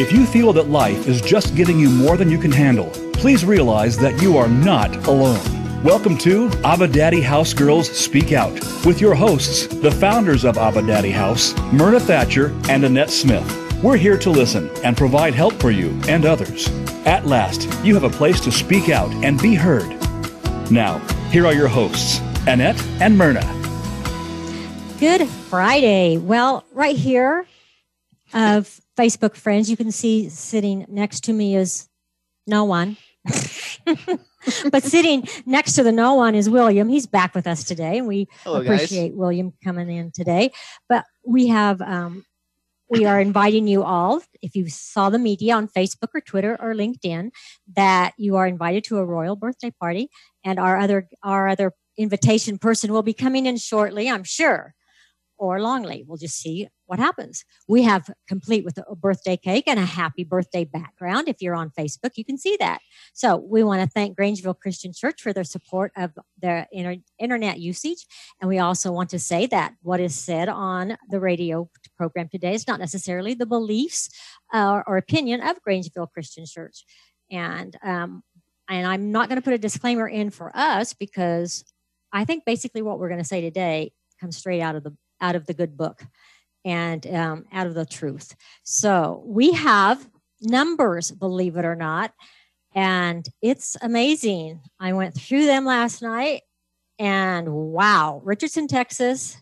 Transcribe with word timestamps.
If 0.00 0.12
you 0.12 0.24
feel 0.24 0.54
that 0.54 0.70
life 0.70 1.06
is 1.06 1.20
just 1.20 1.54
giving 1.54 1.78
you 1.78 1.90
more 1.90 2.16
than 2.16 2.30
you 2.30 2.38
can 2.38 2.50
handle, 2.50 2.88
please 3.12 3.44
realize 3.44 3.98
that 3.98 4.22
you 4.22 4.38
are 4.38 4.48
not 4.48 4.96
alone. 5.06 5.84
Welcome 5.84 6.16
to 6.20 6.50
Abba 6.64 6.88
Daddy 6.88 7.20
House 7.20 7.52
Girls 7.52 7.90
Speak 7.90 8.32
Out 8.32 8.54
with 8.86 9.02
your 9.02 9.14
hosts, 9.14 9.66
the 9.66 9.90
founders 9.90 10.46
of 10.46 10.56
Abba 10.56 10.86
Daddy 10.86 11.10
House, 11.10 11.54
Myrna 11.70 12.00
Thatcher 12.00 12.58
and 12.70 12.82
Annette 12.82 13.10
Smith. 13.10 13.44
We're 13.82 13.98
here 13.98 14.16
to 14.16 14.30
listen 14.30 14.70
and 14.82 14.96
provide 14.96 15.34
help 15.34 15.52
for 15.60 15.70
you 15.70 15.90
and 16.08 16.24
others. 16.24 16.70
At 17.04 17.26
last, 17.26 17.68
you 17.84 17.92
have 17.92 18.04
a 18.04 18.08
place 18.08 18.40
to 18.40 18.50
speak 18.50 18.88
out 18.88 19.10
and 19.22 19.38
be 19.38 19.54
heard. 19.54 19.90
Now, 20.70 20.96
here 21.28 21.44
are 21.44 21.52
your 21.52 21.68
hosts, 21.68 22.20
Annette 22.46 22.82
and 23.02 23.18
Myrna. 23.18 23.44
Good 24.98 25.28
Friday. 25.28 26.16
Well, 26.16 26.64
right 26.72 26.96
here 26.96 27.44
of 28.32 28.80
Facebook 28.98 29.34
friends, 29.34 29.70
you 29.70 29.76
can 29.76 29.90
see 29.90 30.28
sitting 30.28 30.86
next 30.88 31.24
to 31.24 31.32
me 31.32 31.56
is 31.56 31.88
no 32.46 32.64
one. 32.64 32.96
but 34.70 34.82
sitting 34.82 35.28
next 35.44 35.74
to 35.74 35.82
the 35.82 35.92
no 35.92 36.14
one 36.14 36.34
is 36.34 36.48
William. 36.48 36.88
He's 36.88 37.06
back 37.06 37.34
with 37.34 37.46
us 37.46 37.64
today, 37.64 37.98
and 37.98 38.06
we 38.06 38.28
Hello, 38.44 38.60
appreciate 38.60 39.10
guys. 39.10 39.18
William 39.18 39.52
coming 39.62 39.90
in 39.90 40.10
today. 40.10 40.52
But 40.88 41.04
we 41.26 41.48
have 41.48 41.82
um, 41.82 42.24
we 42.90 43.04
are 43.04 43.20
inviting 43.20 43.68
you 43.68 43.84
all, 43.84 44.20
if 44.42 44.56
you 44.56 44.68
saw 44.68 45.10
the 45.10 45.18
media 45.18 45.54
on 45.54 45.68
Facebook 45.68 46.08
or 46.12 46.20
Twitter 46.20 46.56
or 46.60 46.74
LinkedIn, 46.74 47.30
that 47.76 48.12
you 48.18 48.36
are 48.36 48.46
invited 48.46 48.84
to 48.84 48.98
a 48.98 49.04
royal 49.04 49.36
birthday 49.36 49.70
party, 49.70 50.08
and 50.44 50.58
our 50.58 50.76
other 50.76 51.08
our 51.22 51.48
other 51.48 51.72
invitation 51.96 52.58
person 52.58 52.92
will 52.92 53.02
be 53.02 53.12
coming 53.12 53.46
in 53.46 53.58
shortly, 53.58 54.08
I'm 54.08 54.24
sure, 54.24 54.74
or 55.38 55.60
Longley. 55.60 56.04
We'll 56.06 56.18
just 56.18 56.36
see 56.36 56.68
what 56.90 56.98
happens. 56.98 57.44
We 57.68 57.84
have 57.84 58.10
complete 58.26 58.64
with 58.64 58.76
a 58.76 58.96
birthday 58.96 59.36
cake 59.36 59.68
and 59.68 59.78
a 59.78 59.84
happy 59.84 60.24
birthday 60.24 60.64
background. 60.64 61.28
If 61.28 61.40
you're 61.40 61.54
on 61.54 61.70
Facebook, 61.70 62.16
you 62.16 62.24
can 62.24 62.36
see 62.36 62.56
that. 62.58 62.80
So 63.12 63.36
we 63.36 63.62
want 63.62 63.80
to 63.80 63.88
thank 63.88 64.18
Grangeville 64.18 64.58
Christian 64.58 64.92
Church 64.92 65.22
for 65.22 65.32
their 65.32 65.44
support 65.44 65.92
of 65.96 66.10
their 66.42 66.66
inter- 66.72 67.00
internet 67.20 67.60
usage. 67.60 68.04
And 68.40 68.48
we 68.48 68.58
also 68.58 68.90
want 68.90 69.08
to 69.10 69.20
say 69.20 69.46
that 69.46 69.74
what 69.82 70.00
is 70.00 70.16
said 70.16 70.48
on 70.48 70.96
the 71.08 71.20
radio 71.20 71.70
program 71.96 72.28
today 72.28 72.54
is 72.54 72.66
not 72.66 72.80
necessarily 72.80 73.34
the 73.34 73.46
beliefs 73.46 74.10
uh, 74.52 74.82
or 74.84 74.96
opinion 74.96 75.42
of 75.42 75.62
Grangeville 75.62 76.10
Christian 76.12 76.44
Church. 76.44 76.84
And 77.30 77.76
um, 77.84 78.24
and 78.68 78.84
I'm 78.84 79.12
not 79.12 79.28
going 79.28 79.36
to 79.40 79.44
put 79.44 79.54
a 79.54 79.58
disclaimer 79.58 80.08
in 80.08 80.30
for 80.30 80.50
us 80.56 80.92
because 80.92 81.64
I 82.12 82.24
think 82.24 82.44
basically 82.44 82.82
what 82.82 82.98
we're 82.98 83.08
going 83.08 83.20
to 83.20 83.24
say 83.24 83.40
today 83.40 83.92
comes 84.20 84.36
straight 84.36 84.60
out 84.60 84.74
of 84.74 84.82
the 84.82 84.96
out 85.20 85.36
of 85.36 85.46
the 85.46 85.54
good 85.54 85.76
book 85.76 86.02
and 86.64 87.06
um, 87.06 87.44
out 87.52 87.66
of 87.66 87.74
the 87.74 87.86
truth. 87.86 88.34
So 88.62 89.22
we 89.26 89.52
have 89.52 90.08
numbers, 90.40 91.10
believe 91.10 91.56
it 91.56 91.64
or 91.64 91.76
not, 91.76 92.12
and 92.74 93.26
it's 93.42 93.76
amazing. 93.82 94.60
I 94.78 94.92
went 94.92 95.14
through 95.14 95.46
them 95.46 95.64
last 95.64 96.02
night, 96.02 96.42
and 96.98 97.48
wow, 97.48 98.20
Richardson, 98.24 98.68
Texas, 98.68 99.36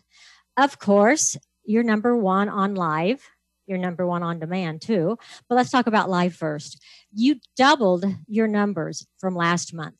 of 0.57 0.79
course, 0.79 1.37
you're 1.63 1.83
number 1.83 2.17
one 2.17 2.49
on 2.49 2.75
live. 2.75 3.27
You're 3.67 3.77
number 3.77 4.05
one 4.07 4.23
on 4.23 4.39
demand 4.39 4.81
too. 4.81 5.17
But 5.47 5.55
let's 5.55 5.69
talk 5.69 5.85
about 5.85 6.09
live 6.09 6.35
first. 6.35 6.83
You 7.13 7.35
doubled 7.55 8.05
your 8.27 8.47
numbers 8.47 9.05
from 9.19 9.35
last 9.35 9.73
month. 9.73 9.99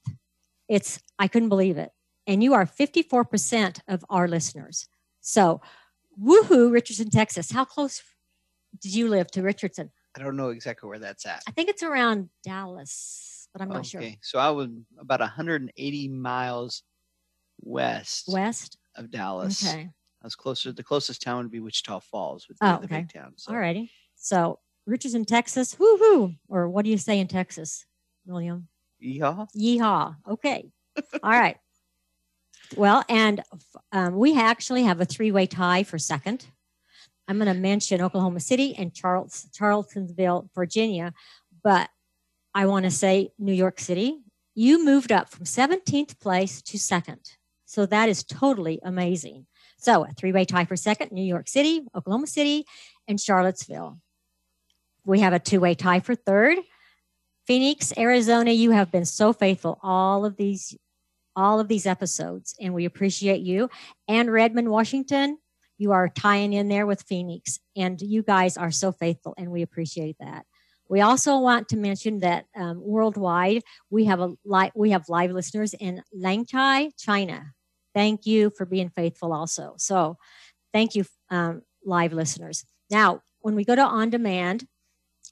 It's 0.68 1.00
I 1.20 1.28
couldn't 1.28 1.50
believe 1.50 1.78
it. 1.78 1.92
And 2.26 2.44
you 2.44 2.54
are 2.54 2.66
54% 2.66 3.80
of 3.88 4.04
our 4.10 4.28
listeners. 4.28 4.88
So 5.22 5.62
woohoo, 6.22 6.72
Richardson, 6.72 7.10
Texas. 7.10 7.52
How 7.52 7.66
close 7.66 8.02
did 8.82 8.94
you 8.94 9.08
live 9.08 9.30
to 9.32 9.42
Richardson? 9.42 9.92
I 10.16 10.22
don't 10.24 10.36
know 10.36 10.50
exactly 10.50 10.90
where 10.90 11.00
that's 11.00 11.26
at. 11.26 11.44
I 11.48 11.52
think 11.52 11.70
it's 11.70 11.84
around 11.84 12.30
Dallas, 12.44 13.48
but 13.54 13.62
I'm 13.62 13.70
not 13.70 13.86
sure. 13.86 14.02
Okay, 14.02 14.18
so 14.22 14.40
I 14.40 14.50
was 14.50 14.70
about 15.00 15.20
180 15.20 16.08
miles 16.10 16.84
west 17.62 18.26
West? 18.28 18.78
of 18.96 19.12
Dallas. 19.12 19.66
Okay. 19.66 19.90
I 20.22 20.26
was 20.26 20.36
closer. 20.36 20.72
The 20.72 20.84
closest 20.84 21.22
town 21.22 21.44
would 21.44 21.52
be 21.52 21.60
Wichita 21.62 22.00
Falls, 22.00 22.48
would 22.48 22.56
be 22.60 22.66
Oh, 22.68 22.78
the 22.78 22.86
okay. 22.86 22.98
big 23.02 23.14
town. 23.14 23.34
So 23.38 23.54
All 23.54 23.60
righty. 23.60 23.92
So 24.16 24.60
Richardson, 24.86 25.24
Texas. 25.26 25.76
Woohoo. 25.76 26.36
Or 26.50 26.68
what 26.70 26.84
do 26.84 26.92
you 26.92 26.98
say 26.98 27.20
in 27.20 27.28
Texas, 27.28 27.86
William? 28.26 28.68
Yeehaw. 29.02 29.48
Yeehaw. 29.56 30.16
Okay. 30.28 30.72
All 31.24 31.32
right. 31.32 31.56
Well, 32.76 33.04
and 33.10 33.42
um, 33.92 34.16
we 34.16 34.38
actually 34.38 34.84
have 34.84 35.02
a 35.02 35.06
three 35.06 35.32
way 35.32 35.46
tie 35.46 35.84
for 35.84 35.98
second. 35.98 36.48
I'm 37.28 37.38
going 37.38 37.54
to 37.54 37.60
mention 37.60 38.02
Oklahoma 38.02 38.40
City 38.40 38.76
and 38.76 38.94
Charles, 38.94 39.48
Charlottesville, 39.56 40.50
Virginia, 40.56 41.14
but 41.64 41.90
I 42.56 42.66
want 42.66 42.86
to 42.86 42.92
say 42.92 43.30
New 43.38 43.54
York 43.54 43.80
City. 43.80 44.20
You 44.56 44.84
moved 44.84 45.12
up 45.12 45.30
from 45.30 45.46
17th 45.46 46.20
place 46.20 46.62
to 46.64 46.80
second. 46.80 47.20
So 47.66 47.86
that 47.86 48.10
is 48.10 48.24
totally 48.24 48.80
amazing. 48.84 49.46
So 49.78 50.04
a 50.04 50.12
three 50.12 50.32
way 50.32 50.46
tie 50.46 50.66
for 50.66 50.76
second 50.76 51.12
New 51.12 51.24
York 51.24 51.48
City, 51.48 51.86
Oklahoma 51.96 52.28
City, 52.28 52.66
and 53.08 53.20
Charlottesville. 53.20 54.00
We 55.06 55.20
have 55.20 55.34
a 55.34 55.40
two 55.40 55.60
way 55.60 55.76
tie 55.76 56.00
for 56.00 56.16
third. 56.16 56.58
Phoenix, 57.46 57.94
Arizona, 57.98 58.52
you 58.52 58.72
have 58.72 58.92
been 58.92 59.06
so 59.06 59.34
faithful 59.34 59.80
all 59.82 60.26
of 60.26 60.36
these 60.38 60.76
all 61.40 61.60
of 61.60 61.70
these 61.70 61.86
episodes 61.86 62.54
and 62.60 62.74
we 62.74 62.84
appreciate 62.84 63.40
you. 63.40 63.70
And 64.08 64.32
Redmond, 64.32 64.70
Washington, 64.70 65.38
you 65.78 65.94
are 65.94 66.10
tying 66.10 66.52
in 66.52 66.68
there 66.68 66.86
with 66.86 67.04
Phoenix 67.04 67.60
and 67.78 68.00
you 68.02 68.22
guys 68.22 68.58
are 68.58 68.72
so 68.72 68.92
faithful 68.92 69.34
and 69.38 69.50
we 69.50 69.62
appreciate 69.62 70.18
that. 70.20 70.46
We 70.90 71.02
also 71.02 71.38
want 71.40 71.70
to 71.70 71.78
mention 71.78 72.20
that 72.20 72.46
um, 72.56 72.82
worldwide 72.82 73.62
we 73.90 74.06
have 74.06 74.20
a 74.20 74.34
li- 74.44 74.72
we 74.76 74.90
have 74.90 75.08
live 75.08 75.32
listeners 75.32 75.74
in 75.74 76.04
Langchai, 76.14 76.92
China. 76.98 77.54
Thank 77.96 78.26
you 78.26 78.50
for 78.50 78.66
being 78.66 78.90
faithful 78.90 79.32
also. 79.32 79.76
So, 79.78 80.18
thank 80.74 80.96
you 80.96 81.06
um, 81.30 81.62
live 81.86 82.12
listeners. 82.12 82.66
Now, 82.90 83.22
when 83.40 83.56
we 83.56 83.64
go 83.64 83.76
to 83.76 83.82
on 83.82 84.10
demand, 84.10 84.66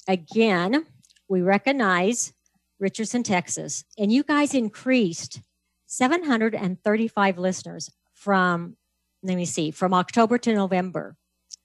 again, 0.07 0.85
we 1.27 1.41
recognize 1.41 2.33
Richardson, 2.79 3.23
Texas, 3.23 3.83
and 3.97 4.11
you 4.11 4.23
guys 4.23 4.53
increased 4.53 5.41
735 5.87 7.37
listeners 7.37 7.89
from, 8.13 8.75
let 9.23 9.35
me 9.35 9.45
see, 9.45 9.71
from 9.71 9.93
October 9.93 10.37
to 10.37 10.53
November. 10.53 11.15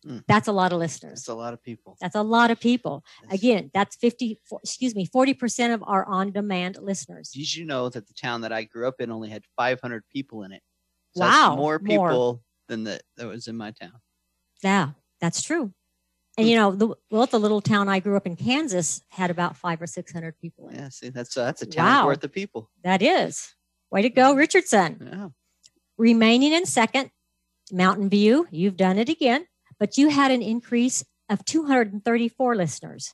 Mm. 0.07 0.25
That's 0.27 0.49
a 0.49 0.53
lot 0.53 0.73
of 0.73 0.79
listeners. 0.79 1.21
That's 1.21 1.29
a 1.29 1.35
lot 1.35 1.53
of 1.53 1.63
people. 1.63 1.97
That's 2.01 2.17
a 2.17 2.23
lot 2.23 2.51
of 2.51 2.59
people. 2.59 3.05
That's- 3.23 3.39
Again, 3.39 3.71
that's 3.73 3.95
50, 3.97 4.41
excuse 4.65 4.95
me, 4.95 5.07
40% 5.07 5.75
of 5.75 5.83
our 5.87 6.05
on 6.07 6.33
demand 6.33 6.79
listeners. 6.81 7.31
Did 7.31 7.55
you 7.55 7.65
know 7.65 7.89
that 7.89 8.07
the 8.09 8.15
town 8.15 8.41
that 8.41 8.53
I 8.53 8.65
grew 8.65 8.89
up 8.89 9.01
in 9.01 9.11
only 9.13 9.29
had 9.31 9.45
500 9.57 10.03
people 10.13 10.43
in 10.43 10.53
it? 10.53 10.63
So 11.15 11.21
Wow, 11.21 11.57
more 11.57 11.79
more. 11.79 12.09
people 12.09 12.43
than 12.69 12.85
the, 12.85 13.01
that 13.17 13.27
was 13.27 13.47
in 13.47 13.57
my 13.57 13.71
town. 13.71 13.93
Yeah, 14.63 14.91
that's 15.21 15.43
true. 15.43 15.73
And 16.39 16.49
you 16.49 16.57
know, 16.57 16.75
the, 16.75 16.95
well, 17.11 17.27
the 17.27 17.39
little 17.39 17.61
town 17.61 17.89
I 17.91 18.01
grew 18.01 18.17
up 18.17 18.27
in, 18.27 18.37
Kansas, 18.37 19.03
had 19.11 19.31
about 19.31 19.55
five 19.57 19.83
or 19.83 19.87
600 19.87 20.39
people 20.39 20.69
in. 20.69 20.77
Yeah, 20.77 20.89
see, 20.89 21.11
that's 21.11 21.37
uh, 21.37 21.45
that's 21.45 21.61
a 21.61 21.67
town 21.67 21.85
Wow. 21.87 22.07
worth 22.07 22.25
of 22.25 22.33
people. 22.33 22.71
That 22.83 23.03
is. 23.03 23.55
Way 23.93 24.01
to 24.01 24.09
go, 24.09 24.35
Richardson. 24.35 25.11
Yeah. 25.13 25.29
Remaining 25.99 26.55
in 26.55 26.65
second, 26.65 27.11
Mountain 27.71 28.09
View, 28.09 28.49
you've 28.51 28.79
done 28.79 28.99
it 28.99 29.11
again, 29.11 29.47
but 29.79 29.99
you 29.99 30.09
had 30.09 30.31
an 30.31 30.41
increase 30.41 31.05
of 31.29 31.45
234 31.45 32.57
listeners. 32.57 33.13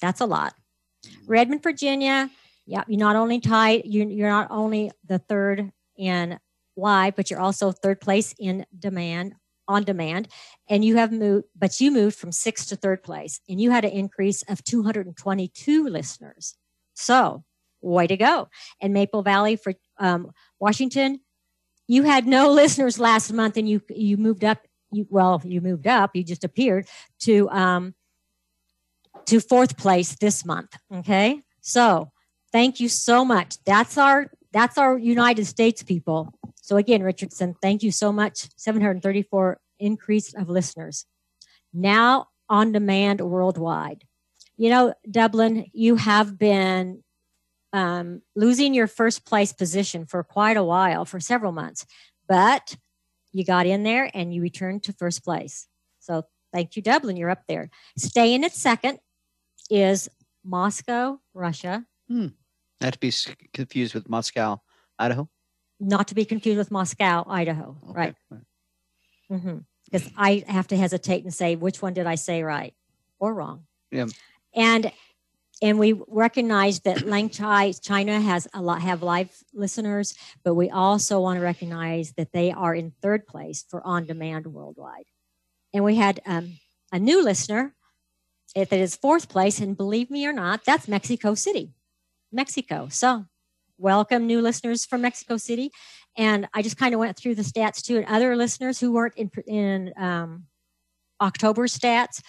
That's 0.00 0.20
a 0.20 0.26
lot. 0.26 0.54
Redmond, 1.26 1.64
Virginia, 1.64 2.30
yeah, 2.66 2.84
you're 2.86 3.00
not 3.00 3.16
only 3.16 3.40
tied, 3.40 3.82
you're, 3.84 4.06
you're 4.06 4.30
not 4.30 4.46
only 4.48 4.92
the 5.04 5.18
third 5.18 5.72
in 5.96 6.38
live, 6.76 7.16
but 7.16 7.28
you're 7.28 7.40
also 7.40 7.72
third 7.72 8.00
place 8.00 8.32
in 8.38 8.64
demand, 8.78 9.34
on 9.66 9.82
demand. 9.82 10.28
And 10.68 10.84
you 10.84 10.98
have 10.98 11.10
moved, 11.10 11.46
but 11.56 11.80
you 11.80 11.90
moved 11.90 12.16
from 12.16 12.30
sixth 12.30 12.68
to 12.68 12.76
third 12.76 13.02
place, 13.02 13.40
and 13.48 13.60
you 13.60 13.72
had 13.72 13.84
an 13.84 13.90
increase 13.90 14.42
of 14.42 14.62
222 14.62 15.88
listeners. 15.88 16.54
So, 16.94 17.42
way 17.84 18.06
to 18.06 18.16
go. 18.16 18.48
And 18.80 18.92
Maple 18.92 19.22
Valley 19.22 19.56
for 19.56 19.74
um, 19.98 20.32
Washington, 20.58 21.20
you 21.86 22.04
had 22.04 22.26
no 22.26 22.50
listeners 22.52 22.98
last 22.98 23.32
month, 23.32 23.56
and 23.56 23.68
you 23.68 23.82
you 23.90 24.16
moved 24.16 24.44
up. 24.44 24.58
You 24.92 25.06
well, 25.10 25.42
you 25.44 25.60
moved 25.60 25.86
up. 25.86 26.14
You 26.14 26.24
just 26.24 26.44
appeared 26.44 26.86
to 27.20 27.48
um, 27.50 27.94
to 29.26 29.40
fourth 29.40 29.76
place 29.76 30.16
this 30.16 30.44
month. 30.44 30.76
Okay, 30.92 31.42
so 31.60 32.10
thank 32.52 32.80
you 32.80 32.88
so 32.88 33.24
much. 33.24 33.56
That's 33.64 33.98
our 33.98 34.30
that's 34.52 34.78
our 34.78 34.96
United 34.96 35.46
States 35.46 35.82
people. 35.82 36.32
So 36.62 36.76
again, 36.76 37.02
Richardson, 37.02 37.56
thank 37.60 37.82
you 37.82 37.90
so 37.90 38.12
much. 38.12 38.48
734 38.56 39.58
increase 39.80 40.32
of 40.32 40.48
listeners. 40.48 41.06
Now 41.72 42.28
on 42.48 42.72
demand 42.72 43.20
worldwide. 43.20 44.04
You 44.56 44.70
know, 44.70 44.94
Dublin, 45.10 45.66
you 45.72 45.96
have 45.96 46.38
been 46.38 47.02
um, 47.74 48.22
losing 48.36 48.72
your 48.72 48.86
first 48.86 49.26
place 49.26 49.52
position 49.52 50.06
for 50.06 50.22
quite 50.22 50.56
a 50.56 50.62
while, 50.64 51.04
for 51.04 51.18
several 51.18 51.50
months, 51.52 51.84
but 52.28 52.76
you 53.32 53.44
got 53.44 53.66
in 53.66 53.82
there 53.82 54.08
and 54.14 54.32
you 54.32 54.40
returned 54.40 54.84
to 54.84 54.92
first 54.92 55.24
place. 55.24 55.66
So 55.98 56.22
thank 56.52 56.76
you, 56.76 56.82
Dublin. 56.82 57.16
You're 57.16 57.30
up 57.30 57.42
there. 57.48 57.70
Staying 57.98 58.44
at 58.44 58.52
second, 58.54 59.00
is 59.70 60.08
Moscow, 60.44 61.18
Russia, 61.32 61.84
Not 62.80 62.92
to 62.92 62.98
be 62.98 63.10
confused 63.52 63.94
with 63.94 64.08
Moscow, 64.08 64.60
Idaho. 64.98 65.28
not 65.80 66.08
to 66.08 66.14
be 66.14 66.24
confused 66.24 66.58
with 66.58 66.70
Moscow, 66.70 67.24
Idaho. 67.26 67.76
Okay. 67.90 67.98
Right. 67.98 68.14
Because 69.90 70.10
I 70.16 70.44
have 70.46 70.68
to 70.68 70.76
hesitate 70.76 71.24
and 71.24 71.32
say 71.32 71.56
which 71.56 71.82
one 71.82 71.94
did 71.94 72.06
I 72.06 72.14
say 72.14 72.42
right 72.42 72.74
or 73.18 73.34
wrong. 73.34 73.64
Yeah. 73.90 74.06
And 74.54 74.92
and 75.62 75.78
we 75.78 75.92
recognize 76.08 76.80
that 76.80 77.06
Lang 77.06 77.30
Chai 77.30 77.72
China 77.72 78.20
has 78.20 78.48
a 78.54 78.60
lot 78.60 78.82
have 78.82 79.02
live 79.02 79.30
listeners, 79.52 80.14
but 80.42 80.54
we 80.54 80.70
also 80.70 81.20
want 81.20 81.38
to 81.38 81.44
recognize 81.44 82.12
that 82.16 82.32
they 82.32 82.50
are 82.50 82.74
in 82.74 82.92
third 83.02 83.26
place 83.26 83.64
for 83.68 83.84
on 83.86 84.04
demand 84.04 84.46
worldwide. 84.46 85.06
And 85.72 85.84
we 85.84 85.96
had 85.96 86.20
um, 86.26 86.58
a 86.92 86.98
new 86.98 87.22
listener 87.22 87.74
that 88.54 88.72
is 88.72 88.96
fourth 88.96 89.28
place, 89.28 89.58
and 89.60 89.76
believe 89.76 90.10
me 90.10 90.26
or 90.26 90.32
not, 90.32 90.64
that's 90.64 90.86
Mexico 90.86 91.34
City, 91.34 91.72
Mexico. 92.30 92.88
So 92.90 93.26
welcome 93.78 94.26
new 94.26 94.40
listeners 94.40 94.84
from 94.84 95.00
Mexico 95.02 95.36
City. 95.36 95.70
And 96.16 96.46
I 96.54 96.62
just 96.62 96.76
kind 96.76 96.94
of 96.94 97.00
went 97.00 97.16
through 97.16 97.34
the 97.34 97.42
stats 97.42 97.82
too, 97.82 97.96
and 97.96 98.06
other 98.06 98.36
listeners 98.36 98.78
who 98.78 98.92
weren't 98.92 99.14
in 99.16 99.30
in 99.46 99.92
um, 99.96 100.44
October 101.20 101.66
stats 101.66 102.22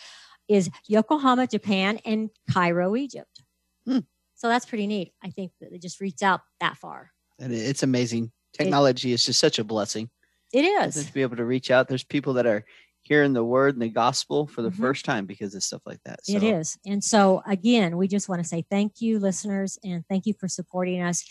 is 0.48 0.70
Yokohama, 0.88 1.48
Japan, 1.48 2.00
and 2.06 2.30
Cairo, 2.52 2.96
Egypt. 2.96 3.42
Hmm. 3.88 4.00
So 4.36 4.48
that's 4.48 4.66
pretty 4.66 4.88
neat. 4.88 5.14
I 5.24 5.30
think 5.30 5.52
that 5.62 5.72
it 5.72 5.82
just 5.82 6.00
reached 6.02 6.24
out 6.24 6.42
that 6.60 6.78
far. 6.78 7.12
And 7.40 7.54
it's 7.54 7.84
amazing. 7.84 8.32
Technology 8.54 9.12
is 9.12 9.26
just 9.26 9.40
such 9.40 9.60
a 9.60 9.64
blessing. 9.64 10.10
It 10.54 10.64
is. 10.66 10.96
Just 10.96 11.08
to 11.08 11.14
be 11.14 11.22
able 11.22 11.38
to 11.38 11.46
reach 11.46 11.72
out. 11.72 11.88
There's 11.88 12.04
people 12.04 12.34
that 12.34 12.46
are 12.46 12.66
hearing 13.02 13.34
the 13.34 13.44
word 13.44 13.76
and 13.76 13.82
the 13.82 13.90
gospel 13.90 14.48
for 14.48 14.62
the 14.62 14.70
Mhm. 14.70 14.78
first 14.78 15.06
time 15.06 15.26
because 15.26 15.54
of 15.54 15.64
stuff 15.64 15.82
like 15.86 16.00
that. 16.06 16.26
So 16.26 16.36
It 16.38 16.44
is. 16.44 16.78
And 16.86 17.04
so 17.04 17.44
again, 17.46 17.98
we 17.98 18.08
just 18.08 18.28
want 18.30 18.42
to 18.42 18.48
say 18.48 18.66
thank 18.70 19.02
you, 19.02 19.20
listeners, 19.20 19.78
and 19.84 20.04
thank 20.10 20.26
you 20.26 20.34
for 20.40 20.48
supporting 20.48 21.02
us. 21.02 21.24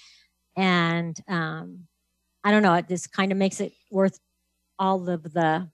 And 0.57 1.19
um, 1.27 1.89
I 2.45 2.51
don't 2.51 2.63
know, 2.63 2.75
it 2.75 2.89
just 2.89 3.11
kind 3.13 3.33
of 3.33 3.39
makes 3.39 3.61
it 3.61 3.73
worth 3.91 4.19
all 4.79 5.09
of 5.09 5.23
the 5.33 5.69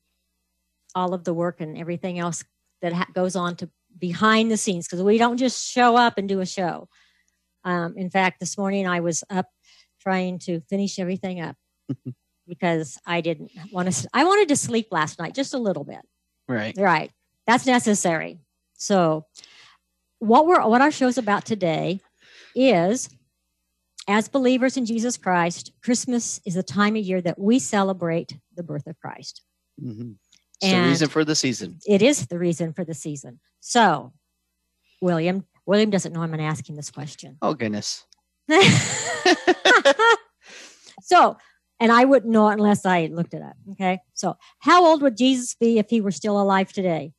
all 0.95 1.15
of 1.15 1.25
the 1.25 1.35
work 1.35 1.61
and 1.61 1.77
everything 1.79 2.19
else 2.19 2.45
that 2.83 2.93
ha- 2.93 3.07
goes 3.13 3.37
on 3.37 3.57
to 3.57 3.71
behind 3.99 4.51
the 4.51 4.57
scenes 4.57 4.87
because 4.87 5.03
we 5.03 5.19
don't 5.19 5.37
just 5.37 5.69
show 5.71 5.97
up 5.97 6.19
and 6.19 6.29
do 6.29 6.41
a 6.41 6.47
show. 6.47 6.89
Um, 7.65 7.95
in 7.97 8.11
fact, 8.11 8.41
this 8.41 8.57
morning 8.57 8.87
I 8.87 9.01
was 9.01 9.23
up 9.31 9.47
trying 10.01 10.39
to 10.41 10.61
finish 10.63 10.99
everything 10.99 11.41
up 11.41 11.57
because 12.49 12.99
I 13.07 13.21
didn't 13.21 13.51
want 13.73 13.93
to. 13.93 14.09
I 14.15 14.25
wanted 14.25 14.49
to 14.49 14.57
sleep 14.57 14.89
last 14.91 15.19
night 15.19 15.35
just 15.35 15.55
a 15.55 15.59
little 15.59 15.85
bit. 15.85 16.01
right. 16.49 16.75
Right. 16.77 17.11
That's 17.47 17.67
necessary. 17.67 18.39
So 18.75 19.27
what 20.21 20.47
we're 20.47 20.67
what 20.67 20.81
our 20.81 20.91
show's 20.91 21.19
about 21.19 21.45
today 21.45 22.01
is 22.55 23.09
as 24.09 24.29
believers 24.29 24.77
in 24.77 24.87
Jesus 24.87 25.17
Christ, 25.17 25.73
Christmas 25.83 26.41
is 26.45 26.57
a 26.57 26.63
time 26.63 26.97
of 26.97 27.03
year 27.03 27.21
that 27.21 27.39
we 27.39 27.59
celebrate 27.59 28.37
the 28.57 28.63
birth 28.63 28.87
of 28.87 28.99
Christ. 28.99 29.43
hmm 29.81 30.13
It's 30.61 30.73
the 30.73 30.83
reason 30.83 31.09
for 31.09 31.25
the 31.25 31.35
season. 31.35 31.79
It 31.87 32.03
is 32.03 32.27
the 32.27 32.39
reason 32.39 32.73
for 32.73 32.85
the 32.85 32.95
season. 32.95 33.41
So, 33.61 34.13
William, 35.01 35.47
William 35.67 35.91
doesn't 35.91 36.13
know 36.13 36.23
I'm 36.23 36.29
going 36.29 36.41
to 36.41 36.45
ask 36.45 36.69
him 36.69 36.77
this 36.77 36.91
question. 36.91 37.39
Oh 37.41 37.55
goodness. 37.55 38.05
so, 41.03 41.37
and 41.79 41.93
I 41.93 42.05
wouldn't 42.05 42.33
know 42.33 42.49
it 42.51 42.55
unless 42.55 42.85
I 42.85 43.07
looked 43.07 43.35
it 43.35 43.43
up. 43.43 43.57
Okay. 43.73 44.01
So, 44.15 44.37
how 44.59 44.85
old 44.85 45.03
would 45.03 45.17
Jesus 45.17 45.55
be 45.55 45.79
if 45.79 45.89
he 45.89 46.01
were 46.01 46.11
still 46.11 46.41
alive 46.41 46.73
today? 46.73 47.13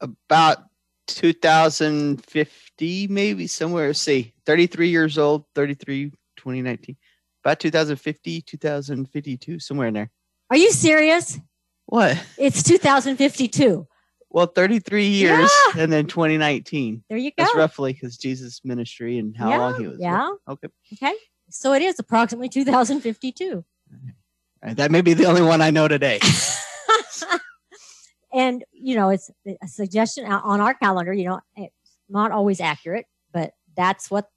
About 0.00 0.58
2050, 1.08 3.08
maybe 3.08 3.46
somewhere. 3.46 3.92
See, 3.94 4.32
33 4.46 4.88
years 4.88 5.18
old, 5.18 5.44
33, 5.54 6.10
2019. 6.36 6.96
About 7.44 7.60
2050, 7.60 8.42
2052, 8.42 9.58
somewhere 9.58 9.88
in 9.88 9.94
there. 9.94 10.10
Are 10.50 10.56
you 10.56 10.70
serious? 10.70 11.38
What? 11.88 12.22
It's 12.36 12.62
2052. 12.62 13.86
Well, 14.30 14.46
33 14.46 15.06
years 15.06 15.50
Yeah. 15.74 15.82
and 15.82 15.90
then 15.90 16.06
2019. 16.06 17.02
There 17.08 17.16
you 17.16 17.30
go. 17.30 17.34
That's 17.38 17.56
roughly 17.56 17.94
because 17.94 18.18
Jesus' 18.18 18.60
ministry 18.62 19.18
and 19.18 19.34
how 19.34 19.48
yeah, 19.48 19.58
long 19.58 19.80
he 19.80 19.86
was. 19.86 19.98
there. 19.98 20.10
Yeah. 20.10 20.30
Okay. 20.46 20.68
Okay. 20.92 21.14
So 21.48 21.72
it 21.72 21.80
is 21.80 21.98
approximately 21.98 22.50
2052. 22.50 23.52
All 23.54 23.64
right, 24.62 24.76
that 24.76 24.90
may 24.90 25.00
be 25.00 25.14
the 25.14 25.24
only 25.24 25.40
one 25.40 25.62
I 25.62 25.70
know 25.70 25.88
today. 25.88 26.20
and, 28.34 28.62
you 28.70 28.94
know, 28.94 29.08
it's 29.08 29.30
a 29.46 29.66
suggestion 29.66 30.26
on 30.26 30.60
our 30.60 30.74
calendar. 30.74 31.14
You 31.14 31.24
know, 31.24 31.40
it's 31.56 31.72
not 32.10 32.32
always 32.32 32.60
accurate, 32.60 33.06
but 33.32 33.54
that's 33.74 34.10
what 34.10 34.28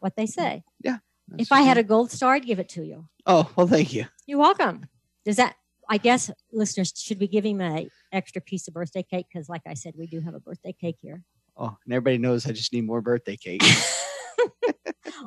what 0.00 0.16
they 0.16 0.26
say. 0.26 0.64
Yeah. 0.82 0.98
If 1.38 1.52
I 1.52 1.60
had 1.60 1.78
a 1.78 1.84
gold 1.84 2.10
star, 2.10 2.34
I'd 2.34 2.44
give 2.44 2.58
it 2.58 2.68
to 2.70 2.82
you. 2.82 3.06
Oh, 3.26 3.48
well, 3.54 3.68
thank 3.68 3.94
you. 3.94 4.06
You're 4.26 4.40
welcome. 4.40 4.86
Does 5.24 5.36
that, 5.36 5.54
I 5.88 5.98
guess, 5.98 6.30
listeners, 6.52 6.92
should 6.96 7.20
we 7.20 7.26
give 7.28 7.44
him 7.44 7.60
a 7.60 7.88
extra 8.12 8.40
piece 8.40 8.68
of 8.68 8.74
birthday 8.74 9.02
cake? 9.02 9.26
Because, 9.32 9.48
like 9.48 9.62
I 9.66 9.74
said, 9.74 9.94
we 9.98 10.06
do 10.06 10.20
have 10.20 10.34
a 10.34 10.40
birthday 10.40 10.72
cake 10.72 10.96
here. 11.00 11.22
Oh, 11.56 11.76
and 11.84 11.94
everybody 11.94 12.18
knows 12.18 12.46
I 12.46 12.52
just 12.52 12.72
need 12.72 12.84
more 12.84 13.00
birthday 13.00 13.36
cake. 13.36 13.62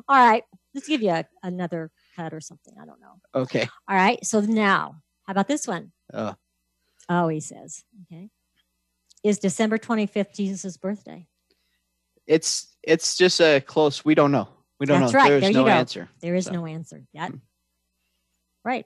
All 0.08 0.16
right. 0.28 0.44
Let's 0.74 0.88
give 0.88 1.02
you 1.02 1.10
a, 1.10 1.24
another 1.42 1.90
cut 2.16 2.32
or 2.34 2.40
something. 2.40 2.74
I 2.80 2.84
don't 2.84 3.00
know. 3.00 3.20
Okay. 3.34 3.68
All 3.88 3.96
right. 3.96 4.24
So 4.24 4.40
now, 4.40 4.96
how 5.26 5.30
about 5.32 5.48
this 5.48 5.66
one? 5.66 5.92
Oh, 6.12 6.34
Oh, 7.10 7.28
he 7.28 7.40
says, 7.40 7.84
okay. 8.02 8.28
Is 9.24 9.38
December 9.38 9.78
25th 9.78 10.34
Jesus' 10.34 10.76
birthday? 10.76 11.26
it's 12.26 12.76
it's 12.82 13.16
just 13.16 13.40
a 13.40 13.58
close. 13.60 14.04
We 14.04 14.14
don't 14.14 14.30
know. 14.30 14.48
We 14.78 14.84
don't 14.84 15.00
That's 15.00 15.12
know. 15.14 15.18
right. 15.18 15.28
There's 15.30 15.40
There 15.44 15.50
you 15.50 15.56
no 15.56 15.64
go. 15.64 15.70
answer. 15.70 16.08
There 16.20 16.34
is 16.34 16.44
So- 16.44 16.52
no 16.52 16.66
answer 16.66 17.02
yet. 17.14 17.30
Hmm. 17.30 17.36
Right. 18.64 18.84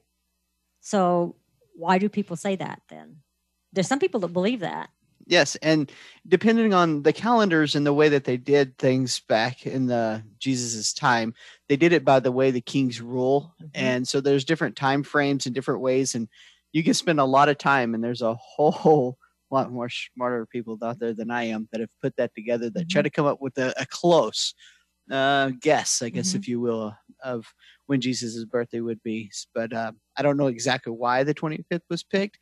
So 0.80 1.34
why 1.74 1.98
do 1.98 2.08
people 2.08 2.36
say 2.36 2.56
that 2.56 2.82
then? 2.88 3.22
There's 3.72 3.88
some 3.88 3.98
people 3.98 4.20
that 4.20 4.28
believe 4.32 4.60
that. 4.60 4.90
Yes, 5.26 5.54
and 5.56 5.90
depending 6.26 6.74
on 6.74 7.04
the 7.04 7.12
calendars 7.12 7.76
and 7.76 7.86
the 7.86 7.92
way 7.94 8.08
that 8.08 8.24
they 8.24 8.36
did 8.36 8.76
things 8.76 9.20
back 9.20 9.64
in 9.66 9.86
the 9.86 10.22
Jesus's 10.38 10.92
time, 10.92 11.32
they 11.68 11.76
did 11.76 11.92
it 11.92 12.04
by 12.04 12.18
the 12.18 12.32
way 12.32 12.50
the 12.50 12.60
kings 12.60 13.00
rule, 13.00 13.54
Mhm. 13.62 13.70
and 13.74 14.08
so 14.08 14.20
there's 14.20 14.44
different 14.44 14.74
time 14.76 15.04
frames 15.04 15.46
and 15.46 15.54
different 15.54 15.80
ways, 15.80 16.16
and 16.16 16.28
you 16.72 16.82
can 16.82 16.94
spend 16.94 17.20
a 17.20 17.24
lot 17.24 17.48
of 17.48 17.56
time. 17.58 17.94
And 17.94 18.02
there's 18.02 18.22
a 18.22 18.34
whole 18.34 19.16
lot 19.50 19.70
more 19.70 19.88
smarter 19.90 20.44
people 20.46 20.76
out 20.82 20.98
there 20.98 21.14
than 21.14 21.30
I 21.30 21.44
am 21.44 21.68
that 21.70 21.80
have 21.80 21.90
put 22.02 22.16
that 22.16 22.34
together 22.34 22.68
that 22.70 22.88
try 22.88 23.02
Mhm. 23.02 23.04
to 23.04 23.10
come 23.10 23.26
up 23.26 23.40
with 23.40 23.56
a, 23.58 23.72
a 23.80 23.86
close 23.86 24.54
uh, 25.10 25.50
guess, 25.60 26.00
I 26.02 26.10
guess, 26.10 26.32
Mhm. 26.32 26.36
if 26.36 26.48
you 26.48 26.60
will, 26.60 26.94
of 27.22 27.52
when 27.86 28.00
Jesus's 28.00 28.44
birthday 28.44 28.80
would 28.80 29.02
be. 29.02 29.30
But 29.54 29.72
uh, 29.72 29.92
I 30.16 30.22
don't 30.22 30.36
know 30.36 30.46
exactly 30.48 30.92
why 30.92 31.24
the 31.24 31.34
25th 31.34 31.82
was 31.88 32.02
picked. 32.02 32.38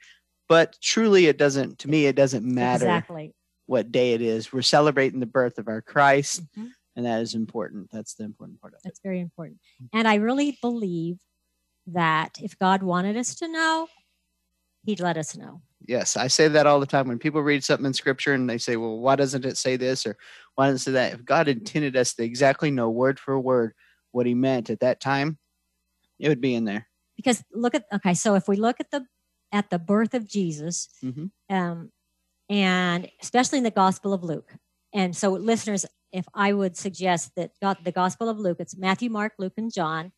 But 0.48 0.76
truly, 0.82 1.26
it 1.26 1.38
doesn't. 1.38 1.78
To 1.80 1.88
me, 1.88 2.06
it 2.06 2.16
doesn't 2.16 2.44
matter 2.44 2.86
Exactly. 2.86 3.34
what 3.66 3.92
day 3.92 4.14
it 4.14 4.20
is. 4.20 4.52
We're 4.52 4.62
celebrating 4.62 5.20
the 5.20 5.26
birth 5.26 5.58
of 5.58 5.68
our 5.68 5.80
Christ, 5.80 6.42
Mhm. 6.58 6.70
and 6.96 7.06
that 7.06 7.20
is 7.20 7.34
important. 7.34 7.88
That's 7.92 8.14
the 8.14 8.24
important 8.24 8.60
part 8.60 8.74
of 8.74 8.78
it. 8.78 8.82
That's 8.82 9.00
very 9.00 9.20
important. 9.20 9.60
And 9.92 10.08
I 10.08 10.16
really 10.16 10.58
believe 10.60 11.18
that 11.86 12.38
if 12.42 12.58
God 12.58 12.82
wanted 12.82 13.16
us 13.16 13.34
to 13.36 13.48
know, 13.48 13.88
He'd 14.84 14.98
let 15.00 15.16
us 15.16 15.36
know. 15.36 15.62
Yes, 15.86 16.16
I 16.16 16.26
say 16.26 16.48
that 16.48 16.66
all 16.66 16.80
the 16.80 16.86
time 16.86 17.06
when 17.08 17.18
people 17.18 17.42
read 17.42 17.62
something 17.62 17.86
in 17.86 17.94
Scripture 17.94 18.34
and 18.34 18.48
they 18.48 18.58
say, 18.58 18.76
"Well, 18.76 18.98
why 18.98 19.14
doesn't 19.16 19.44
it 19.44 19.56
say 19.56 19.76
this?" 19.76 20.04
or 20.06 20.16
"Why 20.54 20.66
doesn't 20.66 20.76
it 20.76 20.84
say 20.84 20.92
that?" 20.92 21.12
If 21.12 21.24
God 21.24 21.48
intended 21.48 21.96
us 21.96 22.14
to 22.14 22.24
exactly 22.24 22.70
know 22.70 22.90
word 22.90 23.20
for 23.20 23.38
word 23.38 23.74
what 24.12 24.26
He 24.26 24.34
meant 24.34 24.70
at 24.70 24.80
that 24.80 25.00
time, 25.00 25.38
it 26.18 26.28
would 26.28 26.40
be 26.40 26.54
in 26.54 26.64
there. 26.64 26.86
Because 27.16 27.42
look 27.52 27.74
at 27.74 27.84
okay, 27.92 28.14
so 28.14 28.34
if 28.34 28.48
we 28.48 28.56
look 28.56 28.80
at 28.80 28.90
the 28.90 29.04
at 29.52 29.70
the 29.70 29.78
birth 29.78 30.14
of 30.14 30.28
Jesus, 30.28 30.88
hmm 31.00 31.26
um, 31.48 31.90
and 32.48 33.08
especially 33.22 33.58
in 33.58 33.64
the 33.64 33.70
Gospel 33.70 34.12
of 34.12 34.24
Luke. 34.24 34.54
And 34.92 35.16
so, 35.16 35.30
listeners, 35.32 35.86
if 36.12 36.26
I 36.34 36.52
would 36.52 36.76
suggest 36.76 37.32
that 37.36 37.52
God, 37.62 37.78
the 37.84 37.92
Gospel 37.92 38.28
of 38.28 38.38
Luke, 38.38 38.56
it's 38.58 38.76
Matthew, 38.76 39.08
Mark, 39.08 39.34
Luke, 39.38 39.52
and 39.56 39.72
John. 39.72 40.12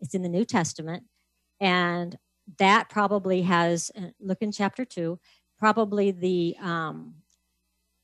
It's 0.00 0.14
in 0.14 0.22
the 0.22 0.28
New 0.28 0.44
Testament, 0.44 1.04
and 1.60 2.16
that 2.58 2.88
probably 2.88 3.42
has 3.42 3.90
uh, 3.96 4.08
look 4.18 4.38
in 4.40 4.50
chapter 4.50 4.84
two, 4.84 5.20
probably 5.58 6.10
the 6.10 6.56
um, 6.60 7.14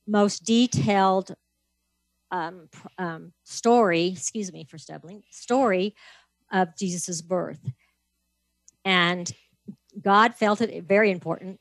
most 0.07 0.45
detailed 0.45 1.35
um, 2.31 2.69
um, 2.99 3.33
story. 3.45 4.09
Excuse 4.09 4.53
me 4.53 4.65
for 4.65 4.79
stumbling. 4.79 5.23
Story 5.31 5.95
of 6.53 6.77
Jesus's 6.77 7.23
birth, 7.23 7.61
and 8.85 9.31
God 10.01 10.35
felt 10.35 10.61
it 10.61 10.85
very 10.85 11.11
important 11.11 11.61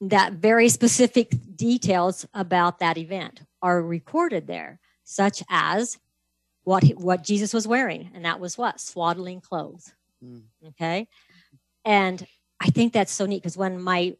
that 0.00 0.34
very 0.34 0.68
specific 0.68 1.32
details 1.56 2.26
about 2.34 2.78
that 2.80 2.98
event 2.98 3.42
are 3.62 3.82
recorded 3.82 4.46
there, 4.46 4.80
such 5.04 5.42
as 5.48 5.98
what 6.64 6.82
he- 6.82 6.94
what 6.94 7.22
Jesus 7.22 7.52
was 7.52 7.66
wearing, 7.66 8.10
and 8.14 8.24
that 8.24 8.40
was 8.40 8.58
what 8.58 8.80
swaddling 8.80 9.40
clothes. 9.40 9.94
Mm. 10.22 10.44
Okay, 10.68 11.08
and 11.84 12.26
I 12.60 12.70
think 12.70 12.92
that's 12.92 13.12
so 13.12 13.26
neat 13.26 13.42
because 13.42 13.56
when 13.56 13.80
my, 13.80 14.16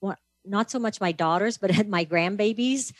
well, 0.00 0.16
not 0.44 0.70
so 0.70 0.78
much 0.78 1.00
my 1.00 1.12
daughters, 1.12 1.58
but 1.58 1.70
my 1.88 2.04
grandbabies 2.04 2.92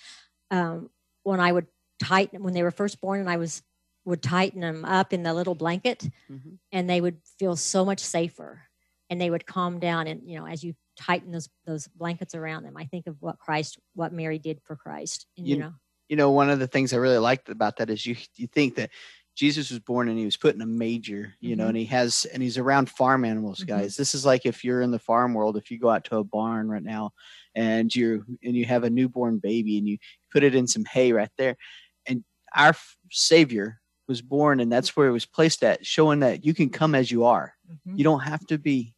um, 0.50 0.90
when 1.28 1.40
I 1.40 1.52
would 1.52 1.66
tighten 2.00 2.42
when 2.42 2.54
they 2.54 2.62
were 2.62 2.70
first 2.70 3.00
born, 3.00 3.20
and 3.20 3.30
I 3.30 3.36
was 3.36 3.62
would 4.04 4.22
tighten 4.22 4.60
them 4.60 4.84
up 4.84 5.12
in 5.12 5.22
the 5.22 5.34
little 5.34 5.54
blanket, 5.54 6.08
Mhm. 6.30 6.58
and 6.72 6.88
they 6.88 7.00
would 7.00 7.20
feel 7.38 7.56
so 7.56 7.84
much 7.84 8.00
safer, 8.00 8.62
and 9.10 9.20
they 9.20 9.30
would 9.30 9.44
calm 9.46 9.78
down. 9.78 10.06
And 10.06 10.28
you 10.28 10.38
know, 10.38 10.46
as 10.46 10.64
you 10.64 10.74
tighten 10.96 11.30
those 11.30 11.48
those 11.66 11.88
blankets 11.88 12.34
around 12.34 12.62
them, 12.64 12.76
I 12.76 12.86
think 12.86 13.06
of 13.06 13.16
what 13.20 13.38
Christ, 13.38 13.78
what 13.94 14.12
Mary 14.12 14.38
did 14.38 14.60
for 14.62 14.76
Christ, 14.76 15.26
and 15.36 15.46
you, 15.46 15.56
You- 15.56 15.60
know, 15.60 15.74
you 16.08 16.16
know, 16.16 16.30
one 16.30 16.50
of 16.50 16.58
the 16.58 16.66
things 16.68 16.92
I 16.92 16.96
really 16.96 17.18
liked 17.18 17.48
about 17.50 17.76
that 17.76 17.90
is 17.90 18.06
you 18.06 18.16
you 18.36 18.46
think 18.46 18.76
that 18.76 18.90
Jesus 19.38 19.70
was 19.70 19.78
born 19.78 20.08
and 20.08 20.18
he 20.18 20.24
was 20.24 20.36
put 20.36 20.56
in 20.56 20.60
a 20.62 20.66
manger, 20.66 21.32
you 21.38 21.54
know, 21.54 21.66
Mhm. 21.66 21.68
and 21.68 21.76
he 21.78 21.84
has 21.84 22.24
and 22.34 22.42
he's 22.42 22.58
around 22.58 22.90
farm 22.90 23.24
animals, 23.24 23.60
Mhm. 23.60 23.68
guys. 23.68 23.96
This 23.96 24.12
is 24.12 24.26
like 24.26 24.44
if 24.44 24.64
you're 24.64 24.82
in 24.82 24.90
the 24.90 24.98
farm 24.98 25.32
world, 25.32 25.56
if 25.56 25.70
you 25.70 25.78
go 25.78 25.90
out 25.90 26.02
to 26.06 26.16
a 26.16 26.24
barn 26.24 26.68
right 26.68 26.82
now 26.82 27.12
and 27.54 27.94
you're 27.94 28.26
and 28.42 28.56
you 28.56 28.64
have 28.64 28.82
a 28.82 28.90
newborn 28.90 29.38
baby 29.38 29.78
and 29.78 29.86
you 29.86 29.98
put 30.32 30.42
it 30.42 30.56
in 30.56 30.66
some 30.66 30.84
hay 30.86 31.12
right 31.12 31.30
there, 31.38 31.56
and 32.06 32.24
our 32.56 32.74
Savior 33.12 33.80
was 34.08 34.20
born 34.22 34.58
and 34.58 34.72
that's 34.72 34.96
where 34.96 35.06
it 35.06 35.12
was 35.12 35.26
placed 35.26 35.62
at, 35.62 35.86
showing 35.86 36.18
that 36.18 36.44
you 36.44 36.52
can 36.52 36.68
come 36.68 36.96
as 36.96 37.08
you 37.12 37.22
are. 37.22 37.54
Mhm. 37.86 37.96
You 37.96 38.02
don't 38.02 38.20
have 38.24 38.44
to 38.48 38.58
be 38.58 38.92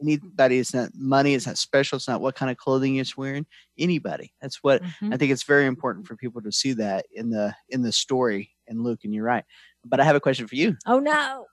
anybody. 0.00 0.58
It's 0.58 0.74
not 0.74 0.90
money. 0.94 1.34
It's 1.34 1.46
not 1.46 1.58
special. 1.58 1.96
It's 1.96 2.06
not 2.08 2.20
what 2.20 2.34
kind 2.36 2.50
of 2.50 2.56
clothing 2.56 2.94
you're 2.96 3.04
wearing. 3.16 3.46
Anybody. 3.78 4.32
That's 4.40 4.62
what 4.62 4.82
Mhm. 4.82 5.12
I 5.12 5.16
think 5.16 5.32
it's 5.32 5.42
very 5.42 5.66
important 5.66 6.06
for 6.06 6.16
people 6.16 6.40
to 6.42 6.50
see 6.52 6.72
that 6.74 7.06
in 7.12 7.30
the 7.30 7.54
in 7.68 7.82
the 7.82 7.92
story 7.92 8.54
in 8.68 8.82
Luke, 8.82 9.00
and 9.04 9.12
you're 9.14 9.24
right. 9.24 9.44
But 9.88 10.00
I 10.00 10.04
have 10.04 10.16
a 10.16 10.20
question 10.20 10.46
for 10.46 10.54
you. 10.56 10.76
oh 10.86 10.98
no, 11.00 11.46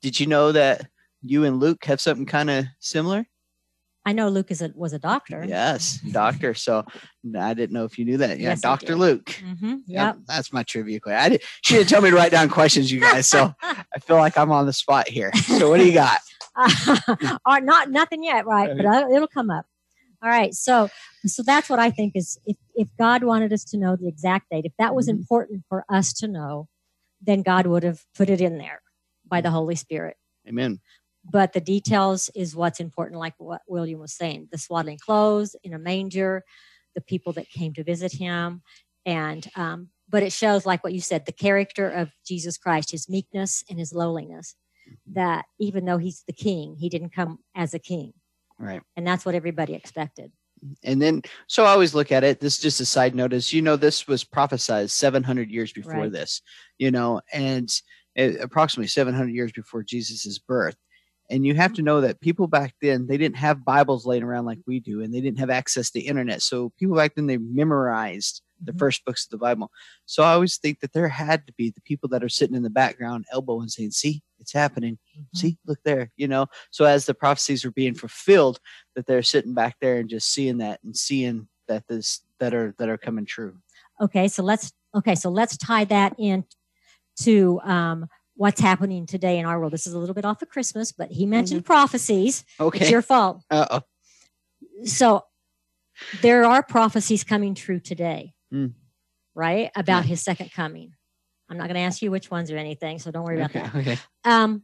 Did 0.00 0.18
you 0.18 0.26
know 0.26 0.52
that 0.52 0.88
you 1.22 1.44
and 1.44 1.60
Luke 1.60 1.84
have 1.84 2.00
something 2.00 2.26
kind 2.26 2.50
of 2.50 2.64
similar? 2.80 3.26
I 4.04 4.12
know 4.12 4.28
Luke 4.28 4.50
is 4.50 4.60
a, 4.62 4.72
was 4.74 4.92
a 4.92 4.98
doctor. 4.98 5.44
Yes, 5.46 6.00
doctor. 6.10 6.54
So 6.54 6.84
I 7.38 7.54
didn't 7.54 7.72
know 7.72 7.84
if 7.84 7.98
you 8.00 8.04
knew 8.04 8.16
that. 8.16 8.40
Yeah, 8.40 8.48
Yes, 8.50 8.60
Doctor. 8.60 8.96
Luke. 8.96 9.26
Mm-hmm. 9.26 9.68
Yep, 9.68 9.76
Yep. 9.86 10.16
that's 10.26 10.52
my 10.52 10.64
trivia 10.64 10.98
question. 10.98 11.20
I 11.20 11.28
did. 11.28 11.42
She 11.62 11.74
didn't 11.74 11.88
tell 11.88 12.02
me 12.02 12.10
to 12.10 12.16
write 12.16 12.32
down 12.32 12.48
questions, 12.48 12.90
you 12.90 12.98
guys. 13.00 13.28
So 13.28 13.54
I 13.62 13.98
feel 14.00 14.16
like 14.16 14.36
I'm 14.36 14.50
on 14.50 14.66
the 14.66 14.72
spot 14.72 15.06
here. 15.08 15.30
So 15.34 15.70
what 15.70 15.76
do 15.78 15.86
you 15.86 15.92
got? 15.94 16.18
or 17.46 17.60
not 17.60 17.90
nothing 17.90 18.24
yet, 18.24 18.44
right? 18.44 18.76
But 18.76 18.86
uh, 18.86 19.08
it'll 19.14 19.28
come 19.28 19.50
up. 19.50 19.66
All 20.22 20.28
right. 20.28 20.52
So 20.54 20.88
so 21.24 21.42
that's 21.44 21.70
what 21.70 21.78
I 21.78 21.90
think 21.90 22.14
is 22.16 22.38
if 22.44 22.56
if 22.74 22.88
God 22.98 23.22
wanted 23.22 23.52
us 23.52 23.62
to 23.66 23.76
know 23.76 23.94
the 23.94 24.08
exact 24.08 24.50
date, 24.50 24.64
if 24.64 24.72
that 24.78 24.94
was 24.96 25.06
Mhm. 25.06 25.10
important 25.20 25.62
for 25.68 25.84
us 25.88 26.12
to 26.14 26.26
know, 26.28 26.68
then 27.22 27.42
God 27.42 27.66
would 27.66 27.82
have 27.82 28.02
put 28.16 28.30
it 28.30 28.40
in 28.40 28.58
there 28.58 28.82
by 29.26 29.40
the 29.40 29.50
Holy 29.50 29.76
Spirit. 29.76 30.16
Amen. 30.48 30.80
But 31.24 31.52
the 31.52 31.60
details 31.60 32.30
is 32.34 32.56
what's 32.56 32.80
important, 32.80 33.20
like 33.20 33.34
what 33.38 33.62
William 33.68 34.00
was 34.00 34.12
saying: 34.12 34.48
the 34.50 34.58
swaddling 34.58 34.98
clothes 34.98 35.54
in 35.62 35.72
a 35.72 35.78
manger, 35.78 36.42
the 36.94 37.00
people 37.00 37.32
that 37.34 37.48
came 37.48 37.72
to 37.74 37.84
visit 37.84 38.12
him, 38.12 38.62
and 39.06 39.48
um, 39.56 39.88
but 40.08 40.22
it 40.24 40.32
shows, 40.32 40.66
like 40.66 40.82
what 40.82 40.92
you 40.92 41.00
said, 41.00 41.24
the 41.26 41.32
character 41.32 41.88
of 41.88 42.10
Jesus 42.26 42.58
Christ, 42.58 42.90
his 42.90 43.08
meekness 43.08 43.62
and 43.70 43.78
his 43.78 43.94
lowliness. 43.94 44.56
That 45.06 45.44
even 45.60 45.84
though 45.84 45.98
he's 45.98 46.24
the 46.26 46.32
king, 46.32 46.76
he 46.78 46.88
didn't 46.88 47.14
come 47.14 47.38
as 47.54 47.72
a 47.74 47.78
king 47.78 48.12
Right. 48.58 48.82
and 48.96 49.06
that's 49.06 49.24
what 49.24 49.34
everybody 49.34 49.74
expected. 49.74 50.32
And 50.84 51.02
then, 51.02 51.22
so 51.48 51.64
I 51.64 51.70
always 51.70 51.94
look 51.94 52.12
at 52.12 52.24
it. 52.24 52.40
This 52.40 52.56
is 52.56 52.62
just 52.62 52.80
a 52.80 52.86
side 52.86 53.14
note 53.14 53.32
is, 53.32 53.52
you 53.52 53.62
know, 53.62 53.76
this 53.76 54.06
was 54.06 54.24
prophesied 54.24 54.90
700 54.90 55.50
years 55.50 55.72
before 55.72 55.92
Right. 56.02 56.12
this, 56.12 56.40
you 56.78 56.90
know, 56.90 57.20
and 57.32 57.68
uh, 58.18 58.38
approximately 58.40 58.86
700 58.88 59.30
years 59.30 59.52
before 59.52 59.82
Jesus's 59.82 60.38
birth. 60.38 60.76
And 61.30 61.46
you 61.46 61.54
have 61.54 61.72
to 61.74 61.82
know 61.82 62.00
that 62.02 62.20
people 62.20 62.46
back 62.46 62.74
then, 62.82 63.06
they 63.06 63.16
didn't 63.16 63.36
have 63.36 63.64
Bibles 63.64 64.04
laying 64.06 64.22
around 64.22 64.44
like 64.44 64.58
we 64.66 64.80
do, 64.80 65.00
and 65.02 65.14
they 65.14 65.20
didn't 65.20 65.38
have 65.38 65.50
access 65.50 65.90
to 65.92 66.00
internet. 66.00 66.42
So 66.42 66.72
people 66.78 66.96
back 66.96 67.14
then, 67.14 67.26
they 67.26 67.38
memorized 67.38 68.42
the 68.62 68.72
Mhm. 68.72 68.78
first 68.78 69.04
books 69.04 69.24
of 69.26 69.30
the 69.30 69.38
Bible. 69.38 69.70
So 70.06 70.22
I 70.22 70.32
always 70.32 70.56
think 70.56 70.80
that 70.80 70.92
there 70.92 71.08
had 71.08 71.46
to 71.46 71.52
be 71.54 71.70
the 71.70 71.80
people 71.80 72.08
that 72.10 72.22
are 72.22 72.28
sitting 72.28 72.56
in 72.56 72.62
the 72.62 72.70
background, 72.70 73.26
elbowing, 73.32 73.68
saying, 73.68 73.90
see, 73.92 74.22
it's 74.38 74.52
happening 74.52 74.98
Mhm. 75.16 75.36
see 75.36 75.56
look 75.66 75.78
there 75.84 76.10
you 76.16 76.26
know 76.26 76.46
so 76.72 76.84
as 76.84 77.06
the 77.06 77.14
prophecies 77.14 77.64
are 77.64 77.70
being 77.70 77.94
fulfilled 77.94 78.58
that 78.96 79.06
they're 79.06 79.22
sitting 79.22 79.54
back 79.54 79.76
there 79.80 79.98
and 79.98 80.10
just 80.10 80.32
seeing 80.32 80.58
that 80.58 80.80
and 80.82 80.96
seeing 80.96 81.48
that 81.68 81.86
this 81.86 82.22
that 82.40 82.52
are 82.52 82.74
that 82.78 82.88
are 82.88 82.98
coming 82.98 83.24
true 83.24 83.56
Okay, 84.00 84.26
so 84.26 84.42
let's 84.42 84.72
okay, 84.96 85.14
so 85.14 85.30
let's 85.30 85.56
tie 85.56 85.84
that 85.84 86.14
in 86.18 86.44
to 87.20 87.60
um, 87.62 88.08
what's 88.34 88.60
happening 88.60 89.06
today 89.06 89.38
in 89.38 89.46
our 89.46 89.60
world. 89.60 89.72
This 89.72 89.86
is 89.86 89.94
a 89.94 89.98
little 89.98 90.14
bit 90.14 90.24
off 90.24 90.42
of 90.42 90.48
Christmas, 90.48 90.90
but 90.90 91.12
he 91.12 91.24
mentioned 91.24 91.64
prophecies. 91.64 92.44
Okay, 92.58 92.80
it's 92.80 92.90
your 92.90 93.02
fault. 93.02 93.44
uh-oh 93.50 93.82
So 94.84 95.24
there 96.20 96.44
are 96.44 96.62
prophecies 96.64 97.22
coming 97.22 97.54
true 97.54 97.78
today, 97.78 98.34
Mm. 98.52 98.72
right? 99.34 99.70
About 99.74 100.04
Yeah. 100.04 100.08
his 100.10 100.22
second 100.22 100.52
coming. 100.52 100.92
I'm 101.48 101.56
not 101.56 101.64
going 101.64 101.74
to 101.74 101.80
ask 101.80 102.02
you 102.02 102.10
which 102.10 102.30
ones 102.30 102.50
or 102.50 102.56
anything, 102.56 102.98
so 102.98 103.10
don't 103.10 103.24
worry 103.24 103.36
about 103.40 103.50
okay 103.50 103.60
that. 103.60 103.74
okay 103.74 103.98
Um, 104.24 104.62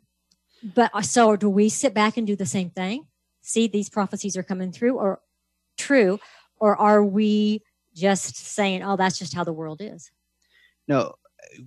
but 0.63 0.91
uh, 0.95 1.03
so 1.03 1.37
do 1.37 1.49
we 1.49 1.69
sit 1.69 1.95
back 1.95 2.17
and 2.17 2.27
do 2.27 2.37
the 2.37 2.47
same 2.47 2.71
thing? 2.71 3.07
See, 3.43 3.67
these 3.69 3.89
prophecies 3.89 4.37
are 4.37 4.43
coming 4.43 4.73
through 4.73 4.99
or 4.99 5.21
true, 5.77 6.19
or 6.59 6.77
are 6.77 7.05
we 7.05 7.63
just 7.95 8.37
saying, 8.37 8.83
"Oh, 8.83 8.97
that's 8.97 9.19
just 9.19 9.35
how 9.35 9.45
the 9.45 9.53
world 9.53 9.81
is"? 9.81 10.11
no 10.87 11.15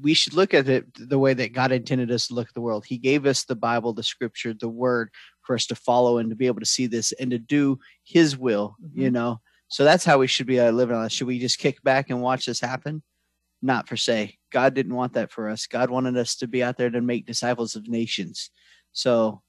we 0.02 0.14
should 0.14 0.34
look 0.34 0.54
at 0.54 0.68
it 0.68 0.86
the 1.10 1.18
way 1.20 1.34
that 1.34 1.54
god 1.54 1.72
intended 1.72 2.12
us 2.12 2.28
to 2.28 2.34
look 2.34 2.48
at 2.50 2.54
the 2.54 2.62
world 2.62 2.86
he 2.86 2.98
gave 2.98 3.26
us 3.26 3.46
the 3.46 3.56
bible 3.56 3.94
the 3.94 4.04
scripture 4.04 4.54
the 4.54 4.68
word 4.70 5.10
for 5.42 5.56
us 5.56 5.66
to 5.66 5.76
follow 5.76 6.18
and 6.18 6.30
to 6.30 6.36
be 6.36 6.46
able 6.48 6.60
to 6.60 6.66
see 6.66 6.88
this 6.88 7.12
and 7.14 7.32
to 7.32 7.38
do 7.40 7.80
his 8.04 8.38
will 8.38 8.76
you 8.94 9.10
Mhm. 9.10 9.14
know 9.14 9.42
so 9.72 9.84
that's 9.84 10.04
how 10.06 10.18
we 10.18 10.28
should 10.28 10.46
be 10.48 10.60
uh, 10.60 10.72
living 10.72 10.96
on 10.96 11.06
it 11.06 11.12
should 11.12 11.28
we 11.28 11.40
just 11.40 11.58
kick 11.60 11.82
back 11.84 12.10
and 12.10 12.22
watch 12.22 12.46
this 12.46 12.60
happen 12.60 13.02
not 13.62 13.88
per 13.88 13.96
se 13.96 14.38
god 14.52 14.74
didn't 14.74 14.96
want 14.96 15.14
that 15.14 15.32
for 15.32 15.50
us 15.50 15.68
god 15.68 15.90
wanted 15.90 16.18
us 16.18 16.36
to 16.36 16.48
be 16.48 16.62
out 16.64 16.78
there 16.78 16.90
to 16.90 17.02
make 17.02 17.26
disciples 17.26 17.76
of 17.76 17.88
nations 17.88 18.50
so 18.92 19.42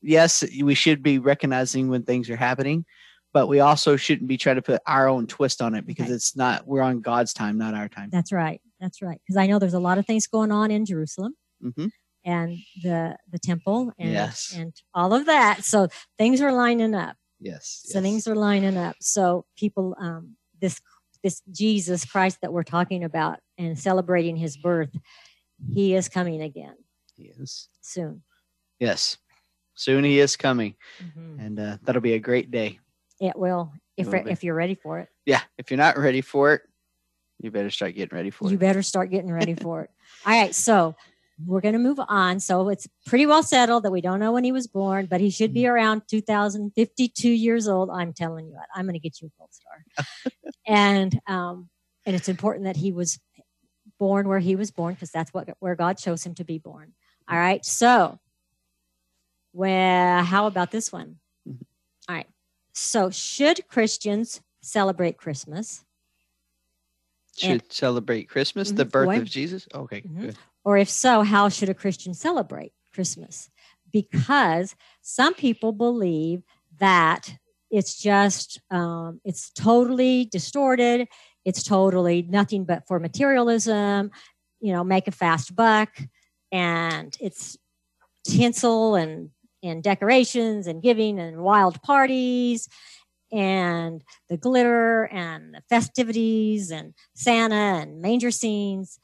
yes 0.00 0.42
we 0.62 0.74
should 0.74 1.02
be 1.02 1.18
recognizing 1.18 1.88
when 1.88 2.02
things 2.02 2.28
are 2.30 2.36
happening 2.36 2.84
but 3.32 3.46
we 3.48 3.60
also 3.60 3.96
shouldn't 3.96 4.28
be 4.28 4.36
trying 4.36 4.56
to 4.56 4.62
put 4.62 4.82
our 4.86 5.08
own 5.08 5.26
twist 5.26 5.62
on 5.62 5.74
it 5.74 5.86
because 5.86 6.06
Okay. 6.06 6.14
it's 6.14 6.36
not 6.36 6.66
we're 6.66 6.82
on 6.82 7.00
god's 7.00 7.32
time 7.32 7.56
not 7.56 7.74
our 7.74 7.88
time 7.88 8.10
That's 8.12 8.32
right. 8.32 8.60
That's 8.80 9.00
right. 9.00 9.20
Because 9.24 9.36
I 9.36 9.46
know 9.46 9.58
there's 9.60 9.74
a 9.74 9.78
lot 9.80 9.96
of 9.98 10.06
things 10.06 10.26
going 10.26 10.50
on 10.50 10.70
in 10.70 10.84
Jerusalem 10.84 11.34
hmm 11.60 11.86
and 12.24 12.58
the 12.82 13.16
the 13.30 13.38
temple 13.38 13.92
and 13.98 14.12
Yes. 14.12 14.52
and 14.56 14.72
all 14.94 15.12
of 15.14 15.26
that. 15.26 15.64
So 15.64 15.88
things 16.18 16.40
are 16.40 16.52
lining 16.52 16.94
up. 16.94 17.16
Yes, 17.42 17.82
So 17.84 18.00
things 18.00 18.26
are 18.28 18.34
lining 18.34 18.76
up. 18.76 18.96
So 19.00 19.44
people, 19.56 19.94
um, 20.00 20.36
this 20.60 20.80
this 21.22 21.40
Jesus 21.52 22.04
Christ 22.04 22.38
that 22.42 22.52
we're 22.52 22.62
talking 22.64 23.04
about 23.04 23.38
and 23.58 23.78
celebrating 23.78 24.36
His 24.36 24.56
birth, 24.56 24.90
He 25.72 25.94
is 25.94 26.08
coming 26.08 26.42
again 26.42 26.74
He 27.16 27.24
is 27.24 27.68
soon. 27.80 28.22
yes 28.80 29.16
soon 29.74 30.04
he 30.04 30.18
is 30.20 30.36
coming 30.36 30.74
Mhm. 31.00 31.38
and 31.44 31.58
uh, 31.58 31.78
that'll 31.82 32.02
be 32.02 32.12
a 32.14 32.18
great 32.18 32.50
day 32.50 32.78
It 33.20 33.36
will 33.38 33.72
if 33.96 34.10
be. 34.10 34.18
if 34.30 34.44
you're 34.44 34.54
ready 34.54 34.74
for 34.74 34.98
it. 35.00 35.08
yeah 35.26 35.40
if 35.58 35.70
you're 35.70 35.78
not 35.78 35.96
ready 35.96 36.20
for 36.20 36.52
it 36.54 36.62
you 37.40 37.50
better 37.50 37.70
start 37.70 37.94
getting 37.94 38.14
ready 38.16 38.30
for 38.30 38.44
You 38.44 38.50
it 38.50 38.52
You 38.52 38.58
better 38.58 38.82
start 38.82 39.10
getting 39.10 39.32
ready 39.32 39.54
for 39.54 39.82
it. 39.82 39.90
All 40.26 40.32
right, 40.32 40.54
so 40.54 40.94
we're 41.46 41.60
going 41.60 41.72
to 41.74 41.78
move 41.78 42.00
on. 42.08 42.40
So 42.40 42.68
it's 42.68 42.88
pretty 43.06 43.26
well 43.26 43.42
settled 43.42 43.84
that 43.84 43.92
we 43.92 44.00
don't 44.00 44.20
know 44.20 44.32
when 44.32 44.44
he 44.44 44.52
was 44.52 44.66
born, 44.66 45.06
but 45.06 45.20
he 45.20 45.30
should 45.30 45.52
be 45.52 45.66
around 45.66 46.02
2052 46.08 47.28
years 47.30 47.68
old. 47.68 47.90
I'm 47.90 48.12
telling 48.12 48.46
you 48.46 48.54
what, 48.54 48.66
I'm 48.74 48.84
going 48.84 48.94
to 48.94 49.00
get 49.00 49.20
you 49.20 49.28
a 49.28 49.38
gold 49.38 49.50
star. 49.52 49.84
and 50.66 51.20
um, 51.26 51.68
and 52.06 52.16
it's 52.16 52.28
important 52.28 52.64
that 52.64 52.76
he 52.76 52.92
was 52.92 53.18
born 53.98 54.28
where 54.28 54.38
he 54.38 54.56
was 54.56 54.70
born 54.70 54.94
because 54.94 55.10
that's 55.10 55.32
what 55.32 55.48
where 55.60 55.74
God 55.74 55.98
chose 55.98 56.24
him 56.24 56.34
to 56.34 56.44
be 56.44 56.58
born. 56.58 56.92
All 57.28 57.38
right, 57.38 57.64
so 57.64 58.18
well, 59.52 60.24
how 60.24 60.46
about 60.46 60.70
this 60.70 60.90
one? 60.92 61.16
Mhm. 61.48 61.58
All 62.08 62.16
right, 62.16 62.26
so 62.72 63.10
should 63.10 63.68
Christians 63.68 64.40
celebrate 64.62 65.16
Christmas? 65.16 65.84
should 67.36 67.72
celebrate 67.72 68.28
christmas 68.28 68.72
the 68.72 68.84
Mhm, 68.84 68.90
birth 68.90 69.06
boy. 69.08 69.16
of 69.18 69.24
jesus 69.24 69.66
okay 69.74 70.02
Mhm. 70.02 70.20
good 70.20 70.36
Or 70.64 70.76
if 70.76 70.88
so, 70.88 71.22
how 71.22 71.48
should 71.48 71.68
a 71.68 71.74
Christian 71.74 72.14
celebrate 72.14 72.72
Christmas? 72.94 73.50
Because 73.92 74.74
some 75.00 75.34
people 75.34 75.72
believe 75.72 76.42
that 76.78 77.34
it's 77.70 77.98
just, 77.98 78.60
um, 78.70 79.20
it's 79.24 79.50
totally 79.50 80.26
distorted. 80.26 81.08
It's 81.44 81.62
totally 81.62 82.22
nothing 82.22 82.64
but 82.64 82.86
for 82.86 83.00
materialism, 83.00 84.10
you 84.60 84.72
know, 84.72 84.84
make 84.84 85.08
a 85.08 85.12
fast 85.12 85.56
buck. 85.56 85.88
And 86.52 87.16
it's 87.20 87.56
tinsel 88.24 88.94
and, 88.94 89.30
and 89.62 89.82
decorations 89.82 90.66
and 90.66 90.82
giving 90.82 91.18
and 91.18 91.38
wild 91.38 91.82
parties 91.82 92.68
and 93.32 94.04
the 94.28 94.36
glitter 94.36 95.04
and 95.04 95.54
the 95.54 95.62
festivities 95.68 96.70
and 96.70 96.92
Santa 97.14 97.54
and 97.54 98.02
manger 98.02 98.30
scenes 98.30 98.98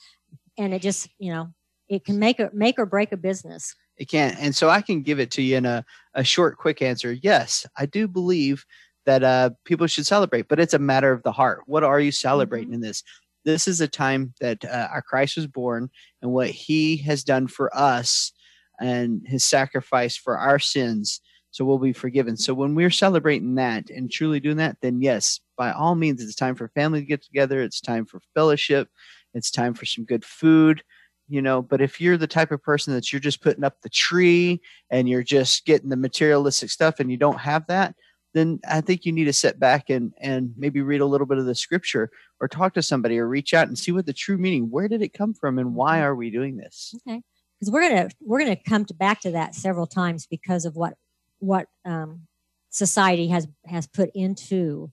and 0.59 0.75
it 0.75 0.83
just 0.83 1.09
you 1.19 1.33
know 1.33 1.49
it 1.89 2.05
can 2.05 2.19
make 2.19 2.39
or 2.41 2.51
make 2.53 2.79
or 2.79 2.87
break 2.87 3.13
a 3.13 3.17
business 3.17 3.75
it 3.97 4.09
can 4.09 4.37
and 4.39 4.55
so 4.55 4.69
i 4.69 4.81
can 4.81 5.03
give 5.03 5.19
it 5.21 5.31
to 5.31 5.43
you 5.43 5.57
in 5.57 5.67
a, 5.67 5.85
a 6.15 6.25
short 6.25 6.59
quick 6.59 6.83
answer 6.83 7.13
yes 7.13 7.67
i 7.77 7.87
do 7.87 8.07
believe 8.07 8.65
that 9.07 9.23
uh, 9.25 9.49
people 9.65 9.87
should 9.87 10.07
celebrate 10.07 10.49
but 10.49 10.61
it's 10.61 10.75
a 10.75 10.79
matter 10.79 11.13
of 11.13 11.23
the 11.23 11.33
heart 11.33 11.63
what 11.67 11.83
are 11.83 12.01
you 12.01 12.13
celebrating 12.13 12.75
in 12.75 12.81
this 12.81 13.03
this 13.49 13.67
is 13.67 13.81
a 13.81 13.89
time 13.89 14.35
that 14.41 14.65
uh, 14.65 14.89
our 14.93 15.03
Christ 15.03 15.37
was 15.37 15.47
born 15.47 15.91
and 16.21 16.33
what 16.33 16.51
he 16.51 16.99
has 16.99 17.25
done 17.25 17.47
for 17.49 17.75
us 17.75 18.33
and 18.79 19.23
his 19.27 19.45
sacrifice 19.45 20.17
for 20.17 20.37
our 20.37 20.59
sins. 20.59 21.21
So 21.51 21.65
we'll 21.65 21.79
be 21.79 21.95
forgiven. 21.95 22.37
So 22.37 22.53
when 22.53 22.75
we're 22.75 22.91
celebrating 22.91 23.55
that 23.55 23.89
and 23.89 24.11
truly 24.11 24.39
doing 24.39 24.59
that, 24.59 24.77
then 24.83 25.01
yes, 25.01 25.41
by 25.57 25.73
all 25.73 25.95
means, 25.95 26.23
it's 26.23 26.35
time 26.35 26.55
for 26.55 26.69
family 26.69 27.01
to 27.01 27.07
get 27.07 27.23
together. 27.23 27.63
It's 27.63 27.81
time 27.81 28.05
for 28.05 28.21
fellowship. 28.35 28.89
It's 29.35 29.51
time 29.51 29.75
for 29.75 29.87
some 29.87 30.05
good 30.05 30.25
food 30.25 30.83
you 31.29 31.43
know 31.43 31.61
but 31.61 31.81
if 31.81 32.01
you're 32.01 32.17
the 32.17 32.27
type 32.27 32.51
of 32.51 32.63
person 32.63 32.95
that 32.95 33.13
you're 33.13 33.21
just 33.21 33.43
putting 33.43 33.65
up 33.65 33.81
the 33.83 33.89
tree 33.91 34.61
and 34.91 35.09
you're 35.09 35.23
just 35.23 35.67
getting 35.67 35.91
the 35.91 35.97
materialistic 35.97 36.71
stuff 36.71 37.01
and 37.01 37.11
you 37.11 37.17
don't 37.19 37.39
have 37.39 37.67
that 37.67 37.95
then 38.33 38.59
i 38.67 38.81
think 38.81 39.05
you 39.05 39.13
need 39.13 39.27
to 39.27 39.33
sit 39.33 39.61
back 39.61 39.91
and 39.91 40.15
and 40.21 40.53
maybe 40.57 40.81
read 40.81 41.03
a 41.03 41.07
little 41.07 41.27
bit 41.27 41.37
of 41.37 41.45
the 41.45 41.55
scripture 41.55 42.11
or 42.41 42.49
talk 42.49 42.73
to 42.73 42.83
somebody 42.83 43.19
or 43.19 43.29
reach 43.29 43.53
out 43.53 43.69
and 43.69 43.79
see 43.79 43.93
what 43.93 44.07
the 44.07 44.13
true 44.13 44.39
meaning 44.39 44.71
where 44.71 44.89
did 44.89 45.03
it 45.03 45.13
come 45.13 45.35
from 45.35 45.59
and 45.59 45.75
why 45.75 46.01
are 46.01 46.15
we 46.15 46.31
doing 46.31 46.57
this 46.57 46.95
Okay. 47.07 47.21
Because 47.59 47.73
we're 47.73 47.89
gonna 47.89 48.09
we're 48.21 48.39
gonna 48.39 48.57
come 48.57 48.85
to 48.85 48.95
back 48.95 49.21
to 49.23 49.33
that 49.33 49.55
several 49.55 49.87
times 49.87 50.27
because 50.27 50.65
of 50.65 50.77
what 50.77 50.95
what 51.41 51.67
um, 51.85 52.27
society 52.71 53.29
has 53.29 53.49
has 53.67 53.87
put 53.87 54.11
into 54.15 54.93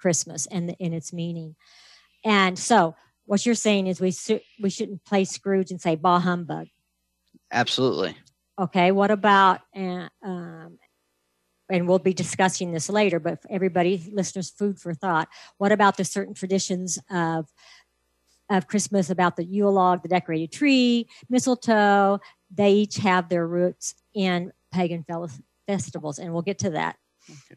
Christmas 0.00 0.46
and 0.46 0.74
and 0.80 0.94
its 0.94 1.12
meaning. 1.12 1.54
And 2.24 2.58
so, 2.58 2.96
what 3.30 3.46
you're 3.46 3.54
saying 3.54 3.86
is 3.86 4.00
we 4.00 4.10
su- 4.10 4.40
we 4.60 4.70
shouldn't 4.70 5.04
play 5.04 5.24
Scrooge 5.24 5.70
and 5.70 5.80
say 5.80 5.94
"bah 5.94 6.18
humbug." 6.18 6.66
absolutely 7.52 8.16
Okay. 8.60 8.92
What 8.92 9.10
about 9.10 9.60
uh, 9.74 10.08
um, 10.22 10.78
and 11.70 11.88
we'll 11.88 11.98
be 11.98 12.12
discussing 12.12 12.72
this 12.72 12.90
later, 12.90 13.18
but 13.18 13.38
everybody, 13.48 14.10
listeners, 14.12 14.50
food 14.50 14.78
for 14.78 14.92
thought. 14.92 15.28
What 15.56 15.72
about 15.72 15.96
the 15.96 16.04
certain 16.04 16.34
traditions 16.34 16.98
of 17.10 17.48
of 18.50 18.66
Christmas 18.66 19.08
about 19.08 19.36
the 19.36 19.44
Yule 19.44 19.72
log, 19.72 20.02
the 20.02 20.08
decorated 20.08 20.52
tree, 20.52 21.08
mistletoe? 21.30 22.18
They 22.52 22.72
each 22.72 22.96
have 22.98 23.28
their 23.28 23.46
roots 23.46 23.94
in 24.12 24.52
pagan 24.72 25.04
fel- 25.04 25.30
festivals, 25.66 26.18
and 26.18 26.32
we'll 26.32 26.42
get 26.42 26.58
to 26.58 26.70
that. 26.70 26.96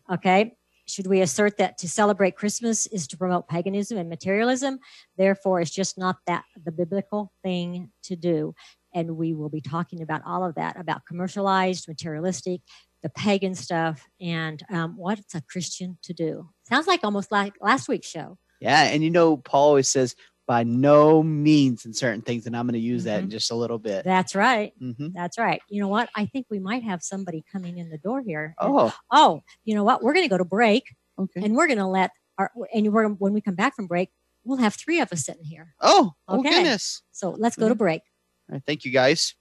Okay. 0.10 0.56
Should 0.88 1.08
we 1.08 1.22
assert 1.22 1.58
that 1.58 1.78
to 1.80 1.88
celebrate 1.90 2.36
Christmas 2.36 2.86
is 2.88 3.08
to 3.08 3.18
promote 3.18 3.48
paganism 3.48 3.98
and 3.98 4.10
materialism? 4.10 4.80
Therefore, 5.18 5.62
it's 5.62 5.72
just 5.72 5.98
not 5.98 6.18
that 6.28 6.44
the 6.62 6.72
biblical 6.72 7.32
thing 7.44 7.90
to 8.04 8.16
do. 8.16 8.54
And 8.94 9.18
we 9.18 9.34
will 9.34 9.50
be 9.50 9.62
talking 9.62 10.02
about 10.02 10.22
all 10.26 10.46
of 10.46 10.56
that 10.56 10.80
about 10.80 11.06
commercialized, 11.08 11.88
materialistic, 11.88 12.62
the 13.02 13.10
pagan 13.10 13.56
stuff, 13.56 14.08
and 14.22 14.62
um, 14.72 14.96
what's 14.98 15.34
a 15.36 15.42
Christian 15.42 15.98
to 16.04 16.14
do. 16.14 16.50
Sounds 16.70 16.88
like 16.88 17.04
almost 17.04 17.32
like 17.32 17.54
last 17.62 17.88
week's 17.88 18.08
show. 18.08 18.38
yeah 18.62 18.84
and 18.84 19.04
you 19.04 19.10
know 19.10 19.38
paul 19.38 19.70
always 19.70 19.90
says 19.90 20.16
by 20.48 20.64
no 20.64 21.24
means 21.24 21.86
in 21.86 21.94
certain 21.94 22.22
things 22.22 22.46
and 22.46 22.56
i'm 22.56 22.66
going 22.68 22.74
to 22.74 22.80
use 22.80 23.04
that 23.06 23.20
in 23.22 23.28
Mhm. 23.28 23.32
just 23.32 23.52
a 23.52 23.56
little 23.56 23.80
bit 23.80 24.04
That's 24.06 24.36
right. 24.36 24.74
hmm 24.80 25.10
That's 25.14 25.38
right. 25.38 25.62
You 25.70 25.82
know 25.82 25.88
what? 25.88 26.10
I 26.16 26.26
think 26.26 26.48
we 26.50 26.60
might 26.60 26.84
have 26.84 27.02
somebody 27.04 27.44
coming 27.52 27.78
in 27.78 27.90
the 27.90 27.98
door 27.98 28.22
here. 28.22 28.56
oh 28.60 28.94
Oh, 29.12 29.44
you 29.64 29.76
know 29.76 29.84
what? 29.84 30.02
We're 30.04 30.14
going 30.14 30.26
to 30.26 30.30
go 30.30 30.38
to 30.38 30.46
break, 30.46 30.84
okay 31.20 31.42
and 31.44 31.56
we're 31.56 31.68
going 31.68 31.80
to 31.80 31.86
let 31.88 32.12
our 32.38 32.52
and 32.74 32.92
we're 32.92 33.08
when 33.10 33.34
we 33.34 33.42
come 33.42 33.56
back 33.56 33.76
from 33.76 33.88
break, 33.88 34.10
we'll 34.44 34.58
have 34.58 34.74
three 34.76 35.00
of 35.00 35.12
us 35.14 35.26
sitting 35.26 35.46
here. 35.46 35.76
oh 35.82 36.12
oh 36.28 36.40
Okay. 36.40 36.50
goodness 36.50 37.04
So 37.12 37.32
let's 37.38 37.56
go 37.56 37.70
to 37.70 37.76
break. 37.76 38.02
All 38.50 38.56
right, 38.56 38.64
thank 38.66 38.84
you 38.86 38.92
guys 38.92 39.36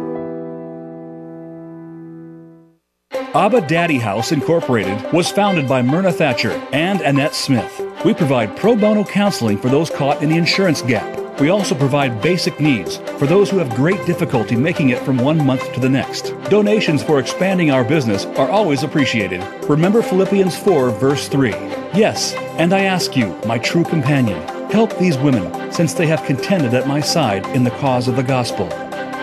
Abba 3.36 3.67
Daddy 3.67 3.97
House 3.97 4.32
Incorporated 4.32 5.12
was 5.12 5.30
founded 5.30 5.67
by 5.67 5.82
Myrna 5.82 6.12
Thatcher 6.12 6.51
and 6.71 7.01
Annette 7.01 7.36
Smith. 7.36 7.82
We 8.06 8.13
provide 8.13 8.56
pro 8.56 8.75
bono 8.75 9.04
counseling 9.04 9.58
for 9.58 9.67
those 9.67 9.89
caught 9.89 10.23
in 10.23 10.30
the 10.30 10.38
insurance 10.38 10.82
gap. 10.82 11.24
We 11.39 11.50
also 11.50 11.76
provide 11.76 12.21
basic 12.21 12.60
needs 12.60 12.98
for 13.17 13.28
those 13.28 13.50
who 13.50 13.58
have 13.58 13.76
great 13.76 14.06
difficulty 14.06 14.56
making 14.56 14.89
it 14.89 15.00
from 15.00 15.17
one 15.17 15.45
month 15.45 15.74
to 15.74 15.80
the 15.80 15.89
next. 15.89 16.34
Donations 16.50 17.04
for 17.04 17.19
expanding 17.19 17.71
our 17.71 17.84
business 17.84 18.26
are 18.38 18.50
always 18.50 18.84
appreciated. 18.84 19.43
Remember 19.69 20.02
Philippians 20.02 20.58
4, 20.58 20.91
verse 20.91 21.28
3. 21.28 21.50
Yes, 21.93 22.34
and 22.58 22.74
I 22.74 22.84
ask 22.84 23.17
you, 23.17 23.38
my 23.45 23.58
true 23.58 23.84
companion, 23.84 24.41
help 24.69 24.98
these 24.98 25.17
women 25.17 25.71
since 25.71 25.93
they 25.93 26.08
have 26.08 26.24
contended 26.24 26.74
at 26.74 26.88
my 26.88 27.02
side 27.02 27.45
in 27.48 27.65
the 27.65 27.71
cause 27.71 28.08
of 28.08 28.15
the 28.15 28.24
gospel. 28.24 28.67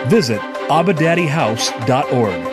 Visit 0.07 0.39
abadaddyhouse.org. 0.69 2.52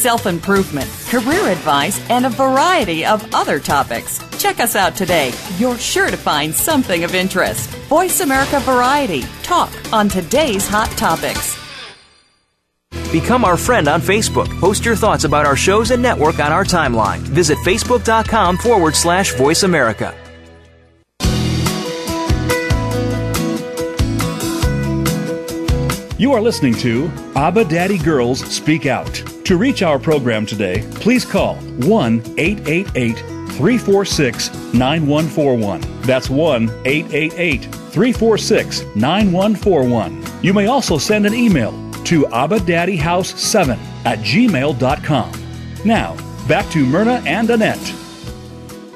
self 0.00 0.26
improvement, 0.26 0.88
career 1.08 1.48
advice, 1.48 2.00
and 2.10 2.26
a 2.26 2.30
variety 2.30 3.04
of 3.04 3.26
other 3.34 3.60
topics. 3.60 4.18
Check 4.40 4.58
us 4.60 4.74
out 4.74 4.96
today. 4.96 5.32
You're 5.58 5.78
sure 5.78 6.10
to 6.10 6.16
find 6.16 6.54
something 6.54 7.04
of 7.04 7.14
interest. 7.14 7.68
Voice 7.88 8.20
America 8.20 8.60
Variety. 8.60 9.22
Talk 9.42 9.70
on 9.92 10.08
today's 10.08 10.66
hot 10.66 10.90
topics. 10.96 11.60
Become 13.12 13.44
our 13.44 13.56
friend 13.56 13.88
on 13.88 14.00
Facebook. 14.00 14.48
Post 14.60 14.84
your 14.84 14.94
thoughts 14.94 15.24
about 15.24 15.44
our 15.44 15.56
shows 15.56 15.90
and 15.90 16.00
network 16.00 16.38
on 16.38 16.52
our 16.52 16.64
timeline. 16.64 17.18
Visit 17.18 17.58
facebook.com 17.58 18.56
forward 18.56 18.94
slash 18.94 19.34
voice 19.34 19.64
America. 19.64 20.14
You 26.20 26.34
are 26.34 26.42
listening 26.42 26.74
to 26.74 27.10
Abba 27.34 27.64
Daddy 27.64 27.96
Girls 27.96 28.40
Speak 28.40 28.84
Out. 28.84 29.10
To 29.46 29.56
reach 29.56 29.82
our 29.82 29.98
program 29.98 30.44
today, 30.44 30.86
please 30.96 31.24
call 31.24 31.54
1 31.54 32.22
888 32.36 33.16
346 33.56 34.54
9141. 34.74 35.80
That's 36.02 36.28
1 36.28 36.68
888 36.84 37.62
346 37.62 38.84
9141. 38.96 40.22
You 40.42 40.52
may 40.52 40.66
also 40.66 40.98
send 40.98 41.24
an 41.24 41.32
email 41.32 41.70
to 42.04 42.24
abadaddyhouse7 42.24 43.78
at 44.04 44.18
gmail.com. 44.18 45.32
Now, 45.86 46.16
back 46.46 46.70
to 46.72 46.84
Myrna 46.84 47.22
and 47.24 47.48
Annette. 47.48 47.88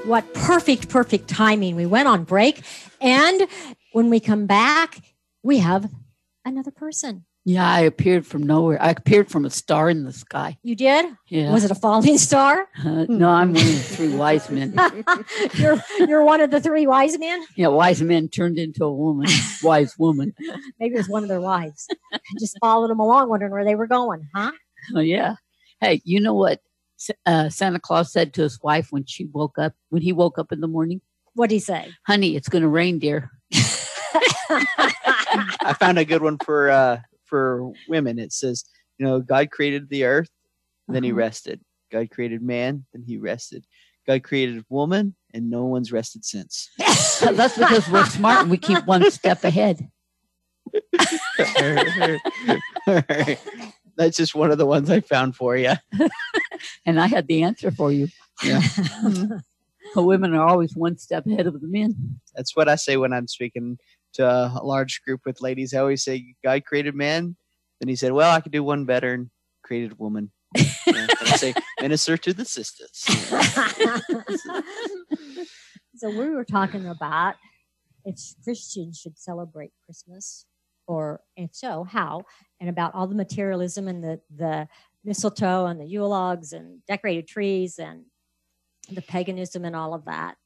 What 0.04 0.34
perfect, 0.34 0.90
perfect 0.90 1.28
timing. 1.28 1.74
We 1.74 1.87
went 1.87 2.06
on 2.06 2.24
break, 2.24 2.60
and 3.00 3.48
when 3.92 4.10
we 4.10 4.20
come 4.20 4.44
back, 4.44 5.00
we 5.42 5.60
have 5.60 5.88
another 6.44 6.70
person. 6.70 7.24
Yeah, 7.46 7.70
I 7.70 7.80
appeared 7.80 8.26
from 8.26 8.42
nowhere. 8.42 8.80
I 8.80 8.90
appeared 8.90 9.28
from 9.28 9.44
a 9.44 9.50
star 9.50 9.90
in 9.90 10.04
the 10.04 10.14
sky. 10.14 10.57
You 10.62 10.74
did? 10.74 11.14
Yeah. 11.28 11.52
Was 11.52 11.64
it 11.64 11.70
a 11.70 11.74
falling 11.74 12.18
star? 12.18 12.68
Uh, 12.85 13.07
no, 13.09 13.30
I'm 13.30 13.54
one 13.54 13.62
of 13.62 13.72
the 13.72 13.96
three 13.96 14.14
wise 14.14 14.50
men. 14.50 14.74
you're 15.54 15.83
you're 16.00 16.22
one 16.22 16.40
of 16.42 16.50
the 16.50 16.61
three 16.61 16.87
wise 16.87 17.18
men. 17.18 17.42
Yeah, 17.57 17.68
wise 17.68 18.02
men 18.02 18.28
turned 18.28 18.59
into 18.59 18.85
a 18.85 18.92
woman, 18.92 19.26
wise 19.62 19.98
woman. 19.98 20.35
Maybe 20.78 20.94
it 20.94 20.98
was 20.98 21.09
one 21.09 21.22
of 21.22 21.30
their 21.30 21.40
wives. 21.40 21.88
Just 22.38 22.59
followed 22.61 22.88
them 22.88 23.00
along, 23.00 23.30
wondering 23.30 23.52
where 23.52 23.64
they 23.64 23.74
were 23.74 23.87
going, 23.87 24.28
huh? 24.35 24.52
Oh, 24.94 25.00
yeah. 25.00 25.37
Hey, 25.80 26.02
you 26.04 26.20
know 26.20 26.35
what 26.35 26.61
uh, 27.26 27.48
Santa 27.48 27.80
Claus 27.80 28.12
said 28.12 28.35
to 28.35 28.42
his 28.42 28.62
wife 28.62 28.88
when 28.90 29.07
she 29.07 29.26
woke 29.26 29.59
up, 29.59 29.72
when 29.88 30.02
he 30.02 30.12
woke 30.12 30.38
up 30.38 30.52
in 30.52 30.61
the 30.61 30.68
morning? 30.68 31.00
What'd 31.35 31.52
he 31.52 31.59
say? 31.59 31.90
Honey, 32.07 32.37
it's 32.37 32.48
going 32.48 32.62
to 32.62 32.68
rain, 32.68 32.98
dear. 32.98 33.30
I 35.62 35.72
found 35.74 35.98
a 35.98 36.04
good 36.04 36.22
one 36.22 36.38
for 36.38 36.70
uh 36.70 36.98
for 37.24 37.72
women. 37.88 38.18
It 38.18 38.32
says, 38.32 38.64
you 38.98 39.06
know, 39.06 39.20
God 39.20 39.50
created 39.50 39.88
the 39.88 40.04
earth, 40.04 40.30
then 40.88 41.02
he 41.02 41.10
Uh-huh. 41.10 41.18
rested. 41.18 41.60
God 41.92 42.10
created 42.10 42.42
man, 42.42 42.84
then 42.92 43.02
he 43.06 43.16
rested. 43.18 43.64
God 44.06 44.22
created 44.22 44.64
woman, 44.68 45.14
and 45.32 45.48
no 45.50 45.64
one's 45.64 45.90
rested 45.92 46.24
since. 46.24 46.68
That's 46.78 47.56
because 47.56 47.88
we're 47.90 48.04
smart 48.04 48.42
and 48.42 48.50
we 48.50 48.58
keep 48.58 48.84
one 48.84 49.10
step 49.10 49.44
ahead. 49.44 49.88
That's 53.96 54.16
just 54.16 54.34
one 54.34 54.50
of 54.50 54.58
the 54.58 54.66
ones 54.66 54.90
I 54.90 55.00
found 55.00 55.36
for 55.36 55.56
you. 55.56 55.72
And 56.86 57.00
I 57.00 57.06
had 57.06 57.26
the 57.28 57.42
answer 57.44 57.70
for 57.70 57.90
you. 57.90 58.08
Yeah. 58.42 58.60
Women 59.96 60.34
are 60.34 60.46
always 60.46 60.76
one 60.76 60.98
step 60.98 61.24
ahead 61.26 61.46
of 61.46 61.58
the 61.60 61.66
men. 61.66 62.20
That's 62.34 62.54
what 62.54 62.68
I 62.68 62.74
say 62.74 62.98
when 62.98 63.14
I'm 63.14 63.26
speaking 63.26 63.78
to 64.14 64.27
a 64.27 64.61
large 64.62 65.03
group 65.03 65.20
with 65.24 65.42
ladies. 65.42 65.74
I 65.74 65.81
always 65.81 66.03
say, 66.03 66.35
God 66.42 66.64
created 66.64 66.94
man. 66.94 67.37
Then 67.81 67.88
he 67.88 67.96
said, 67.96 68.12
Well, 68.12 68.31
I 68.31 68.40
could 68.40 68.53
do 68.53 68.62
one 68.62 68.85
better 68.85 69.14
and 69.14 69.31
created 69.62 69.98
woman. 69.98 70.31
Yeah, 70.57 70.64
and 70.87 71.11
I 71.20 71.37
say, 71.37 71.55
Minister 71.81 72.16
to 72.16 72.33
the 72.33 72.44
sisters. 72.44 72.90
so 75.96 76.11
we 76.11 76.31
were 76.31 76.44
talking 76.44 76.87
about 76.87 77.35
if 78.05 78.18
Christians 78.42 78.98
should 78.98 79.18
celebrate 79.18 79.72
Christmas, 79.85 80.46
or 80.87 81.20
if 81.37 81.55
so, 81.55 81.85
how, 81.85 82.24
and 82.61 82.68
about 82.68 82.94
all 82.94 83.07
the 83.07 83.14
materialism 83.14 83.88
and 83.88 84.05
the 84.05 84.20
the 84.35 84.68
mistletoe 85.05 85.66
and 85.66 85.81
the 85.81 85.87
Yule 85.87 86.09
logs 86.09 86.53
and 86.53 86.85
decorated 86.87 87.27
trees 87.27 87.79
and 87.79 88.05
the 88.90 89.03
paganism 89.03 89.64
and 89.64 89.74
all 89.74 89.94
of 89.94 90.05
that. 90.05 90.37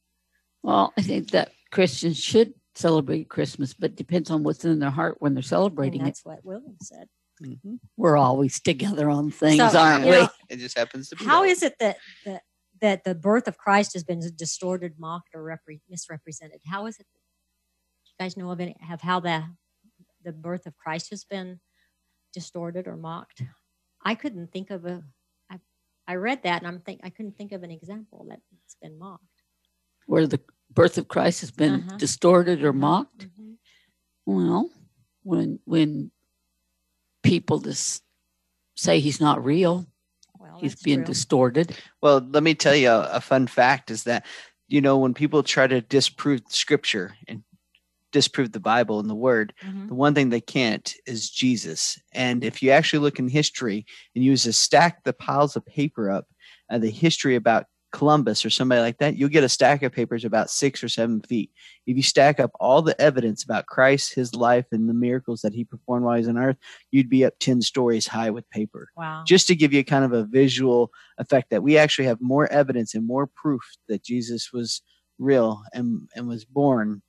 Well, 0.63 0.93
I 0.97 1.01
think 1.01 1.31
that 1.31 1.51
Christians 1.71 2.17
should 2.17 2.53
celebrate 2.79 3.29
Christmas, 3.29 3.73
but 3.73 3.95
depends 3.95 4.31
on 4.31 4.43
what's 4.43 4.63
in 4.65 4.79
their 4.79 4.89
heart 4.89 5.17
when 5.19 5.33
they're 5.33 5.39
And 5.39 5.45
celebrating 5.45 6.01
it. 6.01 6.05
that's 6.05 6.25
what 6.25 6.43
William 6.43 6.77
said. 6.81 7.07
Mhm. 7.41 7.79
We're 7.97 8.17
always 8.17 8.59
together 8.59 9.09
on 9.09 9.31
things, 9.31 9.57
So, 9.71 9.79
aren't 9.79 10.03
we? 10.05 10.11
know, 10.11 10.29
It 10.49 10.57
just 10.57 10.77
happens 10.77 11.09
to 11.09 11.15
be. 11.15 11.25
How 11.25 11.43
that. 11.43 11.49
is 11.49 11.63
it 11.63 11.75
that 11.79 11.97
that 12.25 12.43
that 12.81 13.03
the 13.03 13.13
birth 13.15 13.47
of 13.47 13.57
Christ 13.57 13.93
has 13.93 14.03
been 14.05 14.21
distorted, 14.35 14.97
mocked, 14.99 15.29
or 15.35 15.41
repre- 15.43 15.81
misrepresented? 15.89 16.61
How 16.65 16.85
is 16.85 16.97
it? 16.99 17.07
You 18.05 18.13
guys 18.19 18.35
know 18.37 18.49
of 18.51 18.59
any 18.59 18.75
have 18.81 19.01
how 19.01 19.19
the 19.19 19.43
the 20.23 20.33
birth 20.33 20.65
of 20.65 20.75
Christ 20.77 21.09
has 21.11 21.23
been 21.23 21.59
distorted 22.33 22.87
or 22.87 22.97
mocked? 22.97 23.41
I 24.03 24.15
couldn't 24.15 24.51
think 24.51 24.69
of 24.69 24.85
a. 24.85 25.03
I 25.49 25.59
I 26.07 26.15
read 26.15 26.43
that 26.43 26.61
and 26.61 26.67
I'm 26.67 26.81
think 26.81 26.99
I 27.03 27.09
couldn't 27.09 27.37
think 27.37 27.51
of 27.53 27.63
an 27.63 27.71
example 27.71 28.25
that 28.29 28.41
it's 28.63 28.75
been 28.81 28.97
mocked. 28.99 29.23
Where 30.07 30.27
the 30.27 30.41
birth 30.71 30.97
of 30.97 31.07
Christ 31.07 31.41
has 31.41 31.51
been 31.51 31.81
Uh-huh. 31.81 31.97
distorted 31.97 32.63
or 32.63 32.73
mocked. 32.73 33.27
Mhm. 33.27 33.57
Well, 34.25 34.69
when 35.23 35.59
when 35.65 36.11
people 37.23 37.59
just 37.59 38.03
say 38.75 38.99
he's 38.99 39.19
not 39.19 39.43
real, 39.43 39.85
Well, 40.39 40.57
he's 40.59 40.71
that's 40.71 40.83
being 40.83 40.99
true. 40.99 41.05
distorted. 41.05 41.75
Well, 42.01 42.19
let 42.31 42.43
me 42.43 42.55
tell 42.55 42.75
you 42.75 42.89
a, 42.89 43.09
a 43.13 43.21
fun 43.21 43.47
fact 43.47 43.91
is 43.91 44.03
that, 44.03 44.25
you 44.67 44.81
know, 44.81 44.97
when 44.97 45.13
people 45.13 45.43
try 45.43 45.67
to 45.67 45.81
disprove 45.81 46.41
scripture 46.47 47.15
and 47.27 47.43
disprove 48.11 48.51
the 48.51 48.59
Bible 48.59 48.99
and 48.99 49.09
the 49.09 49.15
word, 49.15 49.53
Mhm. 49.63 49.87
the 49.89 49.93
one 49.95 50.15
thing 50.15 50.29
they 50.29 50.41
can't 50.41 50.93
is 51.05 51.29
Jesus. 51.29 51.99
And 52.13 52.43
if 52.43 52.63
you 52.63 52.71
actually 52.71 52.99
look 52.99 53.19
in 53.19 53.27
history 53.27 53.85
and 54.15 54.23
you 54.23 54.35
just 54.35 54.61
stack 54.61 55.03
the 55.03 55.13
piles 55.13 55.55
of 55.55 55.65
paper 55.65 56.09
up, 56.09 56.25
uh, 56.71 56.77
the 56.77 56.89
history 56.89 57.35
about 57.35 57.65
Columbus 57.91 58.45
or 58.45 58.49
somebody 58.49 58.81
like 58.81 58.97
that, 58.99 59.15
you'll 59.17 59.29
get 59.29 59.43
a 59.43 59.49
stack 59.49 59.81
of 59.83 59.91
papers 59.91 60.23
about 60.25 60.49
six 60.49 60.83
or 60.83 60.89
seven 60.89 61.21
feet. 61.21 61.51
If 61.87 61.97
you 61.97 62.03
stack 62.03 62.39
up 62.39 62.51
all 62.59 62.81
the 62.81 62.99
evidence 63.01 63.43
about 63.43 63.65
Christ, 63.65 64.13
his 64.13 64.35
life, 64.35 64.65
and 64.71 64.87
the 64.87 64.93
miracles 64.93 65.41
that 65.41 65.53
he 65.53 65.63
performed 65.63 66.05
while 66.05 66.15
he 66.15 66.19
was 66.19 66.27
on 66.27 66.37
earth, 66.37 66.57
you'd 66.91 67.09
be 67.09 67.25
up 67.25 67.33
10 67.39 67.61
stories 67.61 68.05
high 68.07 68.29
with 68.29 68.49
paper 68.51 68.89
Wow. 68.95 69.23
just 69.25 69.47
to 69.47 69.55
give 69.55 69.73
you 69.73 69.83
kind 69.83 70.05
of 70.05 70.13
a 70.13 70.23
visual 70.25 70.91
effect 71.17 71.49
that 71.49 71.63
we 71.63 71.77
actually 71.77 72.05
have 72.05 72.21
more 72.21 72.47
evidence 72.51 72.93
and 72.95 73.07
more 73.07 73.27
proof 73.27 73.61
that 73.87 74.03
Jesus 74.03 74.51
was 74.53 74.81
real 75.17 75.63
and, 75.73 76.07
and 76.15 76.27
was 76.27 76.45
born 76.45 77.01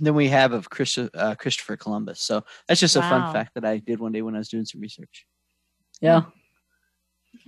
than 0.00 0.14
we 0.14 0.28
have 0.28 0.52
of 0.52 0.68
Christo- 0.70 1.10
uh, 1.14 1.34
Christopher 1.36 1.76
Columbus. 1.76 2.20
So 2.20 2.44
that's 2.66 2.80
just 2.80 2.96
a 2.96 3.02
fun 3.02 3.32
fact 3.32 3.54
that 3.54 3.64
I 3.64 3.78
did 3.78 4.00
one 4.00 4.12
day 4.12 4.22
when 4.22 4.34
I 4.34 4.38
was 4.38 4.48
doing 4.48 4.64
some 4.64 4.80
research. 4.80 5.26
Yeah. 6.00 6.22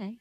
Okay. 0.00 0.18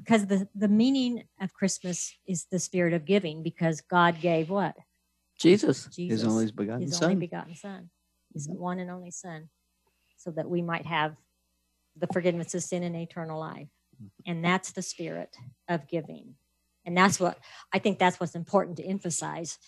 S- 0.00 0.04
Because 0.04 0.26
the, 0.26 0.48
the 0.54 0.68
meaning 0.68 1.24
of 1.40 1.52
Christmas 1.52 2.14
is 2.26 2.46
the 2.50 2.58
spirit 2.58 2.92
of 2.92 3.04
giving 3.04 3.42
because 3.42 3.80
God 3.80 4.20
gave 4.20 4.50
what? 4.50 4.76
Jesus. 5.38 5.86
Jesus. 5.86 6.22
His 6.22 6.30
only 6.30 6.50
begotten 6.52 6.82
his 6.82 6.96
son. 6.96 7.04
only 7.04 7.16
begotten 7.16 7.54
son, 7.54 7.90
his 8.32 8.48
one 8.48 8.78
and 8.78 8.90
only 8.90 9.10
son, 9.10 9.48
so 10.16 10.30
that 10.32 10.48
we 10.48 10.62
might 10.62 10.86
have 10.86 11.16
the 11.96 12.06
forgiveness 12.12 12.54
of 12.54 12.62
sin 12.62 12.82
and 12.82 12.96
eternal 12.96 13.40
life. 13.40 13.68
Mm-hmm. 13.96 14.30
And 14.30 14.44
that's 14.44 14.72
the 14.72 14.82
spirit 14.82 15.34
of 15.68 15.88
giving. 15.88 16.34
And 16.84 16.96
that's 16.96 17.20
what 17.20 17.38
I 17.72 17.78
think 17.78 17.98
that's 17.98 18.20
what's 18.20 18.34
important 18.34 18.76
to 18.78 18.84
emphasize. 18.84 19.58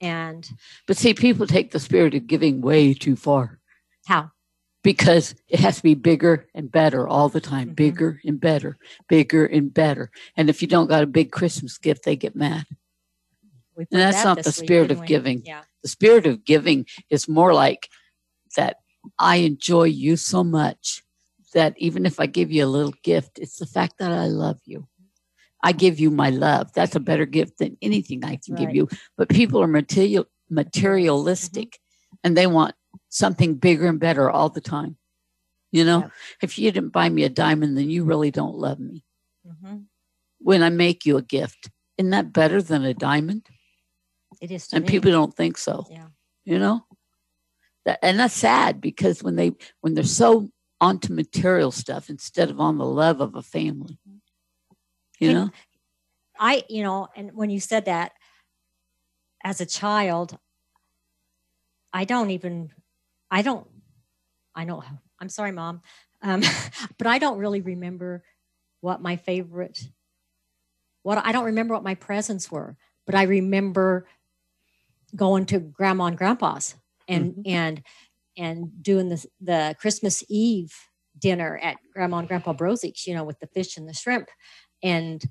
And 0.00 0.48
But 0.86 0.96
see, 0.96 1.12
people 1.12 1.46
take 1.46 1.72
the 1.72 1.78
spirit 1.78 2.14
of 2.14 2.26
giving 2.26 2.60
way 2.62 2.94
too 2.94 3.16
far 3.16 3.60
how? 4.06 4.30
Because 4.82 5.34
it 5.48 5.60
has 5.60 5.76
to 5.76 5.82
be 5.82 5.94
bigger 5.94 6.46
and 6.54 6.70
better 6.70 7.06
all 7.06 7.28
the 7.28 7.40
time, 7.40 7.70
Mhm. 7.70 7.76
bigger 7.76 8.20
and 8.24 8.40
better, 8.40 8.78
bigger 9.08 9.44
and 9.44 9.72
better. 9.72 10.10
And 10.36 10.48
if 10.48 10.62
you 10.62 10.68
don't 10.68 10.88
got 10.88 11.02
a 11.02 11.06
big 11.06 11.30
Christmas 11.30 11.78
gift, 11.78 12.04
they 12.04 12.16
get 12.16 12.34
mad. 12.34 12.66
And 13.76 13.86
that's 13.90 14.18
that 14.18 14.24
not 14.24 14.42
the 14.42 14.52
spirit 14.52 14.88
didn't 14.88 15.02
of 15.02 15.06
giving. 15.06 15.42
Yeah. 15.44 15.62
The 15.82 15.88
spirit 15.88 16.26
of 16.26 16.44
giving 16.44 16.86
is 17.08 17.28
more 17.28 17.54
like 17.54 17.88
that 18.56 18.76
I 19.18 19.36
enjoy 19.36 19.84
you 19.84 20.16
so 20.16 20.44
much 20.44 21.02
that 21.54 21.74
even 21.78 22.06
if 22.06 22.20
I 22.20 22.26
give 22.26 22.52
you 22.52 22.64
a 22.64 22.66
little 22.66 22.94
gift, 23.02 23.38
it's 23.38 23.58
the 23.58 23.66
fact 23.66 23.94
that 23.98 24.12
I 24.12 24.26
love 24.26 24.60
you. 24.64 24.86
I 25.62 25.72
give 25.72 26.00
you 26.00 26.10
my 26.10 26.30
love. 26.30 26.72
That's 26.74 26.96
a 26.96 27.00
better 27.00 27.26
gift 27.26 27.58
than 27.58 27.76
anything 27.82 28.24
I 28.24 28.36
can 28.36 28.54
give 28.54 28.74
you. 28.74 28.88
But 29.16 29.28
people 29.28 29.62
are 29.62 29.66
material 29.66 30.26
materialistic 30.48 31.78
and 32.24 32.36
they 32.36 32.46
want 32.46 32.74
something 33.10 33.54
bigger 33.56 33.86
and 33.86 34.00
better 34.00 34.30
all 34.30 34.48
the 34.48 34.60
time. 34.60 34.96
You 35.72 35.84
know, 35.84 36.00
Yep. 36.00 36.12
if 36.42 36.58
you 36.58 36.72
didn't 36.72 36.90
buy 36.90 37.08
me 37.08 37.22
a 37.24 37.28
diamond, 37.28 37.76
then 37.76 37.90
you 37.90 38.04
really 38.04 38.30
don't 38.30 38.56
love 38.56 38.80
me. 38.80 39.04
Mhm. 39.46 39.86
When 40.38 40.62
I 40.62 40.70
make 40.70 41.04
you 41.04 41.16
a 41.16 41.22
gift, 41.22 41.70
isn't 41.98 42.10
that 42.10 42.32
better 42.32 42.62
than 42.62 42.84
a 42.84 42.94
diamond? 42.94 43.46
It 44.40 44.50
is 44.50 44.68
to 44.68 44.76
and 44.76 44.84
me. 44.86 44.90
people 44.90 45.10
don't 45.10 45.36
think 45.36 45.58
so 45.58 45.86
Yeah. 45.90 46.08
you 46.44 46.58
know 46.58 46.86
that 47.84 47.98
and 48.02 48.18
that's 48.18 48.32
sad 48.34 48.80
because 48.80 49.22
when 49.22 49.36
they 49.36 49.52
when 49.80 49.92
they're 49.94 50.04
so 50.04 50.50
onto 50.80 51.12
material 51.12 51.70
stuff 51.70 52.08
instead 52.08 52.48
of 52.48 52.58
on 52.58 52.78
the 52.78 52.86
love 52.86 53.20
of 53.20 53.34
a 53.34 53.42
family 53.42 53.98
you 55.18 55.28
Can- 55.28 55.34
know 55.34 55.50
I, 56.38 56.64
you 56.70 56.82
know, 56.82 57.08
and 57.14 57.32
when 57.34 57.50
you 57.50 57.60
said 57.60 57.84
that 57.84 58.12
as 59.44 59.60
a 59.60 59.66
child, 59.66 60.38
I 61.92 62.04
don't 62.06 62.30
even, 62.30 62.72
I 63.30 63.42
don't, 63.42 63.66
I 64.54 64.64
know, 64.64 64.82
I'm 65.20 65.28
sorry, 65.28 65.52
mom, 65.52 65.82
um, 66.22 66.42
but 66.98 67.06
I 67.06 67.18
don't 67.18 67.38
really 67.38 67.60
remember 67.60 68.22
what 68.80 69.00
my 69.00 69.16
favorite, 69.16 69.80
what 71.02 71.24
I 71.24 71.32
don't 71.32 71.46
remember 71.46 71.74
what 71.74 71.84
my 71.84 71.94
presents 71.94 72.50
were, 72.50 72.76
but 73.06 73.14
I 73.14 73.24
remember 73.24 74.06
going 75.14 75.46
to 75.46 75.58
grandma 75.58 76.06
and 76.06 76.18
grandpa's 76.18 76.74
and, 77.08 77.42
and, 77.46 77.82
and 78.36 78.82
doing 78.82 79.08
the, 79.08 79.24
the 79.40 79.76
Christmas 79.78 80.22
Eve 80.28 80.72
dinner 81.18 81.58
at 81.58 81.78
grandma 81.92 82.18
and 82.18 82.28
grandpa 82.28 82.52
Brozik's, 82.52 83.06
you 83.06 83.14
know, 83.14 83.24
with 83.24 83.38
the 83.40 83.48
fish 83.48 83.76
and 83.76 83.88
the 83.88 83.94
shrimp. 83.94 84.28
And 84.82 85.22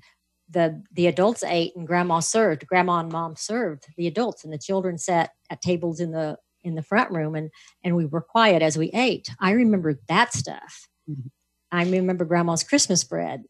the 0.50 0.82
the 0.92 1.06
adults 1.06 1.44
ate 1.44 1.74
and 1.76 1.86
grandma 1.86 2.20
served 2.20 2.66
grandma 2.66 2.98
and 2.98 3.12
mom 3.12 3.36
served 3.36 3.86
the 3.96 4.06
adults 4.06 4.44
and 4.44 4.52
the 4.52 4.58
children 4.58 4.98
sat 4.98 5.30
at 5.48 5.60
tables 5.62 6.00
in 6.00 6.10
the 6.10 6.36
in 6.62 6.74
the 6.74 6.82
front 6.82 7.10
room 7.10 7.34
and 7.34 7.50
and 7.84 7.96
we 7.96 8.06
were 8.06 8.20
quiet 8.20 8.62
as 8.62 8.76
we 8.76 8.90
ate. 8.92 9.30
I 9.40 9.52
remember 9.52 9.98
that 10.08 10.32
stuff. 10.32 10.88
Mhm. 11.08 11.30
i 11.72 11.82
remember 11.84 12.24
grandma's 12.24 12.62
christmas 12.64 13.04
bread. 13.04 13.42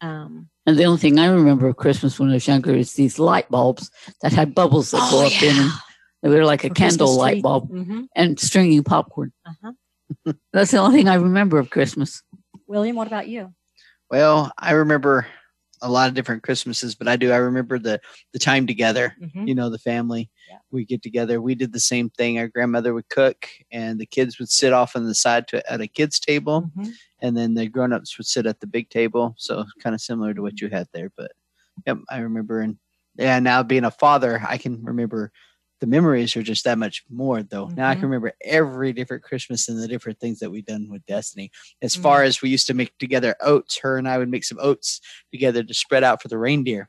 Um 0.00 0.48
and 0.66 0.76
the 0.78 0.84
only 0.84 0.98
thing 1.00 1.18
i 1.18 1.26
remember 1.26 1.66
of 1.68 1.76
christmas 1.76 2.18
when 2.18 2.30
i 2.30 2.34
was 2.34 2.46
younger 2.46 2.74
is 2.74 2.92
these 2.94 3.18
light 3.18 3.48
bulbs 3.50 3.90
that 4.22 4.32
had 4.32 4.54
bubbles 4.54 4.90
that 4.90 5.10
go 5.10 5.22
Oh, 5.22 5.26
up 5.26 5.42
in 5.42 5.56
them. 5.56 5.70
They 6.22 6.28
were 6.30 6.44
like 6.44 6.64
a 6.64 6.68
for 6.68 6.74
candle 6.74 7.06
Christmas 7.06 7.18
light 7.24 7.32
tree. 7.34 7.42
bulb 7.42 7.70
Mhm, 7.70 8.06
and 8.16 8.38
stringing 8.40 8.82
popcorn. 8.84 9.32
Uh-huh. 9.46 9.72
that's 10.52 10.70
the 10.72 10.78
only 10.78 10.98
thing 10.98 11.08
i 11.08 11.14
remember 11.14 11.58
of 11.58 11.70
christmas. 11.70 12.22
William 12.66 12.96
what 12.96 13.06
about 13.06 13.28
you? 13.28 13.52
Well, 14.10 14.52
I 14.58 14.72
remember 14.72 15.26
a 15.84 15.90
lot 15.90 16.08
of 16.08 16.14
different 16.14 16.42
Christmases, 16.42 16.94
but 16.96 17.06
I 17.06 17.14
do. 17.16 17.30
I 17.30 17.36
remember 17.36 17.78
the 17.78 18.00
the 18.32 18.38
time 18.40 18.66
together. 18.66 19.14
Mhm. 19.22 19.46
You 19.46 19.54
know, 19.54 19.70
the 19.70 19.78
family. 19.78 20.30
Yeah. 20.50 20.58
We 20.72 20.84
get 20.84 21.02
together. 21.02 21.40
We 21.40 21.54
did 21.54 21.72
the 21.72 21.80
same 21.80 22.10
thing. 22.10 22.38
Our 22.38 22.48
grandmother 22.48 22.92
would 22.94 23.08
cook, 23.10 23.46
and 23.70 24.00
the 24.00 24.06
kids 24.06 24.38
would 24.38 24.50
sit 24.50 24.72
off 24.72 24.96
on 24.96 25.04
the 25.04 25.14
side 25.14 25.46
to 25.48 25.72
at 25.72 25.80
a 25.80 25.86
kids 25.86 26.18
table, 26.18 26.70
Mhm. 26.76 26.92
and 27.20 27.36
then 27.36 27.54
the 27.54 27.68
grown 27.68 27.92
ups 27.92 28.18
would 28.18 28.26
sit 28.26 28.46
at 28.46 28.60
the 28.60 28.66
big 28.66 28.88
table. 28.90 29.34
So 29.38 29.64
kind 29.80 29.94
of 29.94 30.00
similar 30.00 30.34
to 30.34 30.42
what 30.42 30.60
you 30.60 30.68
had 30.68 30.88
there. 30.92 31.10
But 31.16 31.32
yep, 31.86 31.98
I 32.10 32.18
remember. 32.18 32.60
And 32.60 32.78
yeah, 33.16 33.38
now 33.38 33.62
being 33.62 33.84
a 33.84 33.90
father, 33.90 34.42
I 34.46 34.58
can 34.58 34.82
remember 34.82 35.30
the 35.80 35.86
memories 35.86 36.36
are 36.36 36.42
just 36.42 36.64
that 36.64 36.78
much 36.78 37.04
more 37.10 37.42
though. 37.42 37.70
Now 37.76 37.88
I 37.90 37.94
can 37.94 38.08
remember 38.08 38.32
every 38.44 38.92
different 38.92 39.22
Christmas 39.22 39.68
and 39.68 39.82
the 39.82 39.88
different 39.88 40.18
things 40.20 40.38
that 40.40 40.50
we've 40.50 40.64
done 40.64 40.88
with 40.90 41.04
Destiny. 41.06 41.50
As 41.82 41.94
far 41.94 42.22
as 42.22 42.40
we 42.42 42.50
used 42.50 42.66
to 42.68 42.74
make 42.74 42.96
together 42.98 43.34
oats, 43.40 43.78
her 43.78 43.98
and 43.98 44.08
I 44.08 44.18
would 44.18 44.30
make 44.30 44.44
some 44.44 44.58
oats 44.60 45.00
together 45.32 45.62
to 45.62 45.74
spread 45.74 46.04
out 46.04 46.22
for 46.22 46.28
the 46.28 46.38
reindeer. 46.38 46.88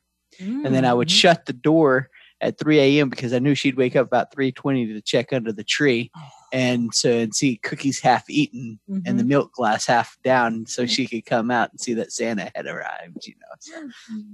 And 0.63 0.73
then 0.73 0.85
I 0.85 0.93
would 0.93 1.07
Mhm. 1.09 1.11
shut 1.11 1.45
the 1.45 1.53
door 1.53 2.09
at 2.41 2.57
3 2.59 2.79
a.m. 2.79 3.09
because 3.09 3.33
I 3.33 3.39
knew 3.39 3.55
she'd 3.55 3.77
wake 3.77 3.95
up 3.95 4.07
about 4.07 4.33
3:20 4.33 4.87
to 4.93 5.01
check 5.01 5.31
under 5.33 5.51
the 5.51 5.63
tree 5.63 6.11
and 6.53 6.93
so 6.93 7.09
and 7.11 7.33
see 7.35 7.57
cookies 7.57 7.99
half 7.99 8.29
eaten 8.29 8.79
and 9.05 9.19
the 9.19 9.23
Mhm. 9.23 9.27
milk 9.27 9.53
glass 9.53 9.85
half 9.85 10.17
down 10.23 10.65
so 10.65 10.85
she 10.85 11.05
could 11.07 11.25
come 11.25 11.49
out 11.51 11.71
and 11.71 11.79
see 11.79 11.93
that 11.93 12.11
Santa 12.11 12.51
had 12.55 12.65
arrived, 12.65 13.25
you 13.27 13.33
know. 13.39 13.47
So 13.59 13.89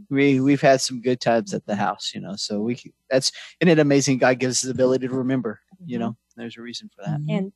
we 0.09 0.39
we've 0.39 0.61
had 0.61 0.81
some 0.81 1.01
good 1.01 1.19
times 1.21 1.53
at 1.53 1.65
the 1.65 1.75
house, 1.75 2.11
you 2.13 2.21
know. 2.21 2.35
So 2.35 2.61
we 2.61 2.75
c- 2.75 2.93
that's 3.09 3.31
isn't 3.59 3.71
it 3.71 3.79
amazing 3.79 4.17
God 4.17 4.39
gives 4.39 4.57
us 4.59 4.61
the 4.63 4.71
ability 4.71 5.07
to 5.07 5.13
remember, 5.13 5.59
you 5.85 5.99
know. 5.99 6.15
There's 6.35 6.57
a 6.57 6.61
reason 6.61 6.89
for 6.95 7.03
that. 7.05 7.19
and 7.29 7.51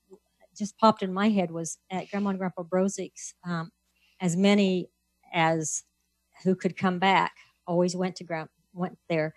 just 0.58 0.78
popped 0.78 1.04
in 1.04 1.12
my 1.14 1.30
head 1.30 1.52
was 1.52 1.78
at 1.92 2.10
Grandma 2.10 2.30
and 2.30 2.40
Grandpa 2.40 2.64
Brozik's, 2.64 3.34
um, 3.46 3.72
as 4.22 4.38
many 4.38 4.88
as 5.34 5.84
who 6.44 6.56
could 6.56 6.78
come 6.78 6.98
back 6.98 7.34
always 7.68 7.94
went 7.96 8.16
to 8.18 8.24
Grand 8.24 8.48
went 8.74 8.98
there, 9.10 9.34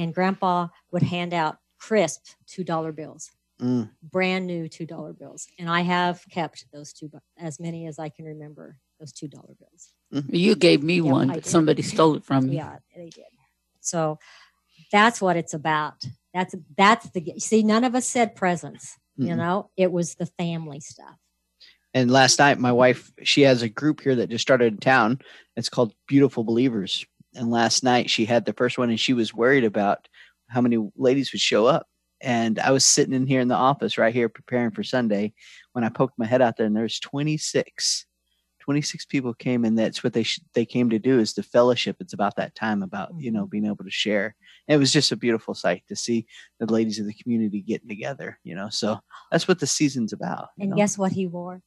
and 0.00 0.14
Grandpa 0.14 0.68
would 0.90 1.02
hand 1.02 1.34
out 1.34 1.58
crisp 1.78 2.26
two 2.46 2.64
dollar 2.64 2.92
bills, 2.92 3.30
Mm. 3.60 3.90
brand 4.02 4.46
new 4.46 4.68
two 4.68 4.86
dollar 4.86 5.12
bills, 5.12 5.46
and 5.58 5.68
I 5.68 5.82
have 5.82 6.22
kept 6.30 6.64
those 6.72 6.92
two 6.92 7.10
as 7.38 7.60
many 7.60 7.86
as 7.86 7.98
I 7.98 8.08
can 8.08 8.24
remember 8.24 8.76
those 8.98 9.12
two 9.12 9.28
dollar 9.28 9.54
bills. 9.58 9.92
You 10.28 10.54
gave 10.56 10.82
me 10.82 10.96
Yeah, 10.96 11.12
one, 11.12 11.28
but 11.28 11.46
somebody 11.46 11.82
stole 11.82 12.16
it 12.16 12.24
from 12.24 12.48
me. 12.48 12.56
Yeah, 12.56 12.78
they 12.96 13.10
did. 13.10 13.24
So 13.80 14.18
that's 14.90 15.20
what 15.20 15.36
it's 15.36 15.54
about. 15.54 16.02
That's 16.32 16.54
that's 16.76 17.10
the 17.10 17.34
see. 17.38 17.62
None 17.62 17.84
of 17.84 17.94
us 17.94 18.06
said 18.08 18.34
presents. 18.34 18.96
You 19.16 19.34
Mm-mm. 19.34 19.36
know, 19.36 19.70
it 19.76 19.92
was 19.92 20.14
the 20.14 20.26
family 20.26 20.80
stuff. 20.80 21.16
And 21.92 22.10
last 22.10 22.38
night, 22.38 22.58
my 22.58 22.72
wife, 22.72 23.10
she 23.24 23.42
has 23.42 23.62
a 23.62 23.68
group 23.68 24.00
here 24.00 24.14
that 24.16 24.30
just 24.30 24.42
started 24.42 24.72
in 24.72 24.78
town. 24.78 25.20
It's 25.56 25.68
called 25.68 25.92
Beautiful 26.08 26.44
Believers. 26.44 27.04
And 27.34 27.50
last 27.50 27.84
night, 27.84 28.10
she 28.10 28.24
had 28.24 28.44
the 28.44 28.52
first 28.52 28.78
one, 28.78 28.90
and 28.90 29.00
she 29.00 29.12
was 29.12 29.34
worried 29.34 29.64
about 29.64 30.08
how 30.48 30.60
many 30.60 30.78
ladies 30.96 31.32
would 31.32 31.40
show 31.40 31.66
up. 31.66 31.86
And 32.20 32.58
I 32.58 32.70
was 32.70 32.84
sitting 32.84 33.14
in 33.14 33.26
here 33.26 33.40
in 33.40 33.48
the 33.48 33.54
office 33.54 33.96
right 33.96 34.12
here 34.12 34.28
preparing 34.28 34.72
for 34.72 34.82
Sunday 34.82 35.32
when 35.72 35.84
I 35.84 35.88
poked 35.88 36.18
my 36.18 36.26
head 36.26 36.42
out 36.42 36.56
there, 36.56 36.66
and 36.66 36.76
there's 36.76 37.00
26. 37.00 38.06
26 38.60 39.06
people 39.06 39.32
came, 39.32 39.64
and 39.64 39.78
that's 39.78 40.04
what 40.04 40.12
they 40.12 40.22
sh- 40.22 40.40
they 40.54 40.66
came 40.66 40.90
to 40.90 40.98
do 40.98 41.18
is 41.18 41.32
the 41.32 41.42
fellowship. 41.42 41.96
It's 41.98 42.12
about 42.12 42.36
that 42.36 42.54
time 42.54 42.82
about 42.82 43.10
you 43.18 43.32
know 43.32 43.44
mm-hmm. 43.44 43.50
being 43.50 43.66
able 43.66 43.84
to 43.84 43.90
share. 43.90 44.36
And 44.68 44.76
it 44.76 44.78
was 44.78 44.92
just 44.92 45.12
a 45.12 45.16
beautiful 45.16 45.54
sight 45.54 45.82
to 45.88 45.96
see 45.96 46.26
the 46.58 46.66
ladies 46.66 46.98
of 46.98 47.06
the 47.06 47.14
community 47.14 47.62
getting 47.62 47.88
together. 47.88 48.38
You 48.44 48.54
know, 48.54 48.68
so 48.68 49.00
that's 49.32 49.48
what 49.48 49.60
the 49.60 49.66
season's 49.66 50.12
about. 50.12 50.50
you 50.56 50.64
And 50.64 50.70
know? 50.70 50.76
guess 50.76 50.98
what 50.98 51.12
he 51.12 51.26
wore? 51.26 51.62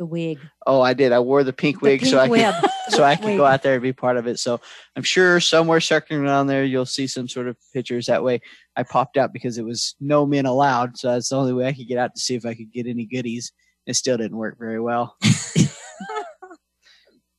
The 0.00 0.06
wig. 0.06 0.38
Oh, 0.66 0.80
I 0.80 0.94
did. 0.94 1.12
I 1.12 1.20
wore 1.20 1.44
the 1.44 1.52
pink 1.52 1.80
The 1.80 1.90
wig 1.90 2.06
so 2.06 2.18
I 2.18 2.26
pink 2.26 2.56
could 2.56 2.70
so 2.88 3.04
I 3.04 3.16
could 3.16 3.36
go 3.36 3.44
out 3.44 3.62
there 3.62 3.74
and 3.74 3.82
be 3.82 3.92
part 3.92 4.16
of 4.16 4.26
it. 4.26 4.38
So 4.38 4.58
I'm 4.96 5.02
sure 5.02 5.40
somewhere 5.40 5.78
circling 5.78 6.22
around 6.22 6.46
there 6.46 6.64
you'll 6.64 6.86
see 6.86 7.06
some 7.06 7.28
sort 7.28 7.48
of 7.48 7.58
pictures. 7.74 8.06
That 8.06 8.24
way 8.24 8.40
I 8.76 8.82
popped 8.82 9.18
out 9.18 9.34
because 9.34 9.58
it 9.58 9.64
was 9.66 9.94
no 10.00 10.24
men 10.24 10.46
allowed. 10.46 10.96
So 10.96 11.12
that's 11.12 11.28
the 11.28 11.36
only 11.36 11.52
way 11.52 11.66
I 11.66 11.74
could 11.74 11.86
get 11.86 11.98
out 11.98 12.14
to 12.14 12.20
see 12.20 12.34
if 12.34 12.46
I 12.46 12.54
could 12.54 12.72
get 12.72 12.86
any 12.86 13.04
goodies. 13.04 13.52
It 13.84 13.92
still 13.92 14.16
didn't 14.16 14.38
work 14.38 14.56
very 14.58 14.80
well. 14.80 15.16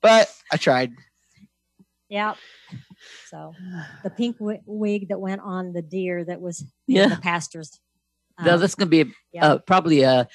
but 0.04 0.32
I 0.52 0.58
tried. 0.58 0.94
Yeah. 2.10 2.36
So 3.28 3.56
the 4.04 4.12
pink 4.12 4.38
wi- 4.38 4.62
wig 4.68 5.10
that 5.10 5.20
went 5.20 5.42
on 5.42 5.74
the 5.74 5.82
deer 5.82 6.24
that 6.26 6.40
was 6.40 6.64
Yeah. 6.86 7.08
the 7.08 7.18
pastor's. 7.18 7.80
No, 8.40 8.54
uh, 8.54 8.58
that's 8.58 8.76
going 8.76 8.88
to 8.88 8.90
be 8.92 9.02
a, 9.02 9.14
yeah. 9.34 9.46
uh, 9.46 9.58
probably 9.58 10.02
a, 10.02 10.28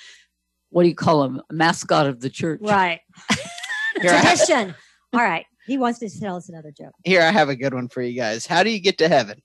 what 0.71 0.83
do 0.83 0.89
you 0.89 0.95
call 0.95 1.25
him? 1.25 1.41
A 1.51 1.55
mascot 1.55 2.07
of 2.07 2.21
the 2.21 2.31
church. 2.31 2.61
right. 2.63 3.01
Here 4.01 4.13
I, 4.13 4.21
Tradition. 4.21 4.75
All 5.13 5.21
right. 5.21 5.47
He 5.67 5.79
wants 5.79 5.99
to 6.01 6.21
tell 6.21 6.37
us 6.37 6.49
another 6.49 6.71
joke. 6.71 6.93
here 7.05 7.23
I 7.23 7.31
have 7.33 7.49
a 7.49 7.57
good 7.57 7.75
one 7.75 7.89
for 7.89 8.03
you 8.03 8.17
guys. 8.17 8.47
How 8.47 8.63
do 8.63 8.71
you 8.71 8.79
get 8.79 8.99
to 8.99 9.09
heaven? 9.09 9.43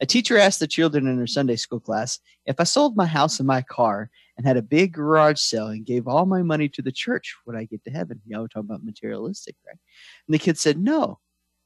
A 0.00 0.06
teacher 0.06 0.36
asked 0.36 0.60
the 0.60 0.66
children 0.66 1.06
in 1.06 1.18
her 1.18 1.26
Sunday 1.26 1.56
school 1.56 1.80
class, 1.80 2.20
if 2.46 2.60
I 2.60 2.64
sold 2.64 2.96
my 2.96 3.06
house 3.06 3.40
and 3.40 3.46
my 3.46 3.62
car 3.62 4.10
and 4.36 4.46
had 4.46 4.56
a 4.56 4.62
big 4.62 4.92
garage 4.92 5.40
sale 5.40 5.68
and 5.68 5.84
gave 5.84 6.06
all 6.06 6.26
my 6.26 6.42
money 6.42 6.68
to 6.68 6.82
the 6.82 6.92
church, 6.92 7.34
would 7.46 7.56
I 7.56 7.64
get 7.64 7.82
to 7.84 7.90
heaven? 7.90 8.20
Y'all 8.26 8.42
were 8.42 8.48
talking 8.48 8.68
about 8.68 8.84
materialistic, 8.84 9.56
right? 9.66 9.78
And 10.26 10.34
the 10.34 10.38
kids 10.38 10.60
said, 10.60 10.78
no. 10.78 11.18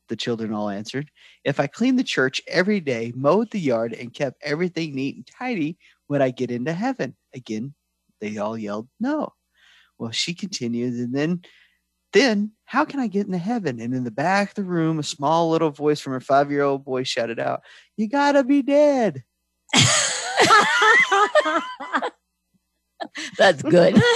The 0.09 0.17
children 0.17 0.53
all 0.53 0.69
answered, 0.69 1.11
if 1.45 1.59
I 1.59 1.67
cleaned 1.67 1.99
the 1.99 2.05
church 2.05 2.43
every 2.47 2.81
day, 2.81 3.13
mowed 3.15 3.51
the 3.51 3.61
yard, 3.61 3.95
and 3.95 4.13
kept 4.13 4.43
everything 4.43 4.95
neat 4.95 5.17
and 5.17 5.27
tidy, 5.27 5.79
would 6.09 6.21
I 6.21 6.31
get 6.31 6.51
into 6.51 6.73
heaven? 6.73 7.17
Again, 7.35 7.75
they 8.23 8.39
all 8.39 8.57
yelled, 8.57 8.89
no. 9.01 9.35
Well, 9.99 10.13
she 10.13 10.33
continued, 10.33 10.95
and 10.95 11.15
then 11.15 11.43
then 12.13 12.53
how 12.65 12.85
can 12.85 13.01
I 13.01 13.07
get 13.09 13.27
into 13.27 13.39
heaven? 13.39 13.81
And 13.81 13.95
in 13.95 14.05
the 14.05 14.11
back 14.11 14.51
of 14.51 14.55
the 14.55 14.65
room, 14.65 14.99
a 14.99 15.03
small 15.03 15.51
little 15.51 15.71
voice 15.71 16.01
from 16.01 16.13
her 16.13 16.21
five 16.21 16.51
year 16.51 16.63
old 16.63 16.85
boy 16.85 17.03
shouted 17.03 17.41
out, 17.41 17.63
You 17.97 18.09
gotta 18.09 18.45
be 18.45 18.63
dead. 18.63 19.25
That's 23.39 23.63
good. 23.63 24.01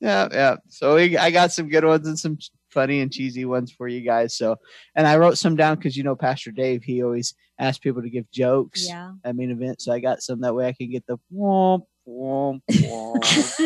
Yeah, 0.00 0.28
yeah. 0.30 0.56
So 0.68 0.94
we, 0.94 1.16
I 1.16 1.32
got 1.32 1.52
some 1.52 1.68
good 1.68 1.84
ones 1.84 2.06
and 2.06 2.18
some 2.18 2.38
funny 2.70 3.00
and 3.00 3.12
cheesy 3.12 3.44
ones 3.44 3.72
for 3.72 3.88
you 3.88 4.00
guys. 4.00 4.36
So, 4.36 4.56
and 4.94 5.08
I 5.08 5.16
wrote 5.16 5.38
some 5.38 5.56
down 5.56 5.76
because 5.76 5.96
you 5.96 6.04
know 6.04 6.14
Pastor 6.14 6.52
Dave, 6.52 6.84
he 6.84 7.02
always 7.02 7.34
asks 7.58 7.78
people 7.78 8.02
to 8.02 8.10
give 8.10 8.30
jokes 8.30 8.86
yeah. 8.86 9.12
at 9.24 9.34
main 9.34 9.50
event. 9.50 9.80
So 9.80 9.92
I 9.92 9.98
got 9.98 10.22
some 10.22 10.40
that 10.42 10.54
way 10.54 10.68
I 10.68 10.72
can 10.72 10.90
get 10.90 11.06
the 11.06 11.18
womp 11.34 11.82
womp 12.08 12.60
womp. 12.70 13.62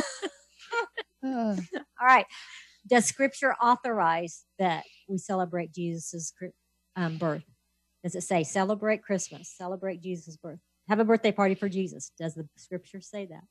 All 1.24 2.06
right. 2.06 2.26
Does 2.86 3.04
scripture 3.06 3.54
authorize 3.60 4.44
that 4.58 4.84
we 5.08 5.18
celebrate 5.18 5.72
Jesus' 5.72 6.32
um, 6.94 7.16
birth? 7.18 7.44
Does 8.04 8.14
it 8.14 8.22
say 8.22 8.44
celebrate 8.44 9.02
Christmas, 9.02 9.52
celebrate 9.56 10.00
Jesus' 10.00 10.36
birth, 10.36 10.60
have 10.88 11.00
a 11.00 11.04
birthday 11.04 11.32
party 11.32 11.54
for 11.56 11.68
Jesus? 11.68 12.12
Does 12.18 12.34
the 12.34 12.48
scripture 12.56 13.00
say 13.00 13.26
that? 13.26 13.42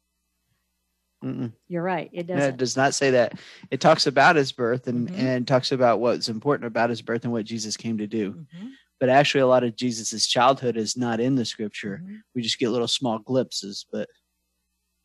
Mm-mm. 1.23 1.51
You're 1.67 1.83
right. 1.83 2.09
It 2.13 2.27
doesn't. 2.27 2.53
it 2.53 2.57
does 2.57 2.77
not 2.77 2.93
say 2.93 3.11
that. 3.11 3.39
It 3.71 3.81
talks 3.81 4.05
about 4.07 4.35
his 4.35 4.51
birth 4.51 4.87
and 4.87 5.09
Mhm. 5.09 5.15
and 5.19 5.47
talks 5.47 5.71
about 5.71 5.99
what's 5.99 6.29
important 6.29 6.67
about 6.67 6.89
his 6.89 7.01
birth 7.01 7.23
and 7.23 7.33
what 7.33 7.45
Jesus 7.45 7.75
came 7.75 7.97
to 7.97 8.07
do. 8.07 8.33
Mhm, 8.33 8.71
But 8.99 9.09
actually, 9.09 9.41
a 9.41 9.47
lot 9.47 9.63
of 9.63 9.75
Jesus's 9.75 10.27
childhood 10.27 10.77
is 10.77 10.95
not 10.95 11.19
in 11.19 11.35
the 11.35 11.45
scripture. 11.45 12.01
mhm. 12.03 12.21
We 12.35 12.41
just 12.41 12.59
get 12.59 12.69
little 12.69 12.87
small 12.87 13.19
glimpses. 13.19 13.85
But 13.91 14.07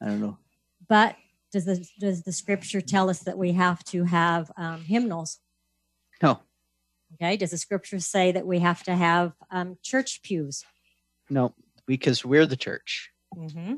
I 0.00 0.06
don't 0.06 0.20
know. 0.20 0.38
But 0.88 1.16
does 1.52 1.64
the 1.66 1.84
does 1.98 2.22
the 2.22 2.32
scripture 2.32 2.80
tell 2.80 3.10
us 3.10 3.20
that 3.20 3.36
we 3.38 3.52
have 3.52 3.82
to 3.84 4.04
have 4.04 4.50
um, 4.56 4.82
hymnals? 4.82 5.38
No, 6.22 6.40
Okay. 7.14 7.36
Does 7.36 7.50
the 7.50 7.58
scripture 7.58 7.98
say 8.00 8.30
that 8.32 8.46
we 8.46 8.60
have 8.60 8.82
to 8.84 8.94
have 8.94 9.32
um, 9.50 9.76
church 9.82 10.20
pews? 10.22 10.64
no, 11.28 11.54
because 11.86 12.24
we're 12.24 12.46
the 12.46 12.56
church. 12.56 13.10
hmm 13.34 13.74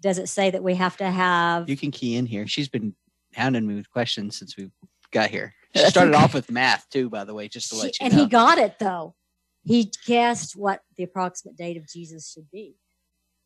Does 0.00 0.18
it 0.18 0.28
say 0.28 0.50
that 0.50 0.62
we 0.62 0.74
have 0.74 0.96
to 0.98 1.10
have? 1.10 1.68
You 1.68 1.76
can 1.76 1.90
key 1.90 2.16
in 2.16 2.26
here. 2.26 2.46
She's 2.46 2.68
been 2.68 2.94
hounding 3.34 3.66
me 3.66 3.74
with 3.74 3.90
questions 3.90 4.38
since 4.38 4.56
we 4.56 4.70
got 5.10 5.30
here. 5.30 5.54
She 5.76 5.90
started 5.90 6.14
off 6.14 6.32
with 6.32 6.50
math 6.50 6.88
too, 6.88 7.10
by 7.10 7.24
the 7.24 7.34
way, 7.34 7.48
just 7.48 7.68
to 7.68 7.74
She- 7.76 7.82
let 7.82 8.00
you 8.00 8.08
know. 8.08 8.12
and 8.12 8.20
he 8.22 8.26
got 8.28 8.56
it 8.58 8.78
though. 8.78 9.14
He 9.62 9.90
guessed 10.06 10.54
what 10.56 10.80
the 10.96 11.02
approximate 11.02 11.56
date 11.56 11.76
of 11.76 11.86
Jesus 11.86 12.30
should 12.32 12.50
be. 12.50 12.76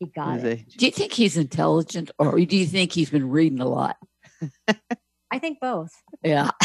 He 0.01 0.07
got 0.07 0.39
it. 0.39 0.41
They- 0.41 0.65
Do 0.77 0.85
you 0.87 0.91
think 0.91 1.13
he's 1.13 1.37
intelligent 1.37 2.09
or 2.17 2.39
do 2.39 2.57
you 2.57 2.65
think 2.65 2.91
he's 2.91 3.11
been 3.11 3.29
reading 3.29 3.59
a 3.59 3.67
lot? 3.67 3.97
I 5.29 5.37
think 5.39 5.59
both. 5.61 5.91
Yeah. 6.23 6.49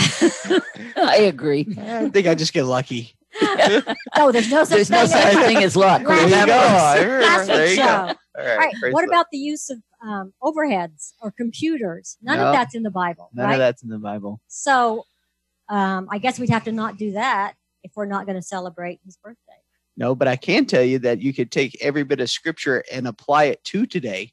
I 0.97 1.19
agree. 1.29 1.67
I 1.79 2.09
think 2.09 2.27
I 2.27 2.35
just 2.35 2.53
get 2.55 2.65
lucky. 2.65 3.15
No, 4.17 4.33
there's 4.33 4.51
no 4.51 4.65
such 4.65 4.71
There's 4.89 4.91
no 4.91 5.01
thing. 5.07 5.09
such 5.09 5.35
as- 5.37 5.47
thing 5.47 5.57
as 5.59 5.77
luck. 5.77 6.03
There 6.03 6.23
you 6.25 6.31
go. 6.31 6.47
go. 6.47 6.53
I 6.57 6.97
remember. 7.03 7.21
Last 7.23 7.47
There 7.49 7.67
you 7.71 7.77
go. 7.77 7.83
All 7.85 8.07
right. 8.07 8.17
All 8.39 8.57
right. 8.57 8.93
What 8.95 9.03
the- 9.03 9.11
about 9.11 9.27
the 9.31 9.37
use 9.37 9.69
of 9.69 9.79
um, 10.03 10.33
overheads 10.43 11.13
or 11.21 11.31
computers? 11.31 12.17
None 12.23 12.39
No. 12.39 12.47
of 12.47 12.55
that's 12.55 12.75
in 12.75 12.83
the 12.83 12.91
Bible, 12.91 13.29
None 13.35 13.45
right? 13.45 13.53
of 13.53 13.59
that's 13.59 13.83
in 13.83 13.91
the 13.91 13.99
Bible. 13.99 14.41
So 14.49 15.05
um, 15.69 16.09
I 16.11 16.17
guess 16.17 16.39
we'd 16.39 16.49
have 16.49 16.65
to 16.65 16.73
not 16.73 16.97
do 16.97 17.13
that 17.13 17.53
if 17.85 17.93
we're 17.95 18.07
not 18.07 18.25
going 18.25 18.37
to 18.37 18.43
celebrate 18.43 19.01
his 19.05 19.19
birthday. 19.23 19.37
No, 19.97 20.15
but 20.15 20.29
I 20.29 20.37
can 20.37 20.67
tell 20.67 20.83
you 20.83 20.99
that 21.01 21.23
you 21.23 21.33
could 21.33 21.51
take 21.51 21.77
every 21.81 22.05
bit 22.05 22.21
of 22.21 22.29
scripture 22.31 22.85
and 22.93 23.07
apply 23.09 23.45
it 23.45 23.65
to 23.65 23.87
today, 23.87 24.33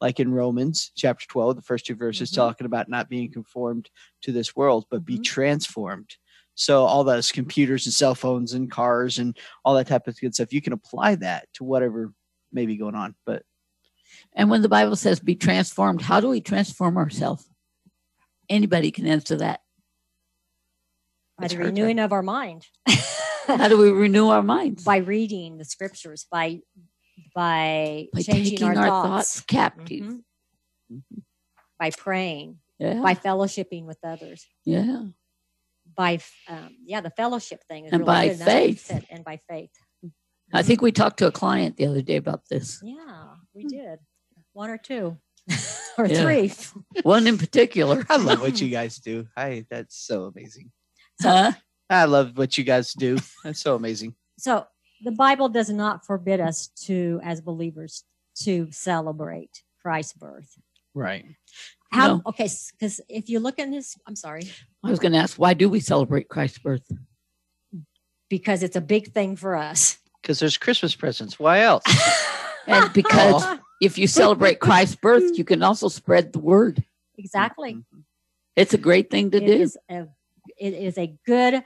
like 0.00 0.18
in 0.18 0.32
Romans 0.32 0.92
chapter 0.96 1.26
12, 1.28 1.56
the 1.56 1.62
first 1.62 1.84
two 1.86 1.94
verses 1.94 2.30
Mhm. 2.30 2.36
talking 2.36 2.64
about 2.66 2.88
not 2.88 3.08
being 3.10 3.30
conformed 3.30 3.90
to 4.22 4.32
this 4.32 4.56
world, 4.56 4.86
but 4.90 5.04
be 5.04 5.18
Mhm. 5.18 5.24
transformed. 5.24 6.16
So 6.54 6.84
all 6.84 7.04
those 7.04 7.32
computers 7.32 7.84
and 7.86 7.92
cell 7.92 8.14
phones 8.14 8.54
and 8.54 8.70
cars 8.70 9.18
and 9.18 9.36
all 9.64 9.74
that 9.74 9.88
type 9.88 10.06
of 10.06 10.18
good 10.18 10.34
stuff, 10.34 10.52
you 10.52 10.62
can 10.62 10.72
apply 10.72 11.16
that 11.16 11.52
to 11.54 11.64
whatever 11.64 12.14
may 12.52 12.64
be 12.64 12.76
going 12.76 12.94
on. 12.94 13.14
But 13.26 13.44
And 14.32 14.48
when 14.48 14.62
the 14.62 14.68
Bible 14.68 14.96
says 14.96 15.18
be 15.20 15.34
transformed, 15.34 16.00
how 16.02 16.20
do 16.20 16.28
we 16.28 16.40
transform 16.40 16.96
ourselves? 16.96 17.48
Anybody 18.48 18.90
can 18.90 19.06
answer 19.06 19.36
that. 19.36 19.60
By 21.36 21.44
It's 21.46 21.54
the 21.54 21.58
her 21.58 21.64
turn. 21.64 21.74
renewing 21.74 21.98
of 21.98 22.12
our 22.12 22.22
mind. 22.22 22.66
How 23.58 23.68
do 23.68 23.78
we 23.78 23.90
renew 23.90 24.28
our 24.28 24.42
minds? 24.42 24.84
by 24.84 24.98
reading 24.98 25.58
the 25.58 25.64
scriptures, 25.64 26.26
by 26.30 26.60
by, 27.34 28.08
By 28.12 28.22
changing 28.22 28.58
taking 28.58 28.66
our, 28.68 28.76
our 28.76 28.86
thoughts, 28.86 29.34
thoughts 29.36 29.40
captive. 29.42 30.18
Mhm. 30.92 31.02
by 31.78 31.90
praying, 31.90 32.58
Yeah. 32.78 33.00
by 33.02 33.14
fellowshipping 33.14 33.84
with 33.86 33.98
others, 34.04 34.46
yeah. 34.64 35.06
by 35.96 36.18
um, 36.48 36.76
yeah, 36.84 37.00
the 37.00 37.10
fellowship 37.10 37.62
thing 37.68 37.86
is 37.86 37.92
And 37.92 38.00
really 38.00 38.06
by 38.06 38.28
good. 38.28 38.38
That's 38.38 38.46
what 38.48 38.62
you 38.62 38.68
faith. 38.74 38.80
said, 38.86 39.06
and 39.10 39.24
by 39.24 39.40
faith. 39.48 39.70
I 40.52 40.62
think 40.62 40.82
we 40.82 40.92
talked 40.92 41.18
to 41.18 41.26
a 41.26 41.32
client 41.32 41.76
the 41.76 41.86
other 41.86 42.02
day 42.02 42.16
about 42.16 42.42
this. 42.48 42.80
Yeah, 42.84 43.34
we 43.54 43.64
did 43.64 43.98
one 44.52 44.70
or 44.70 44.78
two 44.78 45.16
or 45.98 46.06
three. 46.08 46.52
One 47.02 47.26
in 47.26 47.38
particular. 47.38 48.04
I 48.08 48.16
love 48.16 48.40
what 48.40 48.60
you 48.60 48.68
guys 48.68 48.98
do. 48.98 49.26
I 49.36 49.66
that's 49.70 49.96
so 49.96 50.24
amazing. 50.24 50.70
Huh? 51.20 51.52
I 51.90 52.04
love 52.06 52.36
what 52.36 52.56
you 52.56 52.64
guys 52.64 52.92
do. 52.92 53.18
That's 53.44 53.60
so 53.60 53.74
amazing. 53.74 54.14
So 54.38 54.66
the 55.02 55.12
Bible 55.12 55.48
does 55.48 55.70
not 55.70 56.04
forbid 56.06 56.40
us 56.40 56.68
to, 56.86 57.20
as 57.22 57.40
believers, 57.40 58.04
to 58.42 58.68
celebrate 58.70 59.62
Christ's 59.82 60.14
birth. 60.14 60.56
Right. 60.94 61.26
How? 61.92 62.08
No. 62.16 62.22
Okay, 62.26 62.48
because 62.72 63.00
if 63.08 63.28
you 63.28 63.38
look 63.38 63.58
in 63.58 63.70
this, 63.70 63.96
I'm 64.06 64.16
sorry, 64.16 64.42
I 64.82 64.90
was 64.90 64.98
going 64.98 65.12
to 65.12 65.18
ask, 65.18 65.38
why 65.38 65.54
do 65.54 65.68
we 65.68 65.80
celebrate 65.80 66.28
Christ's 66.28 66.58
birth? 66.58 66.90
because 68.30 68.62
it's 68.62 68.74
a 68.74 68.80
big 68.80 69.12
thing 69.12 69.36
for 69.36 69.54
us. 69.54 69.98
Because 70.20 70.40
there's 70.40 70.56
Christmas 70.56 70.94
presents. 70.96 71.38
Why 71.38 71.60
else? 71.60 71.84
And 72.66 72.90
because 72.94 73.44
if 73.82 73.98
you 73.98 74.06
celebrate 74.06 74.58
Christ's 74.58 74.96
birth, 74.96 75.36
you 75.36 75.44
can 75.44 75.62
also 75.62 75.88
spread 75.88 76.32
the 76.32 76.38
word. 76.38 76.82
exactly. 77.18 77.74
Mhm. 77.74 78.04
It's 78.56 78.72
a 78.72 78.78
great 78.78 79.10
thing 79.10 79.30
to 79.32 79.36
It 79.36 79.46
do. 79.46 80.06
Is 80.64 80.72
a, 80.74 80.76
it 80.82 80.86
is 80.86 80.98
a 80.98 81.14
good, 81.26 81.62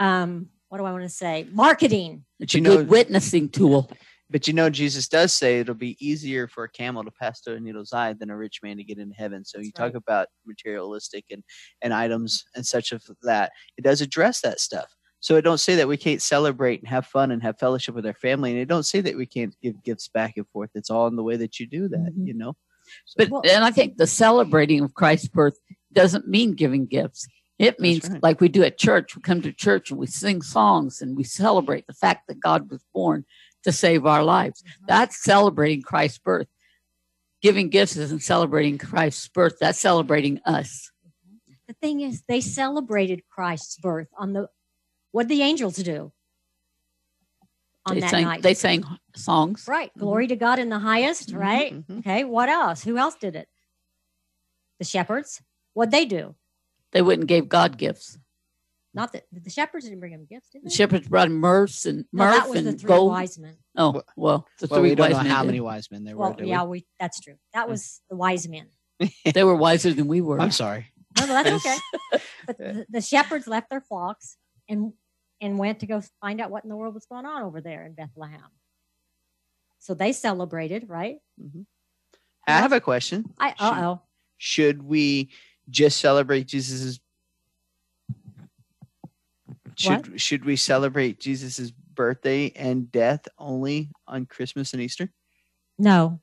um, 0.00 0.48
what 0.68 0.78
do 0.78 0.84
I 0.84 0.92
want 0.92 1.04
to 1.04 1.08
say? 1.08 1.46
Marketing. 1.52 2.24
It's 2.40 2.54
you 2.54 2.60
a 2.60 2.62
know- 2.62 2.76
good 2.78 2.88
witnessing 2.88 3.48
tool. 3.48 3.90
But 4.30 4.46
you 4.46 4.52
know, 4.52 4.68
Jesus 4.68 5.08
does 5.08 5.32
say 5.32 5.60
it'll 5.60 5.74
be 5.74 5.96
easier 6.06 6.48
for 6.48 6.64
a 6.64 6.68
camel 6.68 7.02
to 7.02 7.10
pass 7.10 7.40
through 7.40 7.54
a 7.54 7.60
needle's 7.60 7.94
eye 7.94 8.12
than 8.12 8.28
a 8.28 8.36
rich 8.36 8.60
man 8.62 8.76
to 8.76 8.84
get 8.84 8.98
into 8.98 9.14
heaven. 9.16 9.42
So 9.42 9.56
you 9.58 9.70
That's 9.74 9.92
talk 9.92 9.94
about 9.94 10.28
materialistic 10.44 11.24
and, 11.30 11.42
and 11.80 11.94
items 11.94 12.44
and 12.54 12.66
such 12.66 12.92
of 12.92 13.02
that. 13.22 13.52
It 13.78 13.84
does 13.84 14.02
address 14.02 14.42
that 14.42 14.60
stuff. 14.60 14.94
So 15.20 15.36
it 15.36 15.42
don't 15.42 15.56
say 15.58 15.76
that 15.76 15.88
we 15.88 15.96
can't 15.96 16.20
celebrate 16.20 16.80
and 16.80 16.88
have 16.90 17.06
fun 17.06 17.30
and 17.30 17.42
have 17.42 17.58
fellowship 17.58 17.94
with 17.94 18.04
our 18.04 18.12
family. 18.12 18.50
And 18.50 18.60
it 18.60 18.68
don't 18.68 18.84
say 18.84 19.00
that 19.00 19.16
we 19.16 19.24
can't 19.24 19.56
give 19.62 19.82
gifts 19.82 20.08
back 20.08 20.34
and 20.36 20.46
forth. 20.50 20.68
It's 20.74 20.90
all 20.90 21.06
in 21.06 21.16
the 21.16 21.22
way 21.24 21.36
that 21.38 21.58
you 21.58 21.66
do 21.66 21.88
that, 21.88 22.12
Mhm. 22.14 22.26
you 22.26 22.34
know? 22.34 22.54
So, 23.06 23.14
But 23.16 23.30
Well- 23.30 23.42
and 23.50 23.64
I 23.64 23.70
think 23.70 23.96
the 23.96 24.06
celebrating 24.06 24.80
of 24.84 24.92
Christ's 24.92 25.28
birth 25.28 25.58
doesn't 25.94 26.28
mean 26.28 26.52
giving 26.52 26.84
gifts. 26.84 27.26
It 27.58 27.80
means 27.80 28.08
right. 28.08 28.22
like 28.22 28.40
we 28.40 28.48
do 28.48 28.62
at 28.62 28.78
church. 28.78 29.16
We 29.16 29.22
come 29.22 29.42
to 29.42 29.52
church 29.52 29.90
and 29.90 29.98
we 29.98 30.06
sing 30.06 30.42
songs 30.42 31.02
and 31.02 31.16
we 31.16 31.24
celebrate 31.24 31.86
the 31.86 31.92
fact 31.92 32.28
that 32.28 32.38
God 32.40 32.70
was 32.70 32.84
born 32.94 33.24
to 33.64 33.72
save 33.72 34.06
our 34.06 34.22
lives. 34.22 34.62
That's 34.86 35.20
celebrating 35.22 35.82
Christ's 35.82 36.18
birth. 36.18 36.46
Giving 37.42 37.68
gifts 37.68 37.96
isn't 37.96 38.22
celebrating 38.22 38.78
Christ's 38.78 39.28
birth. 39.28 39.56
That's 39.60 39.78
celebrating 39.78 40.40
us. 40.44 40.90
The 41.66 41.74
thing 41.74 42.00
is, 42.00 42.22
they 42.28 42.40
celebrated 42.40 43.22
Christ's 43.28 43.76
birth 43.78 44.08
on 44.16 44.32
the, 44.32 44.48
what 45.12 45.24
did 45.28 45.36
the 45.36 45.42
angels 45.42 45.76
do 45.76 46.12
on 47.86 47.94
they 47.94 48.00
that 48.00 48.10
sang 48.10 48.24
night? 48.24 48.42
they 48.42 48.54
sang 48.54 48.84
songs. 49.14 49.66
right. 49.68 49.90
Glory 49.98 50.28
to 50.28 50.36
God 50.36 50.58
in 50.58 50.68
the 50.68 50.78
highest, 50.78 51.32
Mhm, 51.32 51.38
right? 51.38 51.74
mhm. 51.74 51.98
Okay. 51.98 52.24
What 52.24 52.48
else? 52.48 52.84
Who 52.84 52.96
else 52.96 53.16
did 53.16 53.34
it? 53.36 53.48
The 54.78 54.84
shepherds. 54.84 55.42
What'd 55.74 55.92
they 55.92 56.04
do? 56.06 56.34
They 56.92 57.02
went 57.02 57.20
and 57.20 57.28
gave 57.28 57.48
God 57.48 57.76
gifts. 57.78 58.18
Not 58.94 59.12
that 59.12 59.24
the 59.30 59.50
shepherds 59.50 59.84
didn't 59.84 60.00
bring 60.00 60.12
him 60.12 60.26
gifts, 60.28 60.48
did 60.50 60.62
The 60.64 60.68
they? 60.70 60.74
shepherds 60.74 61.08
brought 61.08 61.30
myrrh 61.30 61.66
and 61.84 62.04
No, 62.12 62.24
myrrh 62.24 62.30
that 62.32 62.48
was 62.48 62.62
the 62.62 62.68
and 62.70 62.80
three 62.80 62.88
gold. 62.88 63.10
wise 63.12 63.38
men. 63.38 63.56
Oh 63.76 63.92
Well- 63.92 64.04
well, 64.16 64.48
the 64.58 64.66
well, 64.70 64.80
three 64.80 64.90
we 64.90 64.94
don't 64.96 65.04
wise 65.10 65.16
know 65.18 65.22
men. 65.24 65.30
how 65.32 65.42
did. 65.42 65.46
many 65.46 65.60
wise 65.60 65.90
men 65.90 66.04
there 66.04 66.16
Well, 66.16 66.30
were. 66.30 66.36
do 66.36 66.44
we? 66.44 66.50
yeah, 66.50 66.64
we 66.64 66.86
that's 66.98 67.20
true. 67.20 67.34
That 67.52 67.68
was 67.68 68.00
the 68.10 68.16
wise 68.16 68.48
men. 68.48 68.68
They 69.34 69.44
were 69.44 69.54
wiser 69.54 69.92
than 69.92 70.08
we 70.08 70.20
were. 70.20 70.40
I'm 70.40 70.50
sorry. 70.50 70.86
No, 71.18 71.26
no, 71.26 71.42
that's 71.42 71.66
okay. 71.66 71.76
but 72.46 72.58
the, 72.58 72.86
the 72.88 73.00
shepherds 73.00 73.46
left 73.46 73.70
their 73.70 73.80
flocks 73.82 74.36
and 74.68 74.92
and 75.40 75.58
went 75.58 75.80
to 75.80 75.86
go 75.86 76.02
find 76.20 76.40
out 76.40 76.50
what 76.50 76.64
in 76.64 76.70
the 76.70 76.76
world 76.76 76.94
was 76.94 77.06
going 77.06 77.26
on 77.26 77.42
over 77.42 77.60
there 77.60 77.84
in 77.84 77.92
Bethlehem. 77.92 78.40
So 79.80 79.94
they 79.94 80.12
celebrated, 80.12 80.88
right? 80.88 81.18
I 82.46 82.52
have 82.52 82.72
a 82.72 82.80
question. 82.80 83.26
I 83.38 83.50
uh 83.58 83.82
oh. 83.84 84.00
should 84.38 84.82
we 84.82 85.28
just 85.70 85.98
celebrate 86.00 86.46
Jesus's 86.48 87.00
should 89.76 90.20
should 90.20 90.44
we 90.44 90.56
celebrate 90.56 91.20
Jesus's 91.20 91.70
birthday 91.70 92.50
and 92.56 92.90
death 92.90 93.28
only 93.38 93.90
on 94.06 94.26
Christmas 94.26 94.72
and 94.72 94.82
Easter? 94.82 95.10
No. 95.78 96.20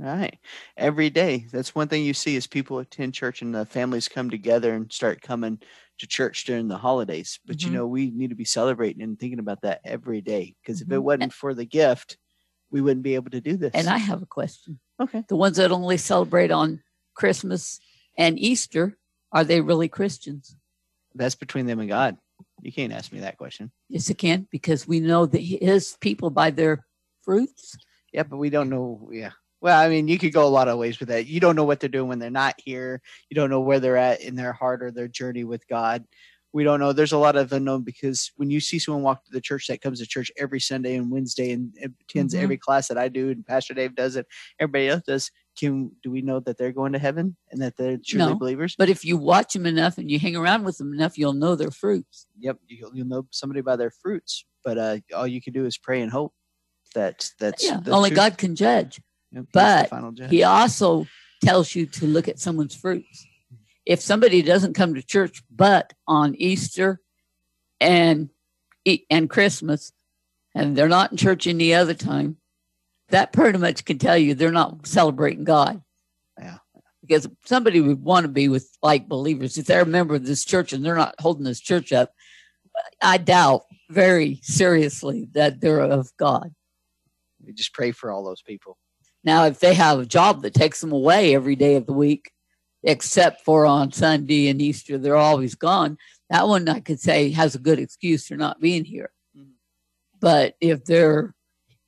All 0.00 0.06
right. 0.06 0.38
Every 0.76 1.08
day. 1.10 1.46
That's 1.52 1.74
one 1.74 1.88
thing 1.88 2.02
you 2.04 2.14
see 2.14 2.34
is 2.36 2.46
people 2.46 2.78
attend 2.80 3.14
church 3.14 3.42
and 3.42 3.54
the 3.54 3.64
families 3.66 4.08
come 4.08 4.28
together 4.28 4.74
and 4.74 4.90
start 4.92 5.20
coming 5.20 5.60
to 5.98 6.06
church 6.06 6.44
during 6.44 6.66
the 6.66 6.78
holidays. 6.78 7.38
But 7.46 7.62
you 7.62 7.70
Mhm. 7.70 7.74
know, 7.74 7.86
we 7.86 8.10
need 8.10 8.30
to 8.30 8.36
be 8.36 8.44
celebrating 8.44 9.02
and 9.02 9.18
thinking 9.18 9.38
about 9.38 9.60
that 9.62 9.80
every 9.84 10.20
day. 10.20 10.56
Because 10.62 10.80
if 10.80 10.90
it 10.90 10.94
Mhm. 10.94 11.02
wasn't 11.02 11.32
for 11.32 11.54
the 11.54 11.64
gift, 11.64 12.16
we 12.70 12.80
wouldn't 12.80 13.04
be 13.04 13.14
able 13.14 13.30
to 13.30 13.40
do 13.40 13.56
this. 13.56 13.72
And 13.74 13.88
I 13.88 13.98
have 13.98 14.22
a 14.22 14.26
question. 14.26 14.80
okay. 14.98 15.24
The 15.28 15.36
ones 15.36 15.58
that 15.58 15.70
only 15.70 15.96
celebrate 15.96 16.50
on 16.50 16.82
Christmas 17.14 17.78
and 18.16 18.38
Easter, 18.38 18.96
are 19.32 19.44
they 19.44 19.60
really 19.60 19.88
Christians? 19.88 20.56
That's 21.14 21.34
between 21.34 21.66
them 21.66 21.80
and 21.80 21.88
God. 21.88 22.16
You 22.62 22.72
can't 22.72 22.92
ask 22.92 23.12
me 23.12 23.20
that 23.20 23.38
question. 23.38 23.70
Yes, 23.88 24.10
it 24.10 24.18
can, 24.18 24.48
because 24.50 24.88
we 24.88 25.00
know 25.00 25.26
that 25.26 25.38
his 25.38 25.96
people 26.00 26.30
by 26.30 26.50
their 26.50 26.84
fruits. 27.22 27.76
Yeah, 28.12 28.24
but 28.24 28.38
we 28.38 28.50
don't 28.50 28.70
know. 28.70 29.08
Yeah. 29.12 29.30
Well, 29.60 29.78
I 29.80 29.88
mean, 29.88 30.08
you 30.08 30.18
could 30.18 30.32
go 30.32 30.46
a 30.46 30.48
lot 30.48 30.68
of 30.68 30.78
ways 30.78 31.00
with 31.00 31.08
that. 31.08 31.26
You 31.26 31.40
don't 31.40 31.56
know 31.56 31.64
what 31.64 31.80
they're 31.80 31.88
doing 31.88 32.08
when 32.08 32.18
they're 32.18 32.30
not 32.30 32.54
here. 32.58 33.00
You 33.30 33.34
don't 33.34 33.50
know 33.50 33.60
where 33.60 33.80
they're 33.80 33.96
at 33.96 34.20
in 34.20 34.34
their 34.34 34.52
heart 34.52 34.82
or 34.82 34.90
their 34.90 35.08
journey 35.08 35.44
with 35.44 35.66
God. 35.68 36.04
We 36.52 36.64
don't 36.64 36.78
know. 36.78 36.92
There's 36.92 37.12
a 37.12 37.18
lot 37.18 37.34
of 37.34 37.52
unknown 37.52 37.82
because 37.82 38.30
when 38.36 38.50
you 38.50 38.60
see 38.60 38.78
someone 38.78 39.02
walk 39.02 39.24
to 39.24 39.32
the 39.32 39.40
church 39.40 39.66
that 39.68 39.80
comes 39.80 39.98
to 40.00 40.06
church 40.06 40.30
every 40.36 40.60
Sunday 40.60 40.96
and 40.96 41.10
Wednesday 41.10 41.50
and 41.50 41.74
attends 42.00 42.34
Mhm. 42.34 42.42
every 42.42 42.58
class 42.58 42.88
that 42.88 42.98
I 42.98 43.08
do 43.08 43.30
and 43.30 43.44
Pastor 43.44 43.74
Dave 43.74 43.96
does 43.96 44.16
it, 44.16 44.26
everybody 44.60 44.88
else 44.88 45.02
does. 45.04 45.30
Can 45.58 45.92
do 46.02 46.10
we 46.10 46.22
know 46.22 46.40
that 46.40 46.58
they're 46.58 46.72
going 46.72 46.92
to 46.92 46.98
heaven 46.98 47.36
and 47.50 47.62
that 47.62 47.76
they're 47.76 47.98
truly 48.04 48.32
No. 48.32 48.34
believers? 48.34 48.74
But 48.76 48.88
if 48.88 49.04
you 49.04 49.16
watch 49.16 49.52
them 49.52 49.66
enough 49.66 49.98
and 49.98 50.10
you 50.10 50.18
hang 50.18 50.36
around 50.36 50.64
with 50.64 50.78
them 50.78 50.92
enough, 50.92 51.16
you'll 51.16 51.32
know 51.32 51.54
their 51.54 51.70
fruits. 51.70 52.26
Yep, 52.40 52.58
you'll, 52.66 52.94
you'll 52.94 53.06
know 53.06 53.26
somebody 53.30 53.60
by 53.60 53.76
their 53.76 53.90
fruits. 53.90 54.44
But 54.64 54.78
uh, 54.78 54.98
all 55.14 55.26
you 55.26 55.40
can 55.40 55.52
do 55.52 55.64
is 55.66 55.78
pray 55.78 56.00
and 56.00 56.10
hope 56.10 56.32
that 56.94 57.30
that's 57.38 57.64
yeah, 57.64 57.78
the 57.80 57.92
only 57.92 58.10
truth. 58.10 58.16
God 58.16 58.38
can 58.38 58.56
judge. 58.56 59.00
Yep, 59.32 59.44
but 59.52 59.90
judge. 60.14 60.30
He 60.30 60.42
also 60.42 61.06
tells 61.42 61.74
you 61.74 61.86
to 61.86 62.06
look 62.06 62.28
at 62.28 62.38
someone's 62.38 62.74
fruits. 62.74 63.26
If 63.84 64.00
somebody 64.00 64.42
doesn't 64.42 64.74
come 64.74 64.94
to 64.94 65.02
church 65.02 65.42
but 65.54 65.92
on 66.08 66.34
Easter 66.36 67.00
and 67.80 68.30
and 69.10 69.28
Christmas, 69.28 69.92
and 70.54 70.76
they're 70.76 70.88
not 70.88 71.10
in 71.10 71.16
church 71.16 71.46
any 71.46 71.74
other 71.74 71.94
time, 71.94 72.38
that 73.14 73.32
pretty 73.32 73.58
much 73.58 73.84
can 73.84 73.96
tell 73.96 74.18
you 74.18 74.34
they're 74.34 74.50
not 74.50 74.84
celebrating 74.84 75.44
God. 75.44 75.80
Yeah. 76.36 76.58
Because 77.00 77.28
somebody 77.44 77.80
would 77.80 78.02
want 78.02 78.24
to 78.24 78.28
be 78.28 78.48
with 78.48 78.68
like 78.82 79.08
believers. 79.08 79.56
If 79.56 79.66
they're 79.66 79.82
a 79.82 79.86
member 79.86 80.16
of 80.16 80.26
this 80.26 80.44
church 80.44 80.72
and 80.72 80.84
they're 80.84 80.96
not 80.96 81.14
holding 81.20 81.44
this 81.44 81.60
church 81.60 81.92
up, 81.92 82.10
I 83.00 83.18
doubt 83.18 83.62
very 83.88 84.40
seriously 84.42 85.28
that 85.32 85.60
they're 85.60 85.78
of 85.78 86.10
God. 86.16 86.52
we 87.46 87.52
just 87.52 87.72
pray 87.72 87.92
for 87.92 88.10
all 88.10 88.24
those 88.24 88.42
people. 88.42 88.78
Now, 89.22 89.44
if 89.44 89.60
they 89.60 89.74
have 89.74 90.00
a 90.00 90.06
job 90.06 90.42
that 90.42 90.54
takes 90.54 90.80
them 90.80 90.90
away 90.90 91.36
every 91.36 91.54
day 91.54 91.76
of 91.76 91.86
the 91.86 91.92
week, 91.92 92.32
except 92.82 93.42
for 93.44 93.64
on 93.64 93.92
Sunday 93.92 94.48
and 94.48 94.60
Easter, 94.60 94.98
they're 94.98 95.14
always 95.14 95.54
gone. 95.54 95.98
That 96.30 96.48
one 96.48 96.68
I 96.68 96.80
could 96.80 96.98
say 96.98 97.30
has 97.30 97.54
a 97.54 97.60
good 97.60 97.78
excuse 97.78 98.26
for 98.26 98.34
not 98.34 98.60
being 98.60 98.84
here. 98.84 99.12
Mhm. 99.38 99.52
But 100.18 100.56
if 100.60 100.84
they're 100.84 101.32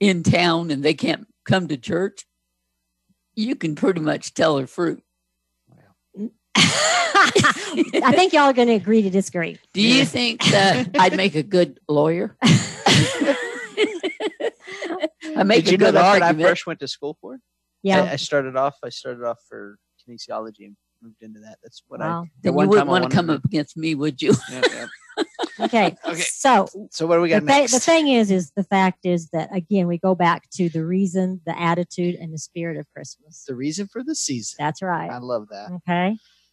in 0.00 0.22
town 0.22 0.70
and 0.70 0.84
they 0.84 0.94
can't 0.94 1.26
come 1.44 1.68
to 1.68 1.76
church, 1.76 2.26
you 3.34 3.56
can 3.56 3.74
pretty 3.74 4.00
much 4.00 4.34
tell 4.34 4.58
her 4.58 4.66
fruit. 4.66 5.02
I 6.58 8.12
think 8.14 8.32
y'all 8.32 8.44
are 8.44 8.52
going 8.52 8.68
to 8.68 8.74
agree 8.74 9.02
to 9.02 9.10
disagree. 9.10 9.58
Do 9.74 9.82
you 9.82 10.04
think 10.04 10.42
that 10.46 10.88
I'd 10.98 11.16
make 11.16 11.34
a 11.34 11.42
good 11.42 11.78
lawyer? 11.88 12.36
I 15.36 15.42
make 15.44 15.64
Did 15.64 15.68
a 15.68 15.72
you 15.72 15.78
know 15.78 15.86
good 15.86 15.94
that's 15.94 16.20
what 16.20 16.22
I 16.22 16.32
first 16.32 16.66
went 16.66 16.80
to 16.80 16.88
school 16.88 17.16
for? 17.20 17.34
I, 17.34 17.38
Yeah. 17.82 18.08
I 18.10 18.16
started 18.16 18.56
off. 18.56 18.76
I 18.82 18.88
started 18.88 19.24
off 19.24 19.38
for 19.48 19.78
kinesiology 20.08 20.64
and 20.64 20.76
moved 21.06 21.22
into 21.22 21.40
that. 21.40 21.58
That's 21.62 21.82
what 21.88 22.00
Wow. 22.00 22.22
I. 22.24 22.30
Then 22.42 22.52
you 22.58 22.68
wouldn't 22.68 22.88
want 22.88 23.04
to 23.04 23.10
come 23.10 23.30
up 23.30 23.44
against 23.44 23.76
me, 23.76 23.94
would 23.94 24.20
you? 24.20 24.34
Yeah, 24.50 24.62
yeah. 24.72 24.86
Okay. 25.58 25.96
Okay. 26.06 26.20
So 26.20 26.68
So 26.90 27.06
what 27.06 27.16
do 27.16 27.22
we 27.22 27.30
got 27.30 27.40
thi- 27.40 27.46
next? 27.46 27.72
the 27.72 27.80
thing 27.80 28.08
is, 28.08 28.30
is 28.30 28.50
the 28.54 28.64
fact 28.64 29.06
is 29.06 29.30
that 29.30 29.48
again, 29.54 29.86
we 29.86 29.96
go 29.98 30.14
back 30.14 30.50
to 30.50 30.68
the 30.68 30.84
reason, 30.84 31.40
the 31.46 31.58
attitude, 31.58 32.14
and 32.16 32.32
the 32.34 32.38
spirit 32.38 32.76
of 32.76 32.86
Christmas. 32.94 33.44
the 33.48 33.54
reason 33.54 33.86
for 33.86 34.02
the 34.04 34.14
season. 34.14 34.56
That's 34.58 34.82
right. 34.82 35.10
I 35.10 35.18
love 35.18 35.48
that. 35.50 35.70
Okay. 35.88 36.08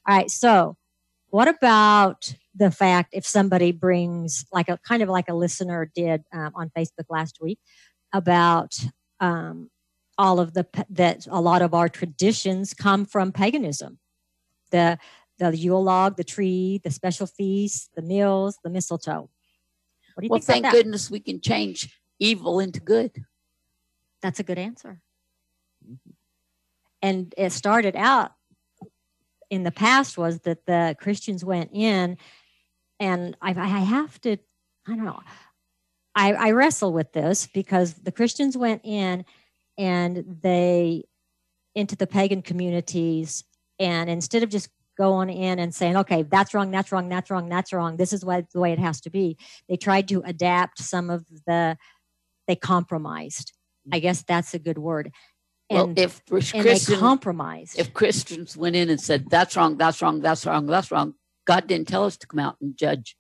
All 0.08 0.16
right. 0.16 0.32
So, 0.32 0.78
what 1.32 1.48
about 1.50 2.34
the 2.56 2.72
fact 2.72 3.10
if 3.14 3.26
somebody 3.26 3.72
brings, 3.74 4.46
like 4.54 4.70
a 4.70 4.78
kind 4.88 5.02
of 5.04 5.10
like 5.10 5.28
a 5.28 5.34
listener 5.34 5.92
did 5.94 6.24
um, 6.34 6.52
on 6.56 6.72
Facebook 6.78 7.06
last 7.10 7.40
week 7.42 7.60
about 8.14 8.74
um, 9.20 9.70
all 10.18 10.40
of 10.40 10.54
the 10.54 10.66
that 10.92 11.28
a 11.30 11.42
lot 11.42 11.62
of 11.62 11.74
our 11.74 11.90
traditions 11.90 12.74
come 12.74 13.04
from 13.06 13.32
paganism. 13.34 13.98
The 14.74 14.98
the 15.40 15.56
Yule 15.56 15.84
log, 15.84 16.18
the 16.18 16.24
tree, 16.24 16.82
the 16.84 16.92
special 16.92 17.28
feast, 17.28 17.92
the 17.96 18.02
meals, 18.02 18.60
the 18.64 18.70
mistletoe. 18.70 19.30
What 20.14 20.22
do 20.22 20.26
you 20.26 20.30
Well, 20.30 20.42
thank 20.42 20.70
goodness 20.70 21.10
we 21.10 21.20
can 21.20 21.42
change 21.42 22.00
evil 22.20 22.60
into 22.60 22.80
good. 22.80 23.26
That's 24.22 24.40
a 24.40 24.44
good 24.44 24.60
answer. 24.60 25.02
Mm-hmm. 25.86 26.12
And 27.02 27.34
it 27.38 27.52
started 27.52 27.96
out 27.96 28.32
in 29.50 29.64
the 29.64 29.72
past 29.72 30.18
was 30.18 30.40
that 30.42 30.66
the 30.66 30.96
Christians 31.00 31.44
went 31.44 31.72
in, 31.74 32.18
and 33.00 33.36
I, 33.42 33.50
I 33.50 33.80
have 33.80 34.20
to, 34.22 34.38
I 34.88 34.96
don't 34.96 35.06
know, 35.06 35.20
I, 36.16 36.34
I 36.34 36.52
wrestle 36.52 36.94
with 36.94 37.12
this 37.14 37.48
because 37.48 37.96
the 37.96 38.12
Christians 38.12 38.56
went 38.56 38.82
in 38.84 39.26
and 39.78 40.40
they 40.42 41.04
into 41.76 41.96
the 41.96 42.08
pagan 42.08 42.42
communities, 42.42 43.44
and 43.80 44.10
instead 44.10 44.44
of 44.44 44.50
just 44.50 44.70
going 44.98 45.30
in 45.30 45.60
and 45.60 45.74
saying, 45.74 45.98
okay, 45.98 46.24
that's 46.24 46.54
wrong, 46.54 46.72
that's 46.72 46.92
wrong, 46.92 47.10
that's 47.10 47.32
wrong, 47.32 47.50
that's 47.50 47.74
wrong, 47.74 47.98
this 47.98 48.14
is 48.14 48.24
what 48.24 48.50
the 48.52 48.60
way 48.60 48.72
it 48.72 48.80
has 48.80 49.02
to 49.02 49.10
be, 49.10 49.38
they 49.68 49.76
tried 49.76 50.08
to 50.08 50.22
adapt 50.26 50.80
some 50.80 51.10
of 51.10 51.26
the, 51.48 51.78
they 52.48 52.56
compromised. 52.56 53.54
I 53.92 54.00
guess 54.00 54.22
that's 54.24 54.54
a 54.54 54.60
good 54.60 54.78
word. 54.78 55.12
Well, 55.70 55.94
if 55.96 56.22
and 56.30 56.66
they 56.66 56.80
compromised. 56.80 57.80
if 57.80 57.94
Christians 57.94 58.56
went 58.56 58.76
in 58.76 58.90
and 58.90 59.02
said 59.02 59.30
that's 59.30 59.56
wrong, 59.56 59.78
that's 59.78 60.02
wrong, 60.02 60.22
that's 60.22 60.46
wrong, 60.46 60.68
that's 60.68 60.92
wrong, 60.92 61.16
God 61.46 61.68
didn't 61.68 61.88
tell 61.88 62.06
us 62.06 62.18
to 62.18 62.28
come 62.28 62.40
out 62.40 62.58
and 62.62 62.78
judge 62.78 63.18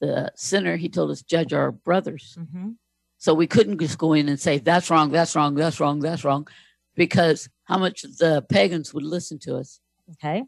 the 0.00 0.32
sinner. 0.34 0.76
He 0.76 0.88
told 0.88 1.10
us 1.10 1.22
judge 1.22 1.52
our 1.52 1.70
brothers. 1.70 2.36
Mhm. 2.38 2.76
So 3.18 3.34
we 3.34 3.46
couldn't 3.46 3.78
just 3.78 3.98
go 3.98 4.14
in 4.14 4.28
and 4.28 4.40
say 4.40 4.58
that's 4.58 4.90
wrong, 4.90 5.10
that's 5.10 5.36
wrong, 5.36 5.54
that's 5.54 5.78
wrong, 5.78 6.00
that's 6.00 6.24
wrong, 6.24 6.48
because 6.96 7.48
how 7.72 7.78
much 7.78 8.02
the 8.02 8.44
pagans 8.50 8.92
would 8.92 9.02
listen 9.02 9.38
to 9.38 9.56
us. 9.56 9.80
Okay. 10.12 10.44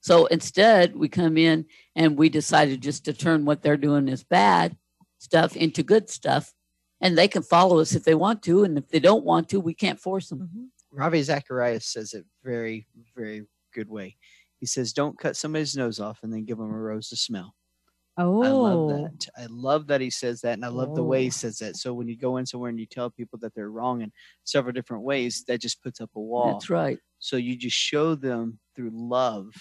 So 0.00 0.24
instead, 0.26 0.96
we 0.96 1.08
come 1.08 1.36
in 1.36 1.66
and 1.94 2.16
we 2.16 2.30
decided 2.30 2.80
just 2.80 3.04
to 3.04 3.12
turn 3.12 3.44
what 3.44 3.62
they're 3.62 3.76
doing 3.76 4.08
as 4.08 4.24
bad 4.24 4.76
stuff 5.18 5.54
into 5.54 5.82
good 5.82 6.08
stuff. 6.08 6.54
And 7.02 7.18
they 7.18 7.28
can 7.28 7.42
follow 7.42 7.78
us 7.78 7.94
if 7.94 8.04
they 8.04 8.14
want 8.14 8.42
to. 8.44 8.64
And 8.64 8.78
if 8.78 8.88
they 8.88 9.00
don't 9.00 9.24
want 9.24 9.50
to, 9.50 9.60
we 9.60 9.74
can't 9.74 10.00
force 10.00 10.30
them. 10.30 10.48
Mhm. 10.48 10.68
Ravi 10.90 11.22
Zacharias 11.22 11.84
says 11.84 12.14
it 12.14 12.24
very, 12.42 12.86
very 13.14 13.46
good 13.74 13.90
way. 13.90 14.16
He 14.58 14.64
says, 14.66 14.94
"Don't 14.94 15.18
cut 15.18 15.36
somebody's 15.36 15.76
nose 15.76 16.00
off 16.00 16.22
and 16.22 16.32
then 16.32 16.46
give 16.46 16.56
them 16.56 16.72
a 16.72 16.78
rose 16.78 17.10
to 17.10 17.16
smell." 17.16 17.54
Oh, 18.18 18.42
I 18.42 18.48
love 18.48 18.88
that. 18.88 19.28
I 19.36 19.46
love 19.50 19.86
that 19.88 20.00
he 20.00 20.08
says 20.10 20.40
that, 20.40 20.54
and 20.54 20.64
I 20.64 20.68
love 20.68 20.94
the 20.94 21.02
way 21.04 21.18
Oh. 21.18 21.22
he 21.22 21.30
says 21.30 21.58
that. 21.58 21.76
So 21.76 21.92
when 21.92 22.08
you 22.08 22.16
go 22.16 22.38
in 22.38 22.46
somewhere 22.46 22.70
and 22.70 22.80
you 22.80 22.86
tell 22.86 23.10
people 23.10 23.38
that 23.40 23.54
they're 23.54 23.70
wrong 23.70 24.00
in 24.02 24.10
several 24.44 24.72
different 24.72 25.02
ways, 25.04 25.44
that 25.48 25.60
just 25.60 25.82
puts 25.82 26.00
up 26.00 26.10
a 26.16 26.20
wall. 26.20 26.52
That's 26.54 26.70
right. 26.70 26.98
So 27.18 27.36
you 27.36 27.56
just 27.56 27.76
show 27.76 28.14
them 28.14 28.58
through 28.74 28.90
love 28.92 29.52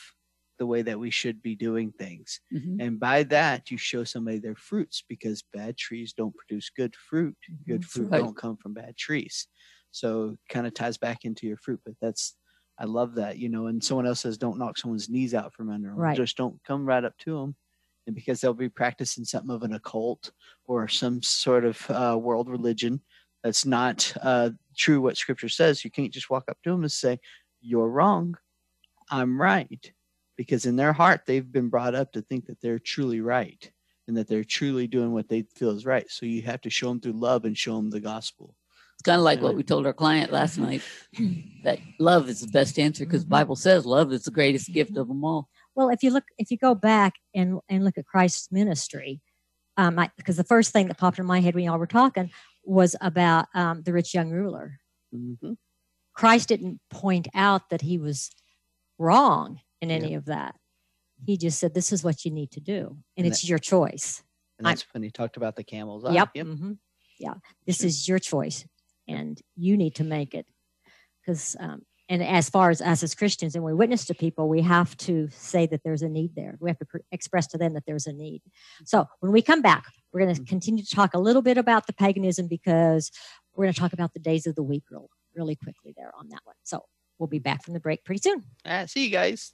the 0.58 0.66
way 0.66 0.82
that 0.84 0.98
we 0.98 1.10
should 1.10 1.42
be 1.42 1.54
doing 1.54 1.92
things. 1.92 2.40
Mhm. 2.54 2.78
And 2.82 2.98
by 3.00 3.24
that, 3.24 3.70
you 3.72 3.78
show 3.78 4.06
somebody 4.06 4.40
their 4.40 4.56
fruits 4.56 5.04
because 5.10 5.44
bad 5.52 5.76
trees 5.78 6.14
don't 6.14 6.34
produce 6.34 6.70
good 6.70 6.96
fruit. 6.96 7.36
Good 7.68 7.84
fruit 7.84 8.10
right. 8.10 8.20
don't 8.24 8.38
come 8.38 8.56
from 8.56 8.74
bad 8.74 8.96
trees. 8.96 9.48
So 9.92 10.38
kind 10.50 10.66
of 10.66 10.74
ties 10.74 10.98
back 10.98 11.26
into 11.26 11.46
your 11.46 11.58
fruit. 11.58 11.82
But 11.86 11.96
that's, 12.02 12.38
I 12.80 12.86
love 12.86 13.16
that, 13.16 13.38
you 13.38 13.50
know. 13.50 13.68
And 13.68 13.84
someone 13.84 14.08
else 14.08 14.22
says, 14.22 14.38
don't 14.38 14.58
knock 14.58 14.78
someone's 14.78 15.10
knees 15.10 15.34
out 15.34 15.54
from 15.54 15.70
under 15.70 15.90
them. 15.90 15.98
Right. 15.98 16.16
Just 16.16 16.38
don't 16.38 16.64
come 16.64 16.86
right 16.86 17.04
up 17.04 17.18
to 17.20 17.38
them. 17.38 17.56
And 18.08 18.16
because 18.16 18.40
they'll 18.40 18.54
be 18.54 18.70
practicing 18.70 19.26
something 19.26 19.54
of 19.54 19.64
an 19.64 19.74
occult 19.74 20.32
or 20.66 20.88
some 20.88 21.22
sort 21.24 21.66
of 21.66 21.90
uh, 21.90 22.18
world 22.20 22.50
religion 22.50 23.02
that's 23.44 23.66
not 23.66 24.12
uh, 24.22 24.52
true 24.76 25.02
what 25.02 25.18
scripture 25.18 25.50
says, 25.50 25.84
you 25.84 25.92
can't 25.92 26.14
just 26.14 26.30
walk 26.30 26.46
up 26.50 26.58
to 26.64 26.72
them 26.72 26.82
and 26.82 26.92
say, 26.92 27.20
You're 27.62 27.90
wrong. 27.90 28.36
I'm 29.10 29.40
right. 29.40 29.92
Because 30.36 30.66
in 30.66 30.76
their 30.76 30.94
heart, 30.94 31.22
they've 31.26 31.50
been 31.50 31.70
brought 31.70 31.96
up 31.96 32.12
to 32.14 32.22
think 32.22 32.48
that 32.48 32.60
they're 32.62 32.80
truly 32.80 33.22
right 33.22 33.72
and 34.08 34.18
that 34.18 34.28
they're 34.28 34.44
truly 34.44 34.88
doing 34.88 35.14
what 35.14 35.30
they 35.30 35.44
feel 35.56 35.72
is 35.72 35.86
right. 35.86 36.10
So 36.10 36.26
you 36.26 36.42
have 36.44 36.62
to 36.62 36.70
show 36.70 36.90
them 36.90 37.00
through 37.00 37.14
love 37.14 37.46
and 37.46 37.58
show 37.58 37.76
them 37.76 37.90
the 37.90 38.00
gospel. 38.00 38.56
It's 38.96 39.04
kind 39.04 39.18
of 39.18 39.24
like 39.24 39.42
what 39.42 39.56
we 39.56 39.64
told 39.64 39.86
our 39.86 39.94
client 39.94 40.32
last 40.32 40.58
night 40.58 40.82
that 41.64 41.80
love 42.00 42.30
is 42.30 42.42
the 42.42 42.48
best 42.48 42.80
answer 42.80 43.06
because. 43.06 43.26
Bible 43.26 43.56
says 43.56 43.86
love 43.86 44.14
is 44.14 44.24
the 44.24 44.32
greatest 44.32 44.72
gift 44.72 44.96
of 44.98 45.08
them 45.08 45.24
all. 45.24 45.50
Well, 45.76 45.90
if 45.90 46.04
you 46.04 46.12
look, 46.12 46.26
if 46.38 46.52
you 46.52 46.58
go 46.58 46.74
back 46.76 47.16
and 47.34 47.60
and 47.70 47.84
look 47.84 47.98
at 47.98 48.06
Christ's 48.06 48.52
ministry, 48.52 49.22
um, 49.78 50.00
I, 50.00 50.10
because 50.18 50.38
the 50.38 50.44
first 50.44 50.72
thing 50.72 50.88
that 50.88 50.98
popped 50.98 51.20
in 51.20 51.26
my 51.26 51.42
head 51.42 51.56
when 51.56 51.66
y'all 51.66 51.78
were 51.78 51.88
talking 51.88 52.32
was 52.64 52.96
about 53.02 53.48
um, 53.54 53.84
the 53.84 53.94
rich 53.94 54.14
young 54.14 54.32
ruler. 54.32 54.80
Mm-hmm. 55.14 55.54
Christ 56.14 56.48
didn't 56.50 56.80
point 56.90 57.28
out 57.36 57.70
that 57.70 57.82
he 57.82 57.98
was 57.98 58.32
wrong 58.98 59.60
in 59.82 59.92
any 59.92 60.14
of 60.14 60.26
that. 60.26 60.56
He 61.26 61.38
just 61.38 61.60
said, 61.60 61.74
"This 61.74 61.92
is 61.92 62.04
what 62.04 62.24
you 62.26 62.32
need 62.32 62.52
to 62.52 62.62
do, 62.62 62.98
and 63.18 63.26
And 63.26 63.28
it's 63.28 63.48
your 63.48 63.60
choice." 63.60 64.24
And 64.58 64.66
that's 64.66 64.86
when 64.94 65.04
he 65.04 65.12
talked 65.12 65.36
about 65.36 65.58
the 65.58 65.64
camel's 65.64 66.06
eye. 66.06 66.14
Yep. 66.14 66.30
Yep. 66.36 66.46
mhm, 66.48 66.78
Yeah. 67.20 67.34
This 67.66 67.78
Sure. 67.80 67.88
is 67.88 68.08
your 68.08 68.20
choice, 68.20 68.66
and 69.08 69.42
you 69.58 69.76
need 69.76 69.96
to 69.96 70.04
make 70.06 70.34
it. 70.34 70.48
Because, 71.22 71.56
um, 71.60 71.86
and 72.10 72.24
as 72.24 72.50
far 72.50 72.70
as 72.70 72.82
us 72.82 73.02
as 73.04 73.16
Christians, 73.16 73.56
and 73.56 73.64
we 73.64 73.74
witness 73.74 74.06
to 74.06 74.14
people, 74.14 74.48
we 74.48 74.62
have 74.62 74.96
to 74.98 75.28
say 75.32 75.66
that 75.68 75.82
there's 75.84 76.02
a 76.02 76.10
need 76.10 76.36
there. 76.36 76.56
We 76.60 76.70
have 76.70 76.78
to 76.80 76.86
pr- 76.86 76.98
express 77.12 77.48
to 77.48 77.58
them 77.58 77.74
that 77.74 77.84
there's 77.88 78.06
a 78.08 78.14
need. 78.14 78.42
So 78.84 79.08
when 79.22 79.32
we 79.32 79.42
come 79.42 79.62
back, 79.62 79.86
we're 80.14 80.22
going 80.22 80.36
to 80.36 80.42
Mhm. 80.42 80.48
continue 80.48 80.84
to 80.84 80.96
talk 80.96 81.14
a 81.14 81.20
little 81.20 81.42
bit 81.42 81.58
about 81.58 81.88
the 81.88 81.94
paganism 81.94 82.48
because 82.48 83.12
we're 83.56 83.66
going 83.66 83.74
to 83.74 83.80
talk 83.80 83.94
about 83.94 84.14
the 84.14 84.20
days 84.20 84.46
of 84.46 84.56
the 84.56 84.64
week 84.64 84.84
real, 84.92 85.10
really 85.34 85.56
quickly 85.56 85.94
there 85.98 86.12
on 86.18 86.30
that 86.30 86.42
one. 86.44 86.56
So 86.64 86.86
we'll 87.18 87.28
be 87.28 87.40
back 87.40 87.64
from 87.64 87.74
the 87.74 87.80
break 87.80 88.04
pretty 88.04 88.22
soon. 88.22 88.44
Ah, 88.66 88.86
see 88.86 89.06
you 89.06 89.12
guys. 89.12 89.54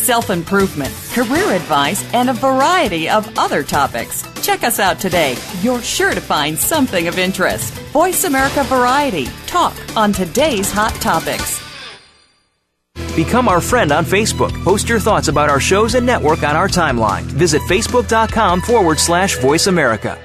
self 0.00 0.30
improvement, 0.30 0.92
career 1.12 1.52
advice, 1.52 2.02
and 2.14 2.30
a 2.30 2.34
variety 2.34 3.08
of 3.08 3.28
other 3.38 3.62
topics. 3.62 4.22
Check 4.42 4.64
us 4.64 4.78
out 4.78 4.98
today. 4.98 5.36
You're 5.60 5.82
sure 5.82 6.14
to 6.14 6.20
find 6.20 6.58
something 6.58 7.08
of 7.08 7.18
interest. 7.18 7.74
Voice 7.92 8.24
America 8.24 8.64
Variety. 8.64 9.26
Talk 9.46 9.74
on 9.96 10.12
today's 10.12 10.72
hot 10.72 10.94
topics. 10.94 11.60
Become 13.16 13.48
our 13.48 13.60
friend 13.60 13.92
on 13.92 14.04
Facebook. 14.04 14.52
Post 14.64 14.88
your 14.88 15.00
thoughts 15.00 15.28
about 15.28 15.50
our 15.50 15.60
shows 15.60 15.94
and 15.94 16.06
network 16.06 16.42
on 16.42 16.56
our 16.56 16.68
timeline. 16.68 17.22
Visit 17.22 17.60
facebook.com 17.62 18.60
forward 18.62 18.98
slash 18.98 19.36
voice 19.38 19.66
America. 19.66 20.18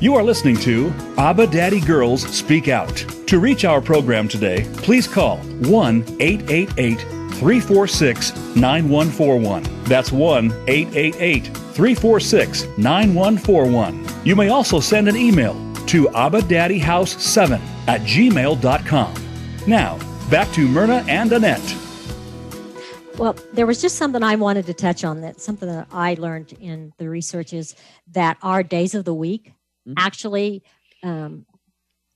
You 0.00 0.14
are 0.14 0.22
listening 0.22 0.56
to 0.58 0.92
Abba 1.16 1.48
Daddy 1.48 1.80
Girls 1.80 2.22
Speak 2.22 2.68
Out. 2.68 3.04
To 3.28 3.38
reach 3.38 3.66
our 3.66 3.82
program 3.82 4.26
today, 4.26 4.66
please 4.78 5.06
call 5.06 5.36
1 5.36 6.16
888 6.18 6.98
346 7.34 8.34
9141. 8.56 9.84
That's 9.84 10.10
1 10.10 10.50
888 10.66 11.44
346 11.46 12.66
9141. 12.78 14.06
You 14.24 14.34
may 14.34 14.48
also 14.48 14.80
send 14.80 15.08
an 15.08 15.16
email 15.16 15.52
to 15.88 16.06
abadaddyhouse7 16.06 17.60
at 17.86 18.00
gmail.com. 18.00 19.14
Now, 19.66 19.98
back 20.30 20.50
to 20.54 20.66
Myrna 20.66 21.04
and 21.06 21.30
Annette. 21.30 21.76
Well, 23.18 23.36
there 23.52 23.66
was 23.66 23.82
just 23.82 23.96
something 23.96 24.22
I 24.22 24.36
wanted 24.36 24.64
to 24.66 24.74
touch 24.74 25.04
on 25.04 25.20
that 25.20 25.38
something 25.38 25.68
that 25.68 25.86
I 25.92 26.14
learned 26.14 26.54
in 26.60 26.94
the 26.96 27.10
research 27.10 27.52
is 27.52 27.74
that 28.12 28.38
our 28.42 28.62
days 28.62 28.94
of 28.94 29.04
the 29.04 29.14
week 29.14 29.52
Mhm. 29.86 29.94
actually 29.98 30.62
um, 31.02 31.46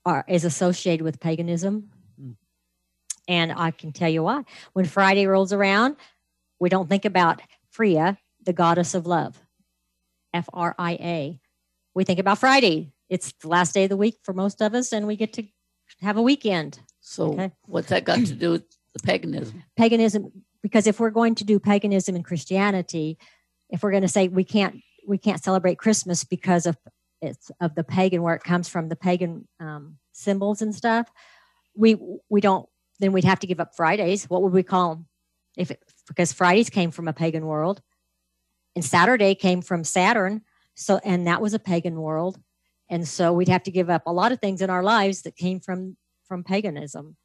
are 0.04 0.24
is 0.28 0.44
associated 0.44 1.04
with 1.04 1.20
paganism. 1.20 1.90
Mm. 2.20 2.36
And 3.28 3.52
I 3.52 3.70
can 3.70 3.92
tell 3.92 4.08
you 4.08 4.22
why. 4.24 4.44
When 4.72 4.84
Friday 4.84 5.26
rolls 5.26 5.52
around, 5.52 5.96
we 6.58 6.68
don't 6.68 6.88
think 6.88 7.04
about 7.04 7.40
Freya, 7.70 8.18
the 8.44 8.52
goddess 8.52 8.94
of 8.94 9.06
love. 9.06 9.40
F 10.34 10.48
R 10.52 10.74
I 10.78 10.92
A. 10.92 11.40
We 11.94 12.04
think 12.04 12.18
about 12.18 12.38
Friday. 12.38 12.92
It's 13.10 13.32
the 13.42 13.48
last 13.48 13.74
day 13.74 13.84
of 13.84 13.90
the 13.90 13.96
week 13.96 14.18
for 14.22 14.32
most 14.32 14.62
of 14.62 14.74
us, 14.74 14.92
and 14.92 15.06
we 15.06 15.16
get 15.16 15.34
to 15.34 15.44
have 16.00 16.16
a 16.16 16.22
weekend. 16.22 16.80
So 17.00 17.32
Okay. 17.34 17.52
what's 17.66 17.88
that 17.88 18.04
got 18.04 18.24
to 18.24 18.34
do 18.34 18.52
with 18.52 18.64
the 18.94 19.00
paganism? 19.00 19.62
paganism 19.76 20.32
because 20.62 20.86
if 20.86 21.00
we're 21.00 21.10
going 21.10 21.34
to 21.34 21.44
do 21.44 21.58
paganism 21.58 22.14
and 22.14 22.24
christianity 22.24 23.18
if 23.70 23.82
we're 23.82 23.90
going 23.90 24.02
to 24.02 24.08
say 24.08 24.28
we 24.28 24.44
can't 24.44 24.80
we 25.08 25.16
can't 25.18 25.42
celebrate 25.42 25.78
christmas 25.78 26.24
because 26.24 26.66
of 26.66 26.76
it's 27.22 27.50
of 27.60 27.74
the 27.74 27.84
pagan 27.84 28.22
where 28.22 28.34
it 28.34 28.42
comes 28.42 28.68
from 28.68 28.88
the 28.88 28.96
pagan 28.96 29.48
um, 29.60 29.96
symbols 30.12 30.60
and 30.60 30.74
stuff 30.74 31.10
we 31.74 31.96
we 32.28 32.40
don't 32.40 32.68
then 33.00 33.12
we'd 33.12 33.24
have 33.24 33.40
to 33.40 33.46
give 33.46 33.60
up 33.60 33.74
fridays 33.74 34.24
what 34.24 34.42
would 34.42 34.52
we 34.52 34.62
call 34.62 34.94
them 34.94 35.06
if 35.56 35.70
it, 35.70 35.82
because 36.08 36.32
fridays 36.32 36.68
came 36.68 36.90
from 36.90 37.08
a 37.08 37.12
pagan 37.12 37.46
world 37.46 37.80
and 38.76 38.84
saturday 38.84 39.34
came 39.34 39.62
from 39.62 39.84
saturn 39.84 40.42
so 40.74 41.00
and 41.04 41.26
that 41.26 41.40
was 41.40 41.54
a 41.54 41.58
pagan 41.58 42.00
world 42.00 42.38
and 42.90 43.08
so 43.08 43.32
we'd 43.32 43.48
have 43.48 43.62
to 43.62 43.70
give 43.70 43.88
up 43.88 44.02
a 44.06 44.12
lot 44.12 44.32
of 44.32 44.40
things 44.40 44.60
in 44.60 44.68
our 44.68 44.82
lives 44.82 45.22
that 45.22 45.36
came 45.36 45.60
from 45.60 45.96
from 46.26 46.44
paganism 46.44 47.16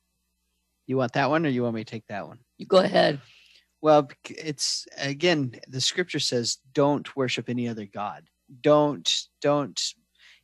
You 0.88 0.98
want 0.98 1.14
that 1.14 1.30
one 1.30 1.46
or 1.46 1.50
you 1.50 1.64
want 1.64 1.76
me 1.76 1.84
to 1.84 1.92
take 1.92 2.08
that 2.08 2.26
one? 2.28 2.40
You 2.58 2.66
go 2.66 2.78
ahead. 2.78 3.20
Well, 3.82 4.10
it's 4.30 4.88
again, 4.98 5.60
the 5.68 5.82
scripture 5.82 6.20
says, 6.20 6.58
don't 6.74 7.16
worship 7.16 7.50
any 7.50 7.68
other 7.68 7.86
God. 7.86 8.24
Don't, 8.62 9.10
don't. 9.42 9.80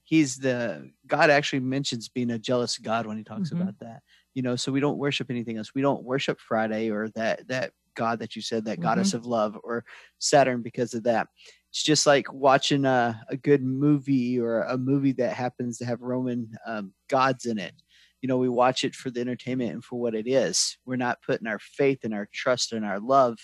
He's 0.03 0.35
the 0.37 0.91
God 1.07 1.29
actually 1.29 1.61
mentions 1.61 2.09
being 2.09 2.31
a 2.31 2.39
jealous 2.39 2.77
God 2.77 3.05
when 3.05 3.17
he 3.17 3.23
talks 3.23 3.49
Mhm. 3.49 3.61
about 3.61 3.79
that. 3.79 4.01
You 4.33 4.41
know, 4.41 4.55
so 4.55 4.71
we 4.71 4.79
don't 4.79 4.97
worship 4.97 5.29
anything 5.29 5.57
else. 5.57 5.73
We 5.73 5.81
don't 5.81 6.03
worship 6.03 6.39
Friday 6.39 6.89
or 6.89 7.09
that 7.09 7.47
that 7.47 7.71
God 7.95 8.19
that 8.19 8.35
you 8.35 8.41
said, 8.41 8.65
that 8.65 8.79
goddess 8.79 9.13
of 9.13 9.25
love 9.25 9.57
or 9.63 9.85
Saturn 10.19 10.61
because 10.61 10.93
of 10.93 11.03
that. 11.03 11.27
It's 11.69 11.83
just 11.83 12.05
like 12.05 12.31
watching 12.33 12.85
a, 12.85 13.23
a 13.29 13.37
good 13.37 13.63
movie 13.63 14.39
or 14.39 14.63
a 14.63 14.77
movie 14.77 15.13
that 15.13 15.33
happens 15.35 15.77
to 15.77 15.85
have 15.85 16.01
Roman 16.01 16.49
um, 16.65 16.93
gods 17.07 17.45
in 17.45 17.57
it 17.59 17.73
you 18.21 18.27
know 18.27 18.37
we 18.37 18.47
watch 18.49 18.83
it 18.85 18.95
for 18.95 19.11
the 19.11 19.19
entertainment 19.19 19.71
and 19.73 19.83
for 19.83 19.99
what 19.99 20.15
it 20.15 20.27
is 20.27 20.77
we're 20.85 20.95
not 20.95 21.21
putting 21.21 21.45
our 21.45 21.59
faith 21.59 21.99
and 22.03 22.13
our 22.13 22.27
trust 22.33 22.71
and 22.71 22.85
our 22.85 22.99
love 22.99 23.37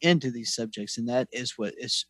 into 0.00 0.30
these 0.30 0.52
subjects 0.54 0.98
and 0.98 1.08
that 1.08 1.28
is 1.32 1.52
what 1.56 1.72
is 1.78 2.06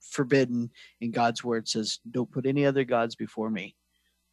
forbidden 0.00 0.70
in 1.00 1.10
god's 1.10 1.44
word 1.44 1.68
says 1.68 1.98
don't 2.10 2.30
put 2.30 2.46
any 2.46 2.64
other 2.66 2.84
gods 2.84 3.14
before 3.14 3.50
me. 3.50 3.74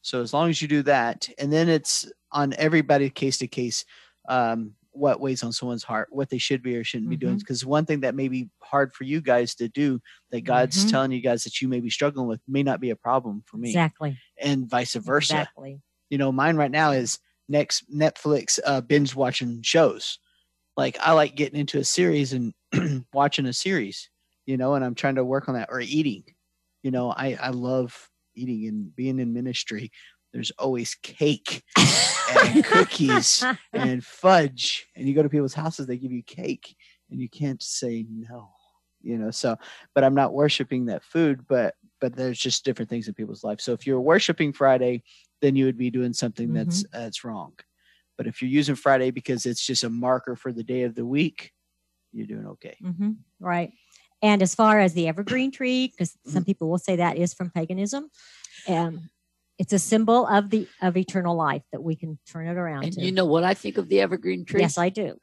So 0.01 0.21
as 0.21 0.33
long 0.33 0.49
as 0.49 0.61
you 0.61 0.67
do 0.67 0.83
that 0.83 1.27
and 1.37 1.51
then 1.51 1.67
it's 1.69 2.09
on 2.31 2.53
everybody 2.57 3.09
case 3.09 3.37
to 3.39 3.47
case 3.47 3.83
um, 4.29 4.73
what 4.91 5.19
weighs 5.19 5.43
on 5.43 5.51
someone's 5.51 5.83
heart 5.83 6.07
what 6.11 6.29
they 6.29 6.37
should 6.37 6.63
be 6.63 6.75
or 6.75 6.83
shouldn't 6.83 7.09
be 7.09 7.17
doing. 7.17 7.37
Because 7.37 7.65
one 7.65 7.85
thing 7.85 7.99
that 8.01 8.15
may 8.15 8.27
be 8.27 8.49
hard 8.61 8.93
for 8.93 9.03
you 9.03 9.21
guys 9.21 9.53
to 9.55 9.67
do 9.67 9.99
that 10.31 10.41
god's 10.41 10.85
Mhm. 10.85 10.89
telling 10.89 11.11
you 11.11 11.21
guys 11.21 11.43
that 11.43 11.61
you 11.61 11.67
may 11.67 11.79
be 11.79 11.89
struggling 11.89 12.27
with 12.27 12.41
may 12.47 12.63
not 12.63 12.79
be 12.79 12.89
a 12.89 12.95
problem 12.95 13.43
for 13.45 13.57
me. 13.57 13.69
Exactly. 13.69 14.17
And 14.37 14.69
vice 14.69 14.95
versa. 14.95 15.33
Exactly. 15.33 15.81
You 16.09 16.17
know 16.17 16.31
mine 16.31 16.55
right 16.55 16.71
now 16.71 16.91
is 16.91 17.19
next 17.49 17.83
netflix 17.93 18.59
uh, 18.65 18.81
binge 18.81 19.13
watching 19.15 19.61
shows. 19.61 20.19
Like 20.77 20.97
i 20.99 21.11
like 21.11 21.35
getting 21.35 21.59
into 21.59 21.79
a 21.79 21.83
series 21.83 22.33
and 22.33 22.53
watching 23.13 23.45
a 23.45 23.53
series 23.53 24.09
you 24.47 24.57
know 24.57 24.73
and 24.73 24.83
i'm 24.83 24.95
trying 24.95 25.15
to 25.15 25.25
work 25.25 25.47
on 25.47 25.53
that 25.53 25.69
or 25.71 25.79
eating. 25.79 26.23
You 26.81 26.89
know 26.89 27.11
i 27.11 27.37
i 27.39 27.49
love 27.49 28.09
eating 28.33 28.67
and 28.67 28.95
being 28.95 29.19
in 29.19 29.33
ministry. 29.33 29.91
There's 30.33 30.51
always 30.51 30.95
cake 30.95 31.63
and 31.77 32.63
cookies 32.65 33.43
and 33.73 34.03
fudge. 34.03 34.87
And 34.95 35.07
you 35.07 35.13
go 35.13 35.23
to 35.23 35.29
people's 35.29 35.53
houses 35.53 35.85
they 35.85 35.97
give 35.97 36.11
you 36.11 36.23
cake 36.23 36.75
and 37.11 37.19
you 37.19 37.29
can't 37.29 37.61
say 37.61 38.05
no 38.09 38.49
you 39.01 39.17
know 39.17 39.31
so 39.31 39.55
but 39.93 40.03
i'm 40.03 40.15
not 40.15 40.33
worshiping 40.33 40.85
that 40.85 41.03
food 41.03 41.45
but 41.47 41.75
but 42.01 42.15
there's 42.15 42.39
just 42.39 42.65
different 42.65 42.89
things 42.89 43.07
in 43.07 43.13
people's 43.13 43.43
life. 43.43 43.61
So 43.61 43.73
if 43.73 43.85
you're 43.85 44.01
worshiping 44.01 44.53
friday 44.53 45.03
then 45.41 45.55
you 45.55 45.65
would 45.65 45.77
be 45.77 45.91
doing 45.91 46.13
something 46.13 46.53
that's 46.53 46.83
that's 46.91 47.23
wrong. 47.23 47.53
But 48.17 48.27
if 48.27 48.41
you're 48.41 48.49
using 48.49 48.75
friday 48.75 49.11
because 49.11 49.45
it's 49.45 49.65
just 49.65 49.83
a 49.83 49.89
marker 49.89 50.35
for 50.35 50.51
the 50.51 50.63
day 50.63 50.83
of 50.83 50.95
the 50.95 51.05
week 51.05 51.51
you're 52.13 52.27
doing 52.27 52.47
okay. 52.47 52.77
Hmm 52.81 53.11
right. 53.39 53.71
And 54.21 54.41
as 54.41 54.55
far 54.55 54.79
as 54.79 54.93
the 54.93 55.07
evergreen 55.07 55.51
tree, 55.51 55.87
because 55.87 56.17
some 56.25 56.43
people 56.43 56.69
will 56.69 56.79
say 56.79 56.95
that 56.95 57.17
is 57.17 57.33
from 57.33 57.51
paganism, 57.51 58.09
um, 58.67 59.09
it's 59.59 59.73
a 59.73 59.79
symbol 59.79 60.25
of 60.27 60.49
the 60.49 60.67
of 60.81 60.97
eternal 60.97 61.35
life 61.35 61.63
that 61.71 61.81
we 61.81 61.95
can 61.95 62.17
turn 62.27 62.47
it 62.47 62.57
around 62.57 62.83
And 62.85 62.93
to. 62.93 63.01
you 63.05 63.11
know 63.11 63.25
what 63.25 63.43
I 63.43 63.53
think 63.53 63.77
of 63.77 63.89
the 63.89 64.01
evergreen 64.01 64.45
tree? 64.45 64.61
yes, 64.61 64.77
I 64.77 64.89
do. 64.89 65.17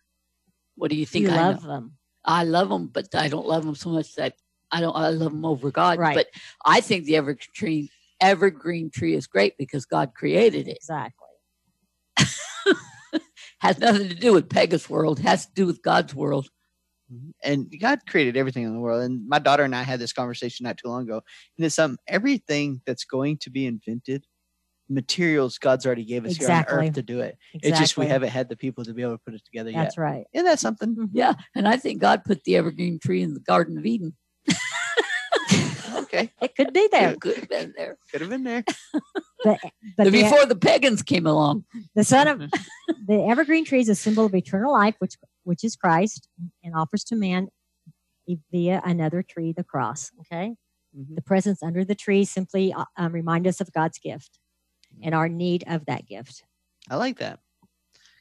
What 0.76 0.90
do 0.90 0.96
you 0.96 1.06
think 1.06 1.26
You 1.26 1.32
I 1.32 1.36
love 1.36 1.62
know? 1.62 1.68
them, 1.68 1.92
I 2.24 2.44
love 2.44 2.68
them, 2.68 2.86
but 2.88 3.14
I 3.14 3.28
don't 3.28 3.46
love 3.46 3.64
them 3.64 3.74
so 3.74 3.90
much 3.90 4.14
that 4.14 4.34
I 4.72 4.80
don't. 4.80 4.96
I 4.96 5.08
love 5.10 5.32
them 5.32 5.44
over 5.44 5.70
God. 5.70 5.98
Right. 5.98 6.14
But 6.16 6.26
I 6.64 6.80
think 6.80 7.04
the 7.04 7.16
evergreen 7.16 7.48
tree, 7.54 7.90
evergreen 8.20 8.90
tree 8.90 9.14
is 9.14 9.26
great 9.28 9.56
because 9.56 9.84
God 9.86 10.14
created 10.14 10.66
it. 10.66 10.78
exactly. 10.78 11.28
Has 13.60 13.78
nothing 13.78 14.08
to 14.08 14.14
do 14.14 14.32
with 14.32 14.48
Pegasus 14.48 14.90
world. 14.90 15.20
Has 15.20 15.46
to 15.46 15.52
do 15.54 15.66
with 15.66 15.82
God's 15.82 16.14
world. 16.14 16.48
And 17.42 17.72
God 17.80 18.00
created 18.08 18.36
everything 18.36 18.64
in 18.64 18.72
the 18.74 18.80
world. 18.80 19.02
And 19.02 19.26
my 19.28 19.38
daughter 19.38 19.62
and 19.62 19.74
I 19.74 19.82
had 19.82 20.00
this 20.00 20.12
conversation 20.12 20.64
not 20.64 20.76
too 20.78 20.88
long 20.88 21.02
ago. 21.02 21.22
And 21.58 21.66
it's 21.66 21.78
um 21.78 21.96
everything 22.08 22.80
that's 22.86 23.04
going 23.04 23.38
to 23.38 23.50
be 23.50 23.66
invented, 23.66 24.24
materials 24.88 25.58
God's 25.58 25.86
already 25.86 26.04
gave 26.04 26.24
us 26.24 26.36
here 26.36 26.50
on 26.50 26.64
earth 26.68 26.92
to 26.94 27.02
do 27.02 27.20
it. 27.20 27.36
Exactly. 27.54 27.70
It's 27.70 27.78
just 27.78 27.96
we 27.96 28.06
haven't 28.06 28.30
had 28.30 28.48
the 28.48 28.56
people 28.56 28.84
to 28.84 28.92
be 28.94 29.02
able 29.02 29.12
to 29.12 29.22
put 29.24 29.34
it 29.34 29.44
together 29.44 29.70
That's 29.70 29.76
yet. 29.76 29.84
That's 29.84 29.98
right. 29.98 30.24
Isn't 30.32 30.46
that 30.46 30.60
something? 30.60 30.94
Mhm. 30.94 31.08
Yeah, 31.12 31.34
and 31.54 31.66
I 31.68 31.76
think 31.76 32.00
God 32.00 32.24
put 32.24 32.44
the 32.44 32.56
evergreen 32.56 32.98
tree 32.98 33.22
in 33.22 33.34
the 33.34 33.40
Garden 33.40 33.78
of 33.78 33.86
Eden. 33.86 34.16
Okay, 35.96 36.30
It 36.40 36.54
could 36.56 36.72
be 36.72 36.88
there, 36.90 37.12
It 37.12 37.20
could 37.20 37.36
have 37.36 37.48
been 37.48 37.74
there 37.76 37.98
could 38.10 38.20
have 38.20 38.30
been 38.30 38.44
there. 38.44 38.64
but 39.42 39.58
but 39.96 40.04
the, 40.04 40.10
before 40.10 40.44
the 40.46 40.56
pagans 40.56 41.02
came 41.02 41.26
along. 41.26 41.64
the 41.94 42.04
son 42.04 42.28
of 42.28 42.38
the 43.06 43.22
evergreen 43.28 43.64
tree 43.64 43.80
is 43.80 43.88
a 43.88 43.94
symbol 43.94 44.26
of 44.26 44.34
eternal 44.34 44.72
life, 44.72 44.94
which 44.98 45.16
which 45.44 45.62
is 45.64 45.76
Christ, 45.76 46.28
and 46.62 46.74
offers 46.74 47.04
to 47.04 47.16
man 47.16 47.48
via 48.50 48.82
another 48.84 49.22
tree, 49.22 49.52
the 49.52 49.64
cross. 49.64 50.10
Okay, 50.20 50.56
Mhm. 50.96 51.14
the 51.16 51.22
presents 51.22 51.62
under 51.62 51.84
the 51.84 51.94
tree 51.94 52.24
simply 52.24 52.72
uh, 52.72 52.84
um, 52.96 53.12
remind 53.12 53.46
us 53.46 53.60
of 53.60 53.72
God's 53.72 53.98
gift 53.98 54.38
and 55.02 55.14
our 55.14 55.28
need 55.28 55.64
of 55.66 55.86
that 55.86 56.06
gift. 56.06 56.44
I 56.88 56.96
like 56.96 57.18
that 57.18 57.40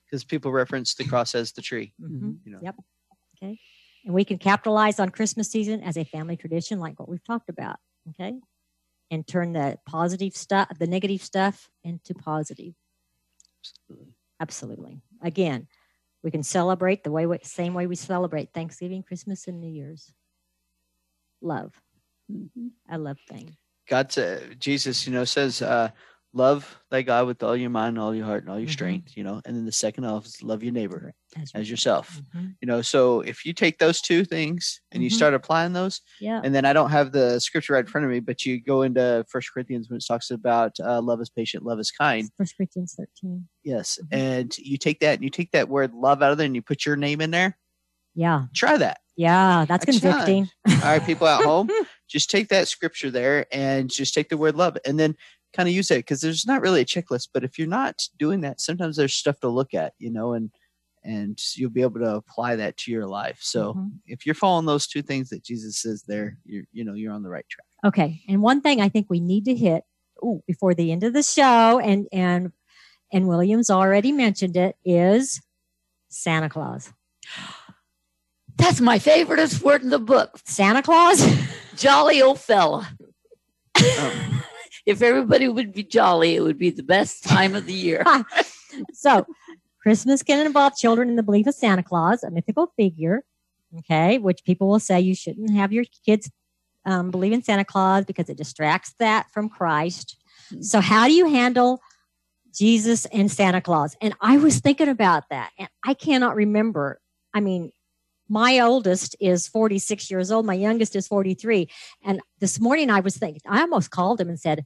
because 0.05 0.23
people 0.23 0.51
reference 0.51 0.95
the 0.95 1.03
cross 1.05 1.35
as 1.35 1.51
the 1.53 1.61
tree. 1.61 1.93
Mhm. 2.01 2.39
You 2.45 2.51
know, 2.51 2.59
Yep. 2.61 2.75
Okay. 3.35 3.59
And 4.05 4.13
we 4.13 4.25
can 4.25 4.37
capitalize 4.37 4.99
on 4.99 5.09
Christmas 5.09 5.49
season 5.49 5.81
as 5.81 5.97
a 5.97 6.03
family 6.03 6.35
tradition, 6.35 6.79
like 6.79 6.99
what 6.99 7.07
we've 7.09 7.23
talked 7.23 7.49
about. 7.49 7.77
Okay. 8.09 8.39
And 9.11 9.25
turn 9.27 9.53
the 9.53 9.79
positive 9.85 10.35
stuff, 10.35 10.69
the 10.79 10.87
negative 10.87 11.21
stuff 11.21 11.69
into 11.83 12.13
positive. 12.13 12.73
Absolutely. 13.61 14.15
Absolutely. 14.39 15.01
Again, 15.21 15.67
we 16.23 16.31
can 16.31 16.43
celebrate 16.43 17.03
the 17.03 17.11
way, 17.11 17.25
we, 17.25 17.37
same 17.43 17.73
way 17.73 17.85
we 17.85 17.95
celebrate 17.95 18.53
Thanksgiving, 18.53 19.03
Christmas, 19.03 19.47
and 19.47 19.59
New 19.59 19.69
Year's. 19.69 20.13
Love. 21.41 21.81
Mhm. 22.31 22.71
A 22.89 22.97
love 22.97 23.19
things. 23.27 23.55
God, 23.87 24.17
uh, 24.17 24.39
Jesus, 24.57 25.05
you 25.05 25.11
know, 25.11 25.25
says, 25.25 25.61
uh, 25.61 25.89
love 26.35 26.79
thy 26.89 27.03
God 27.03 27.27
with 27.27 27.43
all 27.43 27.55
your 27.55 27.69
mind, 27.69 27.99
all 27.99 28.13
your 28.15 28.25
heart, 28.25 28.41
and 28.43 28.51
all 28.51 28.57
your 28.59 28.67
Mhm. 28.67 28.71
strength, 28.73 29.15
you 29.15 29.23
know. 29.23 29.39
And 29.45 29.55
then 29.55 29.65
the 29.65 29.71
second 29.71 30.05
of 30.05 30.25
is 30.25 30.41
love 30.41 30.63
your 30.63 30.73
neighbor 30.73 31.13
As 31.35 31.51
as 31.53 31.69
yourself. 31.69 32.21
Mhm. 32.35 32.55
You 32.61 32.67
know, 32.67 32.81
so 32.81 33.21
if 33.21 33.45
you 33.45 33.53
take 33.53 33.77
those 33.79 34.01
two 34.01 34.25
things 34.25 34.81
and 34.91 35.03
you 35.03 35.09
Mhm. 35.09 35.13
start 35.13 35.33
applying 35.35 35.73
those, 35.73 36.01
Yeah. 36.19 36.41
and 36.43 36.53
then 36.53 36.65
I 36.65 36.73
don't 36.73 36.89
have 36.89 37.11
the 37.11 37.39
scripture 37.39 37.73
right 37.73 37.85
in 37.85 37.91
front 37.91 38.05
of 38.05 38.11
me, 38.11 38.19
but 38.19 38.45
you 38.45 38.59
go 38.61 38.81
into 38.81 39.25
First 39.29 39.53
Corinthians 39.53 39.89
when 39.89 39.97
it 39.97 40.05
talks 40.07 40.31
about 40.31 40.79
uh, 40.79 41.01
love 41.01 41.21
is 41.21 41.29
patient, 41.29 41.63
love 41.65 41.79
is 41.79 41.91
kind. 41.91 42.29
First 42.37 42.57
Corinthians 42.57 42.95
13. 42.95 43.47
Yes, 43.63 43.99
Mhm. 44.03 44.07
and 44.11 44.57
you 44.57 44.77
take 44.77 44.99
that 45.01 45.13
and 45.15 45.23
you 45.23 45.29
take 45.29 45.51
that 45.51 45.69
word 45.69 45.93
love 45.93 46.21
out 46.23 46.31
of 46.31 46.37
there 46.39 46.45
and 46.45 46.55
you 46.55 46.61
put 46.63 46.85
your 46.85 46.95
name 46.95 47.21
in 47.21 47.29
there. 47.31 47.57
Yeah. 48.15 48.45
Try 48.53 48.77
that. 48.77 48.99
Yeah. 49.15 49.65
That's 49.65 49.83
A 49.83 49.87
convicting. 49.87 50.49
All 50.67 50.75
right, 50.81 51.03
people 51.05 51.27
at 51.27 51.43
home, 51.43 51.69
just 52.07 52.29
take 52.31 52.49
that 52.49 52.67
scripture 52.67 53.11
there 53.11 53.45
and 53.51 53.89
just 53.89 54.13
take 54.15 54.29
the 54.29 54.37
word 54.37 54.55
love 54.55 54.77
and 54.85 54.99
then 54.99 55.15
kind 55.55 55.69
of 55.69 55.75
use 55.75 55.91
it 55.91 55.99
because 55.99 56.21
there's 56.21 56.45
not 56.45 56.61
really 56.61 56.81
a 56.81 56.85
checklist. 56.85 57.29
But 57.33 57.43
if 57.43 57.57
you're 57.57 57.67
not 57.67 58.07
doing 58.17 58.41
that, 58.41 58.59
sometimes 58.61 58.97
there's 58.97 59.13
stuff 59.13 59.39
to 59.41 59.49
look 59.49 59.73
at, 59.73 59.93
you 59.99 60.09
know, 60.11 60.33
and 60.33 60.49
and 61.05 61.37
you'll 61.55 61.69
be 61.69 61.81
able 61.81 61.99
to 61.99 62.15
apply 62.15 62.55
that 62.55 62.77
to 62.77 62.89
your 62.91 63.05
life. 63.05 63.37
So 63.41 63.73
Mhm. 63.73 63.91
if 64.05 64.25
you're 64.25 64.35
following 64.35 64.65
those 64.65 64.87
two 64.87 65.01
things 65.01 65.29
that 65.29 65.43
Jesus 65.43 65.77
says 65.81 66.03
there, 66.07 66.37
you're 66.45 66.63
you 66.71 66.83
know 66.85 66.93
you're 66.93 67.13
on 67.13 67.23
the 67.23 67.29
right 67.29 67.45
track. 67.49 67.65
Okay. 67.85 68.21
And 68.29 68.41
one 68.41 68.61
thing 68.61 68.79
I 68.81 68.87
think 68.89 69.07
we 69.09 69.19
need 69.19 69.45
to 69.45 69.53
hit 69.55 69.83
ooh, 70.23 70.41
before 70.47 70.73
the 70.73 70.91
end 70.91 71.03
of 71.03 71.11
the 71.13 71.23
show, 71.23 71.79
and 71.79 72.07
and 72.13 72.51
and 73.11 73.27
Williams 73.27 73.69
already 73.69 74.11
mentioned 74.11 74.55
it, 74.57 74.75
is 74.85 75.41
Santa 76.09 76.49
Claus. 76.49 76.91
That's 78.55 78.79
my 78.79 78.99
favoriteest 78.99 79.61
word 79.63 79.81
in 79.81 79.89
the 79.89 79.99
book. 79.99 80.39
Santa 80.45 80.81
Claus? 80.83 81.25
Jolly 81.75 82.21
old 82.21 82.39
fella. 82.39 82.87
Oh. 83.77 84.29
If 84.85 85.01
everybody 85.01 85.47
would 85.47 85.73
be 85.73 85.83
jolly, 85.83 86.35
it 86.35 86.41
would 86.41 86.57
be 86.57 86.69
the 86.69 86.83
best 86.83 87.23
time 87.23 87.55
of 87.55 87.65
the 87.65 87.73
year. 87.73 88.03
so 88.93 89.25
Christmas 89.81 90.23
can 90.23 90.45
involve 90.45 90.75
children 90.75 91.09
in 91.09 91.15
the 91.15 91.23
belief 91.23 91.47
of 91.47 91.55
Santa 91.55 91.83
Claus, 91.83 92.23
a 92.23 92.31
mythical 92.31 92.71
figure, 92.77 93.23
okay, 93.79 94.17
which 94.17 94.43
people 94.43 94.67
will 94.67 94.79
say 94.79 94.99
you 94.99 95.15
shouldn't 95.15 95.51
have 95.51 95.71
your 95.71 95.85
kids 96.05 96.29
um, 96.85 97.11
believe 97.11 97.33
in 97.33 97.43
Santa 97.43 97.65
Claus 97.65 98.05
because 98.05 98.29
it 98.29 98.37
distracts 98.37 98.93
that 98.99 99.29
from 99.31 99.49
Christ. 99.49 100.17
So, 100.61 100.81
how 100.81 101.07
do 101.07 101.13
you 101.13 101.29
handle 101.29 101.79
Jesus 102.53 103.05
and 103.07 103.31
Santa 103.31 103.61
Claus? 103.61 103.95
And 104.01 104.13
I 104.21 104.37
was 104.37 104.59
thinking 104.59 104.89
about 104.89 105.23
that, 105.29 105.51
and 105.57 105.69
I 105.85 105.93
cannot 105.93 106.35
remember. 106.35 106.99
I 107.33 107.39
mean, 107.39 107.71
my 108.33 108.59
oldest 108.59 109.15
is 109.19 109.47
46 109.47 110.09
years 110.09 110.31
old, 110.31 110.47
my 110.47 110.55
youngest 110.55 110.95
is 110.95 111.07
43. 111.07 111.69
And 112.03 112.19
this 112.39 112.59
morning 112.59 112.89
I 112.89 112.99
was 112.99 113.15
thinking, 113.15 113.41
I 113.47 113.61
almost 113.61 113.91
called 113.91 114.19
him 114.19 114.27
and 114.27 114.39
said, 114.39 114.65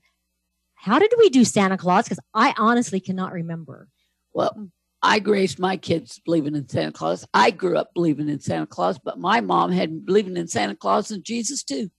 How 0.75 0.97
did 0.99 1.11
we 1.17 1.27
do 1.29 1.43
Santa 1.43 1.77
Claus? 1.77 2.05
Because 2.05 2.23
I 2.33 2.55
honestly 2.57 3.01
cannot 3.01 3.33
remember. 3.33 3.89
Well, 4.33 4.69
I 5.03 5.17
raised 5.19 5.59
my 5.59 5.75
kids 5.75 6.21
believing 6.23 6.55
in 6.55 6.69
Santa 6.69 6.93
Claus. 6.93 7.27
I 7.33 7.51
grew 7.51 7.77
up 7.77 7.89
believing 7.93 8.29
in 8.29 8.39
Santa 8.39 8.67
Claus, 8.67 8.97
but 8.97 9.19
my 9.19 9.41
mom 9.41 9.73
had 9.73 10.05
believing 10.05 10.37
in 10.37 10.47
Santa 10.47 10.75
Claus 10.75 11.11
and 11.11 11.23
Jesus 11.25 11.61
too. 11.61 11.89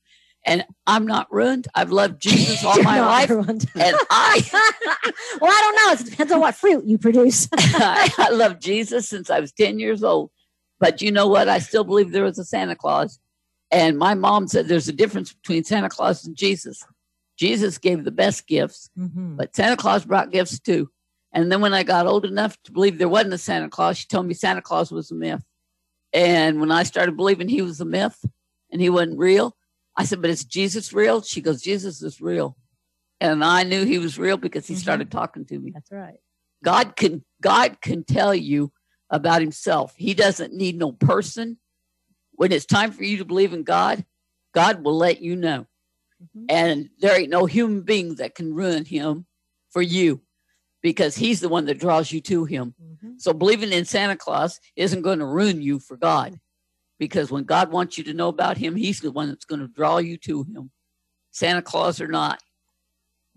And 0.46 0.64
I'm 0.86 1.06
not 1.06 1.30
ruined. 1.30 1.68
I've 1.74 1.92
loved 1.92 2.22
Jesus 2.22 2.64
all 2.64 2.82
my 2.82 2.98
life. 3.00 3.28
ruined. 3.28 3.66
And 3.74 3.94
I, 4.08 4.40
well, 5.38 5.50
I 5.52 5.60
don't 5.60 5.76
know. 5.76 5.92
It 6.00 6.10
depends 6.10 6.32
on 6.32 6.40
what 6.40 6.54
fruit 6.54 6.86
you 6.86 6.96
produce. 6.96 7.46
I 7.52 8.30
love 8.32 8.58
Jesus 8.58 9.06
since 9.06 9.28
I 9.28 9.40
was 9.40 9.52
10 9.52 9.78
years 9.78 10.02
old. 10.02 10.30
But 10.80 11.02
you 11.02 11.10
know 11.10 11.26
what? 11.26 11.48
I 11.48 11.58
still 11.58 11.84
believe 11.84 12.12
there 12.12 12.24
was 12.24 12.38
a 12.38 12.44
Santa 12.44 12.76
Claus. 12.76 13.18
And 13.70 13.98
my 13.98 14.14
mom 14.14 14.48
said 14.48 14.68
there's 14.68 14.88
a 14.88 14.92
difference 14.92 15.32
between 15.32 15.64
Santa 15.64 15.88
Claus 15.88 16.24
and 16.24 16.36
Jesus. 16.36 16.84
Jesus 17.38 17.78
gave 17.78 18.04
the 18.04 18.10
best 18.10 18.46
gifts, 18.46 18.90
Mhm. 18.98 19.36
but 19.36 19.54
Santa 19.54 19.76
Claus 19.76 20.04
brought 20.04 20.30
gifts 20.32 20.58
too. 20.58 20.90
And 21.32 21.52
then 21.52 21.60
when 21.60 21.74
I 21.74 21.82
got 21.82 22.06
old 22.06 22.24
enough 22.24 22.60
to 22.64 22.72
believe 22.72 22.98
there 22.98 23.08
wasn't 23.08 23.34
a 23.34 23.38
Santa 23.38 23.68
Claus, 23.68 23.98
she 23.98 24.06
told 24.06 24.26
me 24.26 24.34
Santa 24.34 24.62
Claus 24.62 24.90
was 24.90 25.10
a 25.10 25.14
myth. 25.14 25.42
And 26.12 26.58
when 26.60 26.70
I 26.70 26.84
started 26.84 27.16
believing 27.16 27.48
he 27.48 27.60
was 27.62 27.80
a 27.80 27.84
myth 27.84 28.24
and 28.72 28.80
he 28.80 28.88
wasn't 28.88 29.18
real, 29.18 29.56
I 29.96 30.04
said, 30.04 30.22
But 30.22 30.30
is 30.30 30.44
Jesus 30.44 30.92
real? 30.92 31.20
She 31.22 31.40
goes, 31.40 31.60
Jesus 31.60 32.02
is 32.02 32.20
real. 32.20 32.56
And 33.20 33.44
I 33.44 33.64
knew 33.64 33.84
he 33.84 33.98
was 33.98 34.18
real 34.18 34.36
because 34.36 34.66
he 34.66 34.74
Mhm. 34.74 34.78
started 34.78 35.10
talking 35.10 35.44
to 35.46 35.58
me. 35.58 35.72
That's 35.72 35.90
right. 35.92 36.18
God 36.64 36.96
can 36.96 37.24
God 37.40 37.80
can 37.80 38.04
tell 38.04 38.34
you 38.34 38.72
about 39.11 39.40
himself. 39.40 39.94
He 39.96 40.14
doesn't 40.14 40.52
need 40.52 40.76
no 40.78 40.92
person. 40.92 41.59
When 42.32 42.52
it's 42.52 42.66
time 42.66 42.92
for 42.92 43.04
you 43.04 43.18
to 43.18 43.24
believe 43.24 43.52
in 43.52 43.64
God, 43.64 44.04
God 44.54 44.84
will 44.84 44.96
let 44.96 45.20
you 45.20 45.36
know. 45.36 45.66
Mhm. 46.22 46.46
And 46.48 46.90
there 46.98 47.18
ain't 47.18 47.30
no 47.30 47.46
human 47.46 47.82
being 47.82 48.16
that 48.16 48.34
can 48.34 48.54
ruin 48.54 48.84
him 48.84 49.26
for 49.70 49.82
you 49.82 50.22
because 50.82 51.16
he's 51.16 51.40
the 51.40 51.48
one 51.48 51.64
that 51.66 51.78
draws 51.78 52.12
you 52.12 52.20
to 52.22 52.44
him. 52.44 52.74
Mhm. 52.80 53.20
So 53.20 53.32
believing 53.32 53.72
in 53.72 53.84
Santa 53.84 54.16
Claus 54.16 54.61
isn't 54.76 55.02
going 55.02 55.18
to 55.18 55.26
ruin 55.26 55.62
you 55.62 55.78
for 55.78 55.96
God 55.96 56.40
because 56.98 57.30
when 57.30 57.44
God 57.44 57.72
wants 57.72 57.98
you 57.98 58.04
to 58.04 58.14
know 58.14 58.28
about 58.28 58.56
him, 58.56 58.76
he's 58.76 59.00
the 59.00 59.12
one 59.12 59.28
that's 59.28 59.44
going 59.44 59.61
to 59.61 59.68
draw 59.68 59.98
you 59.98 60.16
to 60.18 60.44
him. 60.44 60.70
Santa 61.30 61.62
Claus 61.62 62.00
or 62.00 62.09
not. 62.09 62.42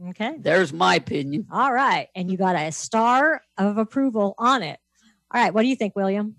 Okay. 0.10 0.38
There's 0.40 0.74
my 0.74 0.96
opinion. 0.96 1.48
All 1.52 1.72
right. 1.72 2.10
And 2.16 2.32
you 2.32 2.38
got 2.38 2.56
a 2.56 2.72
star 2.72 3.44
of 3.58 3.78
approval 3.78 4.34
on 4.38 4.64
it. 4.64 4.80
All 5.34 5.42
right. 5.42 5.54
What 5.54 5.62
do 5.62 5.68
you 5.68 5.76
think, 5.76 5.96
William? 5.96 6.36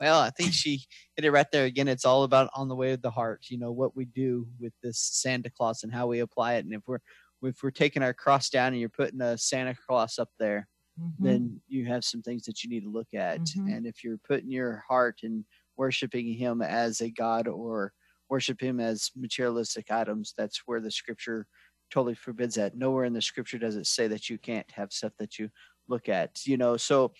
Well, 0.00 0.20
I 0.20 0.30
think 0.30 0.52
she 0.52 0.82
hit 1.16 1.24
it 1.24 1.30
right 1.30 1.46
there 1.52 1.64
again. 1.64 1.88
It's 1.88 2.04
all 2.04 2.24
about 2.24 2.50
on 2.54 2.68
the 2.68 2.74
way 2.74 2.92
of 2.92 3.00
the 3.00 3.10
heart. 3.10 3.46
You 3.48 3.58
know 3.58 3.72
what 3.72 3.96
we 3.96 4.04
do 4.04 4.46
with 4.60 4.72
this 4.82 4.98
Santa 4.98 5.50
Claus 5.50 5.82
and 5.82 5.92
how 5.92 6.06
we 6.08 6.18
apply 6.20 6.54
it. 6.54 6.64
And 6.64 6.74
if 6.74 6.82
we're 6.86 6.98
if 7.42 7.62
we're 7.62 7.70
taking 7.70 8.02
our 8.02 8.14
cross 8.14 8.48
down 8.50 8.68
and 8.68 8.80
you're 8.80 8.88
putting 8.88 9.20
a 9.20 9.38
Santa 9.38 9.74
Claus 9.74 10.18
up 10.18 10.30
there, 10.38 10.68
Mm-hmm. 11.00 11.24
then 11.24 11.60
you 11.66 11.86
have 11.86 12.04
some 12.04 12.22
things 12.22 12.44
that 12.44 12.62
you 12.62 12.70
need 12.70 12.84
to 12.84 12.88
look 12.88 13.12
at. 13.14 13.40
Mhm. 13.40 13.76
And 13.78 13.84
if 13.84 14.04
you're 14.04 14.16
putting 14.18 14.48
your 14.48 14.84
heart 14.86 15.20
and 15.24 15.44
worshiping 15.76 16.32
Him 16.32 16.62
as 16.62 17.00
a 17.00 17.10
God 17.10 17.48
or 17.48 17.92
worship 18.28 18.60
Him 18.60 18.78
as 18.78 19.10
materialistic 19.16 19.90
items, 19.90 20.34
that's 20.38 20.62
where 20.66 20.80
the 20.80 20.92
Scripture 20.92 21.48
totally 21.90 22.14
forbids 22.14 22.54
that. 22.54 22.76
Nowhere 22.76 23.06
in 23.06 23.12
the 23.12 23.20
Scripture 23.20 23.58
does 23.58 23.74
it 23.74 23.88
say 23.88 24.06
that 24.06 24.30
you 24.30 24.38
can't 24.38 24.70
have 24.70 24.92
stuff 24.92 25.12
that 25.18 25.36
you 25.36 25.50
look 25.88 26.08
at. 26.08 26.46
You 26.46 26.56
know, 26.56 26.76
so 26.76 27.12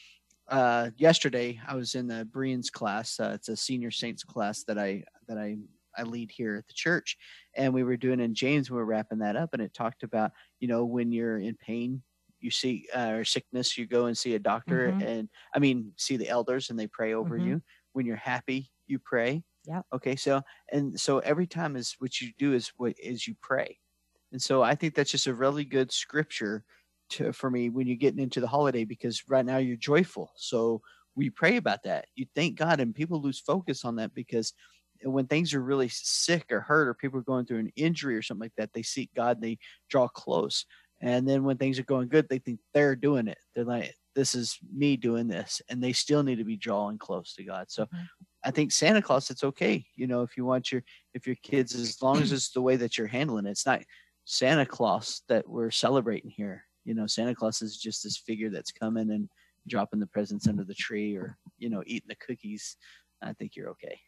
uh, 0.49 0.91
yesterday 0.97 1.61
I 1.67 1.75
was 1.77 1.95
in 1.95 2.07
the 2.09 2.25
Bereans 2.25 2.71
class. 2.71 3.19
Uh, 3.19 3.33
it's 3.35 3.49
a 3.49 3.57
senior 3.57 3.91
saints 3.91 4.25
class 4.25 4.65
that 4.65 4.79
I 4.79 5.05
that 5.29 5.39
I 5.39 5.59
I 5.97 6.03
lead 6.03 6.31
here 6.33 6.57
at 6.57 6.67
the 6.67 6.75
church, 6.75 7.17
and 7.55 7.73
we 7.73 7.83
were 7.85 7.97
doing 7.97 8.21
in 8.21 8.35
James. 8.35 8.71
We 8.71 8.77
were 8.77 8.85
wrapping 8.85 9.19
that 9.21 9.37
up, 9.37 9.51
and 9.53 9.63
it 9.63 9.75
talked 9.75 10.03
about 10.03 10.33
you 10.61 10.69
know 10.69 10.85
when 10.85 11.13
you're 11.13 11.39
in 11.39 11.57
pain, 11.57 12.03
you 12.41 12.51
see 12.51 12.87
uh, 12.95 13.11
or 13.13 13.25
sickness, 13.25 13.79
you 13.79 13.87
go 13.87 14.07
and 14.07 14.17
see 14.19 14.35
a 14.35 14.39
doctor, 14.39 14.91
Mhm. 14.91 15.01
and 15.01 15.29
I 15.55 15.59
mean 15.59 15.93
see 15.97 16.17
the 16.17 16.29
elders, 16.29 16.71
and 16.71 16.79
they 16.79 16.87
pray 16.89 17.15
over 17.15 17.37
Mhm. 17.37 17.39
you. 17.39 17.63
When 17.93 18.07
you're 18.07 18.17
happy, 18.17 18.73
you 18.87 18.99
pray. 18.99 19.45
Yeah. 19.65 19.83
Okay. 19.93 20.17
So 20.17 20.43
and 20.73 20.99
so 21.01 21.21
every 21.21 21.47
time 21.47 21.77
is 21.77 21.95
what 21.99 22.21
you 22.21 22.33
do 22.39 22.53
is 22.53 22.69
what 22.77 22.99
is 22.99 23.27
you 23.27 23.35
pray, 23.41 23.79
and 24.33 24.43
so 24.43 24.63
I 24.63 24.75
think 24.75 24.95
that's 24.95 25.11
just 25.11 25.27
a 25.27 25.35
really 25.35 25.65
good 25.65 25.93
scripture 25.93 26.65
to, 27.11 27.33
for 27.33 27.51
me 27.51 27.71
when 27.71 27.87
you're 27.87 27.97
getting 27.97 28.21
into 28.21 28.41
the 28.41 28.47
holiday 28.47 28.85
because 28.85 29.29
right 29.29 29.45
now 29.45 29.59
you're 29.59 29.77
joyful. 29.77 30.33
So 30.37 30.83
we 31.15 31.31
pray 31.31 31.57
about 31.57 31.85
that. 31.85 32.07
You 32.15 32.27
thank 32.35 32.57
God, 32.57 32.81
and 32.81 32.95
people 32.95 33.21
lose 33.21 33.39
focus 33.39 33.85
on 33.85 33.97
that 33.97 34.15
because 34.15 34.53
when 35.03 35.27
things 35.27 35.55
are 35.55 35.63
really 35.63 35.89
sick 35.89 36.51
or 36.51 36.61
hurt, 36.61 36.89
or 36.89 36.95
people 36.95 37.19
are 37.21 37.25
going 37.25 37.45
through 37.45 37.59
an 37.59 37.73
injury 37.77 38.17
or 38.17 38.23
something 38.23 38.45
like 38.47 38.55
that, 38.57 38.73
they 38.73 38.83
seek 38.83 39.13
God, 39.15 39.37
and 39.37 39.45
they 39.45 39.59
draw 39.89 40.09
close. 40.09 40.65
And 41.01 41.29
then 41.29 41.45
when 41.45 41.59
things 41.59 41.79
are 41.79 41.85
going 41.85 42.09
good, 42.09 42.29
they 42.29 42.39
think 42.39 42.61
they're 42.73 42.97
doing 42.97 43.29
it. 43.29 43.39
They're 43.55 43.65
like, 43.65 43.95
this 44.15 44.35
is 44.35 44.59
me 44.73 44.97
doing 44.97 45.29
this. 45.29 45.61
And 45.69 45.83
they 45.83 45.93
still 45.93 46.23
need 46.23 46.37
to 46.37 46.45
be 46.45 46.57
drawing 46.57 46.99
close 46.99 47.35
to 47.35 47.45
God. 47.45 47.71
So 47.71 47.87
Mhm. 47.87 48.09
I 48.45 48.51
think 48.51 48.73
Santa 48.73 49.03
Claus, 49.03 49.31
it's 49.31 49.45
okay. 49.45 49.85
You 49.97 50.07
know, 50.07 50.23
if 50.23 50.37
you 50.37 50.45
want 50.45 50.71
your, 50.71 50.83
if 51.13 51.27
your 51.27 51.37
kids, 51.37 51.75
as 51.75 52.01
long 52.03 52.21
as 52.21 52.33
it's 52.33 52.51
the 52.51 52.63
way 52.63 52.77
that 52.77 52.97
you're 52.97 53.07
handling 53.07 53.47
it, 53.47 53.51
it's 53.51 53.67
not 53.67 53.83
Santa 54.25 54.65
Claus 54.67 55.23
that 55.29 55.49
we're 55.49 55.71
celebrating 55.71 56.31
here. 56.31 56.65
You 56.85 56.95
know, 56.95 57.07
Santa 57.07 57.35
Claus 57.35 57.62
is 57.62 57.76
just 57.76 58.05
this 58.05 58.16
figure 58.16 58.51
that's 58.51 58.72
coming 58.72 59.11
and 59.11 59.28
dropping 59.66 60.01
the 60.01 60.07
presents 60.07 60.47
under 60.47 60.64
the 60.64 60.74
tree 60.74 61.16
or, 61.16 61.37
you 61.59 61.70
know, 61.70 61.82
eating 61.87 62.09
the 62.09 62.16
cookies. 62.16 62.76
I 63.22 63.32
think 63.32 63.57
you're 63.57 63.70
okay. 63.70 63.99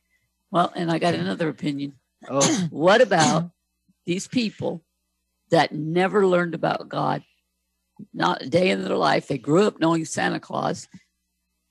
Well, 0.50 0.72
and 0.76 0.90
I 0.90 0.98
got 0.98 1.14
another 1.14 1.48
opinion. 1.48 1.94
Oh, 2.28 2.66
What 2.70 3.00
about 3.00 3.50
these 4.04 4.28
people 4.28 4.84
that 5.50 5.72
never 5.72 6.26
learned 6.26 6.54
about 6.54 6.88
God? 6.88 7.22
Not 8.12 8.42
a 8.42 8.48
day 8.48 8.70
in 8.70 8.84
their 8.84 8.96
life. 8.96 9.26
They 9.26 9.38
grew 9.38 9.66
up 9.66 9.80
knowing 9.80 10.04
Santa 10.04 10.38
Claus. 10.38 10.86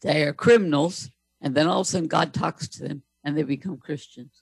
They 0.01 0.23
are 0.23 0.33
criminals. 0.33 1.09
And 1.41 1.53
then 1.53 1.67
all 1.67 1.81
of 1.81 1.87
a 1.87 1.89
sudden, 1.89 2.07
God 2.07 2.33
talks 2.33 2.67
to 2.69 2.87
them 2.87 3.03
and 3.23 3.37
they 3.37 3.43
become 3.43 3.77
Christians. 3.77 4.41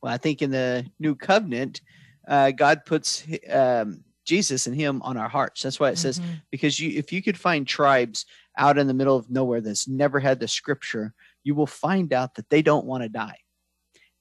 Well, 0.00 0.12
I 0.12 0.16
think 0.16 0.40
in 0.40 0.50
the 0.50 0.86
new 0.98 1.14
covenant, 1.14 1.82
uh, 2.26 2.52
God 2.52 2.86
puts 2.86 3.26
um, 3.50 4.04
Jesus 4.30 4.66
and 4.68 4.76
Him 4.76 5.02
on 5.02 5.16
our 5.16 5.28
hearts. 5.28 5.62
That's 5.62 5.80
why 5.80 5.90
it 5.90 5.98
says 5.98 6.20
Mhm. 6.20 6.40
because 6.52 6.78
you, 6.78 6.96
if 6.98 7.12
you 7.12 7.20
could 7.22 7.36
find 7.38 7.66
tribes 7.66 8.24
out 8.56 8.78
in 8.78 8.86
the 8.86 8.94
middle 8.94 9.16
of 9.16 9.28
nowhere 9.28 9.60
that's 9.60 9.88
never 9.88 10.20
had 10.20 10.38
the 10.38 10.48
Scripture, 10.48 11.12
you 11.42 11.54
will 11.56 11.66
find 11.66 12.12
out 12.12 12.34
that 12.36 12.48
they 12.48 12.62
don't 12.62 12.86
want 12.86 13.02
to 13.02 13.08
die. 13.08 13.38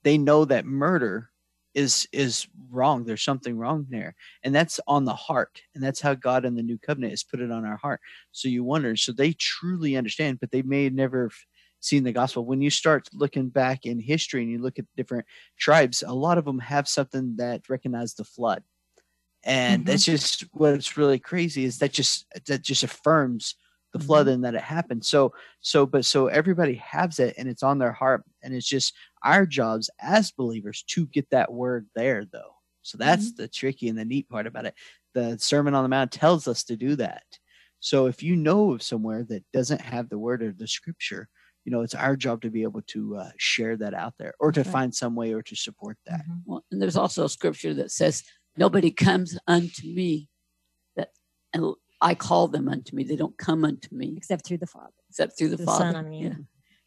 They 0.03 0.17
know 0.17 0.45
that 0.45 0.65
murder 0.65 1.29
is 1.75 2.07
is 2.11 2.47
wrong 2.71 3.05
there's 3.05 3.21
something 3.23 3.55
wrong 3.55 3.85
there 3.89 4.15
and 4.43 4.55
that's 4.55 4.79
on 4.87 5.05
the 5.05 5.13
heart 5.27 5.61
and 5.75 5.83
that's 5.83 6.01
how 6.01 6.15
god 6.15 6.43
in 6.43 6.55
the 6.55 6.63
new 6.63 6.79
covenant 6.79 7.11
has 7.11 7.23
put 7.23 7.39
it 7.39 7.51
on 7.51 7.63
our 7.63 7.77
heart 7.77 8.01
so 8.31 8.47
you 8.49 8.63
wonder 8.63 8.95
so 8.95 9.11
they 9.11 9.33
truly 9.33 9.95
understand 9.95 10.39
but 10.39 10.49
they 10.49 10.63
may 10.63 10.89
never 10.89 11.27
f- 11.27 11.45
seen 11.79 12.03
the 12.03 12.11
gospel 12.11 12.43
when 12.43 12.59
you 12.59 12.71
start 12.71 13.07
looking 13.13 13.49
back 13.49 13.85
in 13.85 13.99
history 13.99 14.41
and 14.41 14.51
you 14.51 14.57
look 14.57 14.79
at 14.79 14.85
different 14.97 15.25
tribes 15.59 16.01
a 16.01 16.11
lot 16.25 16.39
of 16.39 16.45
them 16.45 16.57
have 16.59 16.87
something 16.87 17.35
that 17.37 17.69
recognize 17.69 18.15
the 18.15 18.25
flood 18.25 18.63
and 19.43 19.85
that's 19.85 20.03
just 20.05 20.41
what's 20.53 20.97
really 20.97 21.19
crazy 21.19 21.63
is 21.65 21.79
that 21.79 21.93
just 21.93 22.25
that 22.47 22.61
just 22.61 22.83
affirms 22.83 23.55
the 23.93 23.99
flood 23.99 24.27
and 24.27 24.43
that 24.43 24.53
it 24.55 24.61
happened. 24.61 25.03
So 25.05 25.33
so 25.61 25.85
but 25.85 26.05
so 26.05 26.27
everybody 26.27 26.75
has 26.75 27.19
it 27.19 27.35
and 27.37 27.47
it's 27.49 27.63
on 27.63 27.79
their 27.79 27.91
heart 27.93 28.23
and 28.43 28.53
it's 28.53 28.67
just 28.67 28.93
our 29.23 29.45
jobs 29.45 29.89
as 29.99 30.31
believers 30.31 30.83
to 30.89 31.07
get 31.07 31.29
that 31.31 31.51
word 31.51 31.87
there 31.95 32.25
though. 32.25 32.55
So 32.83 32.97
that's 32.97 33.33
the 33.33 33.47
tricky 33.47 33.87
and 33.89 33.97
the 33.97 34.05
neat 34.05 34.29
part 34.29 34.47
about 34.47 34.65
it. 34.65 34.75
The 35.13 35.37
sermon 35.39 35.73
on 35.73 35.83
the 35.83 35.89
mount 35.89 36.11
tells 36.11 36.47
us 36.47 36.63
to 36.65 36.75
do 36.77 36.95
that. 36.97 37.23
So 37.79 38.07
if 38.07 38.21
you 38.21 38.35
know 38.35 38.73
of 38.73 38.83
somewhere 38.83 39.23
that 39.29 39.43
doesn't 39.53 39.81
have 39.81 40.09
the 40.09 40.19
word 40.19 40.43
or 40.43 40.51
the 40.51 40.67
scripture 40.67 41.29
you 41.65 41.71
know 41.71 41.81
it's 41.81 41.93
our 41.95 42.15
job 42.15 42.41
to 42.41 42.49
be 42.49 42.63
able 42.63 42.81
to 42.83 43.17
uh, 43.17 43.29
share 43.37 43.75
that 43.77 43.93
out 43.93 44.13
there 44.17 44.33
or 44.39 44.51
to 44.51 44.61
Right. 44.61 44.67
find 44.67 44.95
some 44.95 45.13
way 45.15 45.33
or 45.33 45.41
to 45.43 45.55
support 45.55 45.97
that. 46.05 46.21
Mhm. 46.27 46.41
Well, 46.45 46.65
and 46.71 46.81
there's 46.81 46.95
also 46.95 47.25
a 47.25 47.29
scripture 47.29 47.73
that 47.75 47.91
says, 47.91 48.23
Nobody 48.59 48.91
comes 48.91 49.37
unto 49.47 49.87
me 49.87 50.29
that 50.95 51.09
and 51.53 51.73
I 52.01 52.13
call 52.13 52.47
them 52.49 52.67
unto 52.69 52.95
me. 52.95 53.03
They 53.03 53.15
don't 53.15 53.37
come 53.37 53.63
unto 53.65 53.87
me 53.95 54.13
Except 54.17 54.45
through 54.45 54.57
the 54.59 54.67
Father. 54.67 54.93
except 55.09 55.37
through 55.37 55.49
the, 55.49 55.57
The 55.57 55.65
Father. 55.65 55.85
Son, 55.85 55.95
I 55.95 56.01
mean. 56.01 56.23
Yeah. 56.23 56.33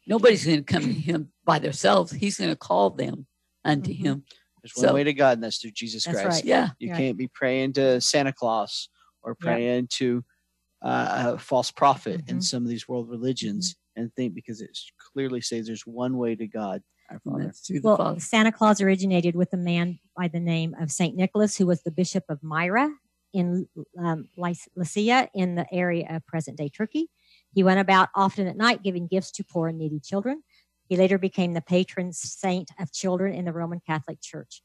Nobody's 0.07 0.45
going 0.45 0.63
to 0.63 0.73
come 0.73 0.83
to 0.83 0.93
him 0.93 1.31
by 1.45 1.59
themselves. 1.59 2.11
He's 2.11 2.37
going 2.37 2.49
to 2.51 2.55
call 2.55 2.89
them 2.91 3.25
unto 3.65 3.91
Mhm. 3.91 3.97
him. 3.97 4.23
there's 4.61 4.73
one 4.75 4.87
So- 4.87 4.93
way 4.93 5.03
to 5.03 5.13
god 5.13 5.33
and 5.37 5.43
that's 5.43 5.57
through 5.57 5.71
jesus 5.71 6.05
That's 6.05 6.21
christ 6.21 6.35
right. 6.37 6.45
Yeah. 6.45 6.69
You 6.79 6.91
Right. 6.91 6.97
can't 6.97 7.17
be 7.17 7.27
praying 7.27 7.73
to 7.73 7.99
Santa 7.99 8.31
Claus 8.31 8.87
or 9.21 9.35
Yeah. 9.41 9.45
praying 9.45 9.87
to 9.99 10.23
uh, 10.81 11.33
a 11.35 11.39
false 11.39 11.71
prophet 11.71 12.21
in 12.27 12.37
Mhm. 12.39 12.43
some 12.43 12.63
of 12.63 12.69
these 12.69 12.87
world 12.89 13.09
religions 13.09 13.75
and 13.95 14.13
think 14.15 14.33
because 14.33 14.59
it 14.61 14.77
clearly 15.13 15.39
says 15.41 15.65
there's 15.67 15.85
one 15.87 16.17
way 16.17 16.35
to 16.35 16.45
God, 16.45 16.81
our 17.09 17.19
Father. 17.19 17.45
that's 17.45 17.59
through 17.65 17.81
the 17.81 17.87
Well, 17.87 17.97
Father. 17.97 18.19
Santa 18.19 18.51
Claus 18.51 18.81
originated 18.81 19.35
with 19.35 19.53
a 19.53 19.57
man 19.57 19.99
by 20.17 20.27
the 20.27 20.39
name 20.39 20.75
of 20.79 20.91
Saint 20.91 21.15
Nicholas, 21.15 21.57
who 21.57 21.65
was 21.65 21.83
the 21.83 21.91
bishop 21.91 22.23
of 22.29 22.43
Myra 22.43 22.89
in 23.33 23.67
um, 23.97 24.29
Lycia 24.37 25.29
in 25.33 25.55
the 25.55 25.65
area 25.71 26.07
of 26.09 26.25
present 26.27 26.57
day 26.57 26.69
Turkey. 26.69 27.09
He 27.53 27.63
went 27.63 27.79
about 27.79 28.09
often 28.15 28.47
at 28.47 28.57
night 28.57 28.83
giving 28.83 29.07
gifts 29.07 29.31
to 29.33 29.43
poor 29.43 29.67
and 29.67 29.77
needy 29.77 29.99
children. 29.99 30.43
He 30.87 30.97
later 30.97 31.17
became 31.17 31.53
the 31.53 31.61
patron 31.61 32.13
saint 32.13 32.69
of 32.79 32.91
children 32.91 33.33
in 33.33 33.45
the 33.45 33.53
Roman 33.53 33.81
Catholic 33.85 34.21
Church. 34.21 34.61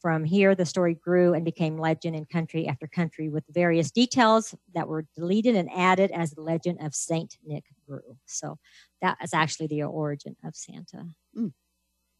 From 0.00 0.24
here, 0.24 0.54
the 0.54 0.64
story 0.64 0.94
grew 0.94 1.34
and 1.34 1.44
became 1.44 1.76
legend 1.76 2.14
in 2.14 2.24
country 2.24 2.68
after 2.68 2.86
country 2.86 3.28
with 3.28 3.42
various 3.50 3.90
details 3.90 4.54
that 4.74 4.86
were 4.86 5.06
deleted 5.16 5.56
and 5.56 5.68
added 5.74 6.12
as 6.12 6.30
the 6.30 6.40
legend 6.40 6.78
of 6.80 6.94
Saint 6.94 7.36
Nick 7.44 7.64
grew. 7.88 8.16
So 8.26 8.58
that 9.02 9.18
is 9.22 9.34
actually 9.34 9.66
the 9.66 9.82
origin 9.82 10.36
of 10.44 10.54
Santa. 10.54 11.06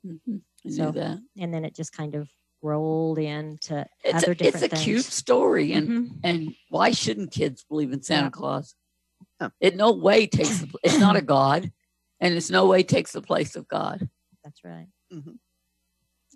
Mhm. 0.08 0.40
I 0.64 0.68
knew 0.68 0.72
So, 0.74 0.90
that. 0.92 1.18
and 1.36 1.52
then 1.54 1.64
it 1.64 1.74
just 1.74 1.92
kind 1.92 2.14
of 2.14 2.30
rolled 2.62 3.18
into 3.18 3.86
It's 4.04 4.22
other 4.24 4.32
a, 4.32 4.44
it's 4.46 4.62
a 4.62 4.68
things. 4.68 4.82
cute 4.82 5.04
story. 5.04 5.72
And 5.72 5.88
Mhm. 5.88 6.20
and 6.24 6.54
why 6.70 6.90
shouldn't 6.90 7.30
kids 7.32 7.64
believe 7.68 7.92
in 7.92 8.02
Santa 8.02 8.26
Yeah. 8.26 8.30
Claus? 8.30 8.74
Yeah. 9.40 9.50
It 9.60 9.76
no 9.76 9.92
way 9.92 10.26
takes 10.26 10.60
the, 10.60 10.72
it's 10.82 10.98
not 10.98 11.16
a 11.16 11.22
god, 11.36 11.72
and 12.20 12.34
it's 12.34 12.50
no 12.50 12.66
way 12.66 12.82
takes 12.82 13.12
the 13.12 13.22
place 13.22 13.54
of 13.56 13.68
God. 13.68 14.08
That's 14.44 14.64
right. 14.64 14.88
Mhm. 15.12 15.38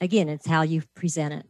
Again, 0.01 0.29
it's 0.29 0.47
how 0.47 0.63
you 0.63 0.83
present 0.95 1.35
it. 1.35 1.47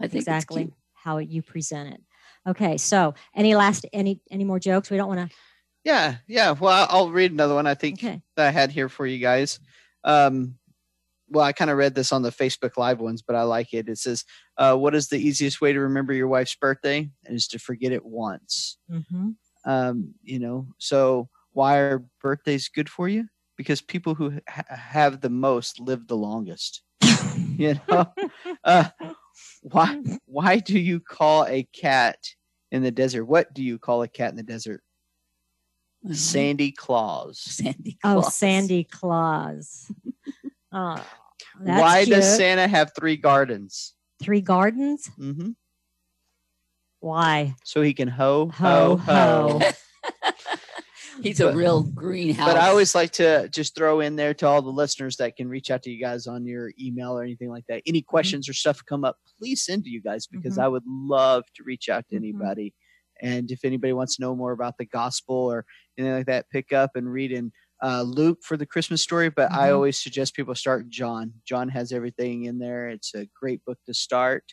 I 0.00 0.08
think 0.08 0.14
exactly 0.22 0.62
It's 0.62 0.70
cute. 0.70 0.78
how 0.94 1.18
you 1.18 1.42
present 1.42 1.94
it. 1.94 2.02
Okay, 2.46 2.76
so 2.76 3.14
any 3.34 3.54
last 3.54 3.86
any 3.92 4.20
any 4.30 4.44
more 4.44 4.58
jokes? 4.58 4.90
We 4.90 4.96
don't 4.96 5.08
want 5.08 5.30
to. 5.30 5.36
Yeah, 5.84 6.16
yeah. 6.26 6.50
Well, 6.52 6.72
I- 6.72 6.92
I'll 6.94 7.10
read 7.10 7.32
another 7.32 7.54
one 7.54 7.66
I 7.66 7.74
think 7.74 7.98
Okay. 7.98 8.22
that 8.36 8.46
I 8.48 8.50
had 8.50 8.70
here 8.70 8.88
for 8.88 9.06
you 9.06 9.18
guys. 9.18 9.60
Um, 10.02 10.58
well, 11.28 11.44
I 11.44 11.52
kind 11.52 11.70
of 11.70 11.76
read 11.78 11.94
this 11.94 12.12
on 12.12 12.22
the 12.22 12.30
Facebook 12.30 12.76
Live 12.76 13.00
ones, 13.00 13.22
but 13.22 13.34
I 13.36 13.42
like 13.42 13.72
it. 13.72 13.88
It 13.88 13.98
says, 13.98 14.24
uh, 14.58 14.76
"What 14.76 14.94
is 14.94 15.08
the 15.08 15.18
easiest 15.18 15.60
way 15.60 15.72
to 15.72 15.80
remember 15.80 16.12
your 16.12 16.28
wife's 16.28 16.54
birthday? 16.54 17.10
And 17.24 17.34
is 17.36 17.48
to 17.48 17.58
forget 17.58 17.92
it 17.92 18.04
once." 18.04 18.78
hmm 18.88 19.30
um, 19.66 20.12
you 20.22 20.38
know 20.38 20.66
so 20.78 21.28
why 21.52 21.78
are 21.78 22.04
birthdays 22.20 22.68
good 22.68 22.88
for 22.90 23.08
you 23.08 23.24
because 23.56 23.80
people 23.80 24.14
who 24.14 24.38
ha- 24.46 24.64
have 24.68 25.22
the 25.22 25.30
most 25.30 25.80
live 25.80 26.06
the 26.06 26.16
longest 26.16 26.82
you 27.56 27.74
know 27.88 28.12
uh, 28.64 28.84
why 29.62 30.02
why 30.26 30.58
do 30.58 30.78
you 30.78 31.00
call 31.00 31.46
a 31.46 31.62
cat 31.72 32.18
in 32.72 32.82
the 32.82 32.90
desert 32.90 33.24
what 33.24 33.54
do 33.54 33.62
you 33.64 33.78
call 33.78 34.02
a 34.02 34.08
cat 34.08 34.30
in 34.30 34.36
the 34.36 34.42
desert 34.42 34.82
Mhm. 36.06 36.14
sandy 36.16 36.70
claus 36.72 37.38
Sandy 37.40 37.96
Oh, 38.04 38.20
Claus. 38.20 38.36
Sandy 38.36 38.84
Claus. 38.84 39.90
Oh, 40.74 41.06
that's 41.64 41.80
why 41.80 42.04
does 42.04 42.36
santa 42.36 42.66
have 42.68 42.92
three 42.98 43.16
gardens 43.16 43.94
three 44.22 44.40
gardens? 44.40 45.06
hmm 45.16 45.50
Why? 47.00 47.54
so 47.64 47.82
he 47.82 47.94
can 47.94 48.08
ho 48.08 48.50
Ho, 48.54 48.96
ho 48.96 48.96
ho, 48.96 49.60
ho. 49.60 49.70
He's 51.22 51.40
a 51.40 51.54
real 51.54 51.82
greenhouse. 51.84 52.46
But 52.46 52.56
I 52.56 52.68
always 52.68 52.94
like 52.94 53.12
to 53.12 53.48
just 53.48 53.76
throw 53.76 54.00
in 54.00 54.16
there 54.16 54.34
to 54.34 54.46
all 54.48 54.62
the 54.62 54.70
listeners 54.70 55.16
that 55.18 55.36
can 55.36 55.48
reach 55.48 55.70
out 55.70 55.82
to 55.84 55.90
you 55.90 56.00
guys 56.02 56.26
on 56.26 56.44
your 56.44 56.72
email 56.80 57.16
or 57.16 57.22
anything 57.22 57.50
like 57.50 57.64
that. 57.68 57.82
Any 57.86 58.02
questions 58.02 58.48
or 58.48 58.52
stuff 58.52 58.80
come 58.84 59.04
up, 59.04 59.16
please 59.38 59.64
send 59.64 59.84
to 59.84 59.90
you 59.90 60.02
guys 60.02 60.26
because 60.26 60.56
Mhm. 60.58 60.62
I 60.64 60.68
would 60.68 60.82
love 60.86 61.44
to 61.54 61.62
reach 61.62 61.88
out 61.88 62.04
to 62.08 62.16
Mhm. 62.16 62.18
anybody. 62.18 62.74
And 63.22 63.50
if 63.50 63.64
anybody 63.64 63.92
wants 63.92 64.16
to 64.16 64.22
know 64.22 64.34
more 64.34 64.52
about 64.52 64.76
the 64.76 64.86
gospel 64.86 65.36
or 65.36 65.64
anything 65.96 66.14
like 66.16 66.26
that, 66.26 66.50
pick 66.50 66.72
up 66.72 66.96
and 66.96 67.10
read 67.10 67.30
in 67.30 67.52
uh, 67.84 68.02
Luke 68.02 68.38
for 68.42 68.56
the 68.56 68.66
Christmas 68.66 69.02
story. 69.02 69.28
But 69.30 69.52
I 69.52 69.68
Mhm. 69.68 69.74
always 69.74 70.02
suggest 70.02 70.34
people 70.34 70.54
start 70.54 70.88
John. 70.88 71.34
John 71.46 71.68
has 71.68 71.92
everything 71.92 72.44
in 72.44 72.58
there. 72.58 72.88
It's 72.88 73.14
a 73.14 73.28
great 73.40 73.64
book 73.64 73.78
to 73.86 73.94
start. 73.94 74.44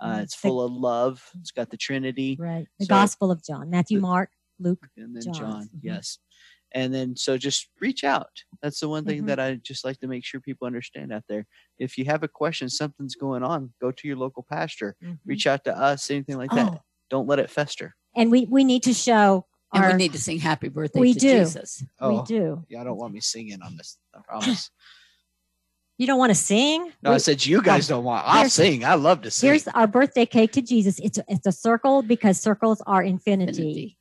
Uh, 0.00 0.20
it's 0.22 0.34
full 0.34 0.60
of 0.62 0.72
love. 0.72 1.22
It's 1.40 1.50
got 1.50 1.70
the 1.70 1.76
Trinity 1.76 2.36
Right. 2.38 2.66
The 2.78 2.84
So- 2.84 2.90
Gospel 2.90 3.30
of 3.30 3.42
John, 3.42 3.70
Matthew, 3.70 3.98
The- 3.98 4.02
Mark, 4.02 4.30
Luke. 4.58 4.88
and 4.96 5.16
then 5.16 5.22
John. 5.22 5.34
John. 5.34 5.62
Mhm. 5.68 5.80
Yes. 5.82 6.18
And 6.72 6.92
then 6.92 7.16
so 7.16 7.38
just 7.38 7.68
reach 7.80 8.04
out. 8.04 8.42
That's 8.60 8.80
the 8.80 8.88
one 8.88 9.04
thing 9.06 9.22
Mhm. 9.22 9.26
that 9.28 9.40
I 9.40 9.54
just 9.54 9.84
like 9.84 9.98
to 10.00 10.06
make 10.06 10.24
sure 10.24 10.40
people 10.40 10.66
understand 10.66 11.12
out 11.12 11.24
there. 11.28 11.46
If 11.78 11.96
you 11.96 12.04
have 12.06 12.22
a 12.22 12.28
question, 12.28 12.68
something's 12.68 13.14
going 13.14 13.42
on, 13.42 13.72
go 13.80 13.90
to 13.90 14.06
your 14.08 14.16
local 14.18 14.42
pastor. 14.42 14.96
Mhm. 15.02 15.18
Reach 15.24 15.46
out 15.46 15.64
to 15.64 15.76
us, 15.76 16.10
anything 16.10 16.36
like 16.36 16.50
that. 16.50 16.72
Oh, 16.72 16.80
Don't 17.08 17.26
let 17.28 17.38
it 17.38 17.50
fester. 17.50 17.96
and 18.14 18.30
we 18.30 18.44
we 18.46 18.64
need 18.64 18.82
to 18.82 18.92
show 18.92 19.46
and 19.72 19.84
our. 19.84 19.90
we 19.92 19.96
need 19.96 20.12
to 20.12 20.18
sing 20.18 20.38
happy 20.38 20.68
birthday 20.68 21.00
We 21.00 21.12
to 21.14 21.18
do. 21.18 21.38
Jesus. 21.44 21.82
we 21.82 21.88
Oh, 22.00 22.24
do. 22.24 22.64
y'all 22.68 22.84
don't 22.84 22.96
want 22.96 23.12
me 23.14 23.20
singing 23.20 23.60
on 23.62 23.76
this. 23.76 23.98
I 24.14 24.20
promise. 24.20 24.70
You 25.98 26.06
don't 26.06 26.18
want 26.18 26.28
to 26.28 26.34
sing? 26.34 26.92
No, 27.02 27.12
I 27.12 27.16
said 27.16 27.46
you 27.46 27.62
guys 27.62 27.88
don't 27.88 28.04
want. 28.04 28.22
I'll 28.26 28.36
here's- 28.40 28.52
sing. 28.52 28.84
I 28.84 28.96
love 28.96 29.22
to 29.22 29.30
sing. 29.30 29.48
Here's 29.48 29.66
our 29.68 29.86
birthday 29.86 30.26
cake 30.26 30.52
to 30.52 30.60
Jesus. 30.60 30.98
It's 30.98 31.16
a, 31.16 31.24
it's 31.26 31.46
a 31.46 31.52
circle 31.52 32.02
because 32.02 32.38
circles 32.38 32.82
are 32.86 33.02
infinity. 33.02 33.50
Infinity. 33.50 33.98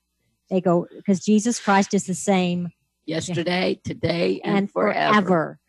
They 0.49 0.59
go 0.59 0.87
because 0.93 1.21
Jesus 1.23 1.57
Christ 1.57 1.93
is 1.93 2.05
the 2.05 2.13
same 2.13 2.67
Yesterday, 3.05 3.79
today, 3.85 4.41
and, 4.43 4.57
and 4.57 4.71
forever. 4.71 5.13
forever. 5.21 5.59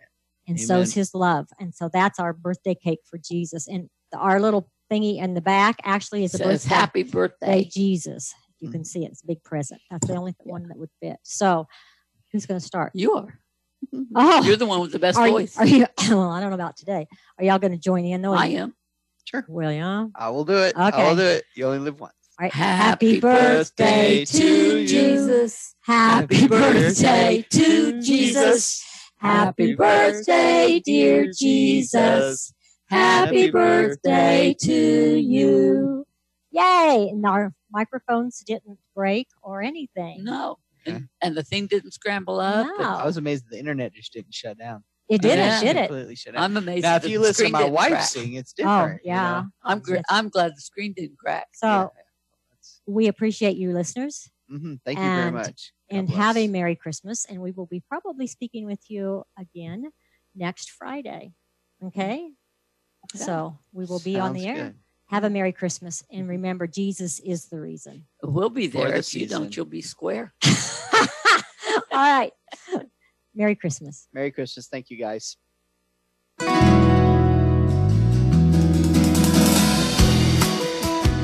And 0.49 0.61
so 0.61 0.81
is 0.81 0.95
his 0.95 1.15
love. 1.15 1.47
And 1.61 1.73
so 1.73 1.89
that's 1.93 2.19
our 2.19 2.33
birthday 2.33 2.75
cake 2.75 3.03
for 3.09 3.19
Jesus. 3.19 3.69
And 3.69 3.89
the, 4.11 4.19
our 4.19 4.41
little 4.41 4.69
thingy 4.91 5.23
in 5.23 5.35
the 5.35 5.41
back 5.41 5.77
actually 5.85 6.25
is 6.25 6.35
a 6.35 6.39
Says 6.39 6.65
birthday 6.65 6.75
happy 6.75 7.03
birthday 7.05 7.47
birthday. 7.63 7.71
Jesus. 7.73 8.35
You 8.61 8.71
can 8.71 8.81
Mhm. 8.83 8.87
see 8.87 9.05
it. 9.05 9.13
It's 9.13 9.23
a 9.23 9.27
big 9.27 9.43
present. 9.43 9.81
That's 9.91 10.07
the 10.07 10.17
only 10.17 10.35
one 10.45 10.69
that 10.69 10.77
would 10.79 10.91
fit. 11.01 11.19
So 11.23 11.67
who's 12.33 12.47
going 12.47 12.61
to 12.61 12.67
start? 12.67 12.93
You 12.95 13.13
are. 13.15 13.39
Oh, 14.15 14.43
You're 14.43 14.57
the 14.57 14.67
one 14.67 14.81
with 14.81 14.93
the 14.93 14.99
best 14.99 15.19
are, 15.19 15.27
you, 15.27 15.33
voice. 15.35 15.57
are 15.59 15.67
you? 15.67 15.87
Well, 16.09 16.31
I 16.31 16.41
don't 16.41 16.49
know 16.51 16.55
about 16.55 16.77
today. 16.77 17.07
Are 17.39 17.45
y'all 17.45 17.59
going 17.59 17.73
to 17.73 17.79
join 17.79 18.05
in 18.05 18.23
though? 18.23 18.33
I 18.33 18.47
am. 18.47 18.75
Sure. 19.25 19.45
Will 19.49 19.71
ya? 19.73 20.07
I 20.15 20.31
will 20.31 20.45
do 20.45 20.57
it. 20.57 20.75
Okay. 20.75 20.97
I 20.97 21.09
will 21.09 21.17
do 21.17 21.23
it. 21.23 21.45
You 21.55 21.67
only 21.67 21.79
live 21.81 22.01
once. 22.01 22.15
All 22.39 22.45
right. 22.45 22.53
Happy 22.53 23.21
birthday 23.21 24.25
to 24.25 24.87
Jesus. 24.87 25.75
Happy 25.83 26.47
birthday 26.49 27.45
to 27.51 28.03
Jesus. 28.03 28.83
Happy 29.19 29.75
birthday, 29.75 30.81
dear 30.85 31.33
Jesus. 31.33 32.53
Happy 32.89 33.51
birthday 33.51 34.55
to 34.61 35.17
you. 35.21 36.07
Yay. 36.51 37.09
And 37.11 37.25
our 37.27 37.53
microphones 37.81 38.41
didn't 38.47 38.79
break 38.95 39.29
or 39.43 39.63
anything. 39.63 40.25
No. 40.25 40.57
Okay. 40.87 40.97
And, 40.97 41.09
and 41.23 41.37
the 41.37 41.43
thing 41.43 41.67
didn't 41.67 41.93
scramble 41.93 42.39
up. 42.41 42.67
No. 42.79 42.85
I 42.85 43.05
was 43.05 43.17
amazed 43.17 43.45
the 43.51 43.59
internet 43.59 43.93
just 43.93 44.13
didn't 44.13 44.35
shut 44.35 44.57
down. 44.59 44.83
It 45.09 45.21
didn't, 45.23 45.39
Yeah. 45.39 45.61
did 45.61 45.77
it? 45.77 45.89
Completely 45.89 46.17
shut 46.17 46.35
down. 46.35 46.43
I'm 46.45 46.57
amazed. 46.57 46.83
Now, 46.83 46.97
if 46.97 47.07
you 47.09 47.21
listen 47.21 47.47
to 47.47 47.53
my 47.53 47.65
wife 47.65 47.91
crack. 47.91 48.05
sing, 48.05 48.35
it's 48.35 48.53
Oh, 48.59 48.63
different. 48.65 49.01
you 49.05 49.11
yeah. 49.13 49.33
know? 49.43 49.47
I'm 49.63 49.81
gr- 49.81 50.07
I'm 50.09 50.29
glad 50.29 50.53
the 50.57 50.61
screen 50.61 50.93
didn't 50.97 51.19
crack. 51.19 51.47
So 51.55 51.67
Yeah. 51.69 51.89
we 52.87 53.07
appreciate 53.09 53.57
you 53.57 53.73
listeners 53.73 54.29
Mhm. 54.51 54.79
Thank 54.85 54.99
you 54.99 55.05
very 55.05 55.31
much. 55.33 55.73
God 55.91 55.97
and 55.99 56.11
have 56.11 56.37
a. 56.37 56.47
Merry 56.49 56.77
Christmas. 56.77 57.25
And 57.29 57.41
we 57.43 57.51
will 57.53 57.67
be 57.67 57.81
probably 57.81 58.27
speaking 58.29 58.65
with 58.67 58.89
you 58.89 59.25
again 59.39 59.91
next 60.37 60.71
Friday. 60.71 61.33
Okay. 61.85 62.31
So 63.15 63.59
we 63.73 63.85
will 63.87 63.99
be 64.01 64.19
on 64.19 64.33
the 64.35 64.47
air. 64.47 64.55
good. 64.55 64.79
Have 65.09 65.25
a 65.25 65.31
Merry 65.31 65.53
Christmas. 65.53 66.03
And 66.11 66.29
remember, 66.29 66.67
Jesus 66.67 67.21
is 67.21 67.47
the 67.47 67.61
reason. 67.61 68.07
We'll 68.23 68.51
be 68.51 68.67
there. 68.67 68.91
the 68.91 68.99
If 68.99 69.15
you 69.15 69.27
don't, 69.27 69.57
you'll 69.57 69.67
be 69.67 69.83
square. 69.83 70.35
All 70.45 71.83
right. 71.93 72.33
Merry 73.35 73.55
Christmas. 73.55 74.09
Merry 74.13 74.33
Christmas. 74.33 74.67
Thank 74.67 74.91
you 74.91 74.97
guys. 74.97 75.37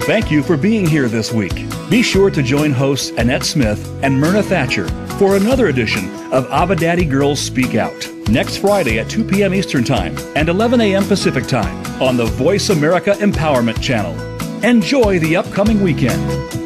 Thank 0.05 0.31
you 0.31 0.43
for 0.43 0.57
being 0.57 0.87
here 0.87 1.09
this 1.09 1.33
week. 1.33 1.55
Be 1.89 2.03
sure 2.03 2.31
to 2.31 2.43
join 2.43 2.73
hosts 2.73 3.11
Annette 3.11 3.45
Smith 3.45 3.89
and 4.03 4.21
Myrna 4.21 4.43
Thatcher 4.43 4.89
for 5.19 5.37
another 5.37 5.69
edition 5.69 6.11
of 6.33 6.51
Abba 6.51 6.77
Daddy 6.77 7.05
Girls 7.05 7.41
Speak 7.41 7.77
Out 7.77 8.12
next 8.33 8.59
Friday 8.59 8.99
at 8.99 9.11
2 9.11 9.25
p.m. 9.25 9.53
Eastern 9.53 9.85
Time 9.85 10.17
and 10.37 10.49
11 10.49 10.81
a.m. 10.81 11.05
Pacific 11.05 11.47
Time 11.47 11.85
on 12.03 12.17
the 12.17 12.25
Voice 12.25 12.71
America 12.71 13.13
Empowerment 13.19 13.81
Channel. 13.83 14.15
Enjoy 14.65 15.19
the 15.19 15.37
upcoming 15.37 15.83
weekend. 15.83 16.62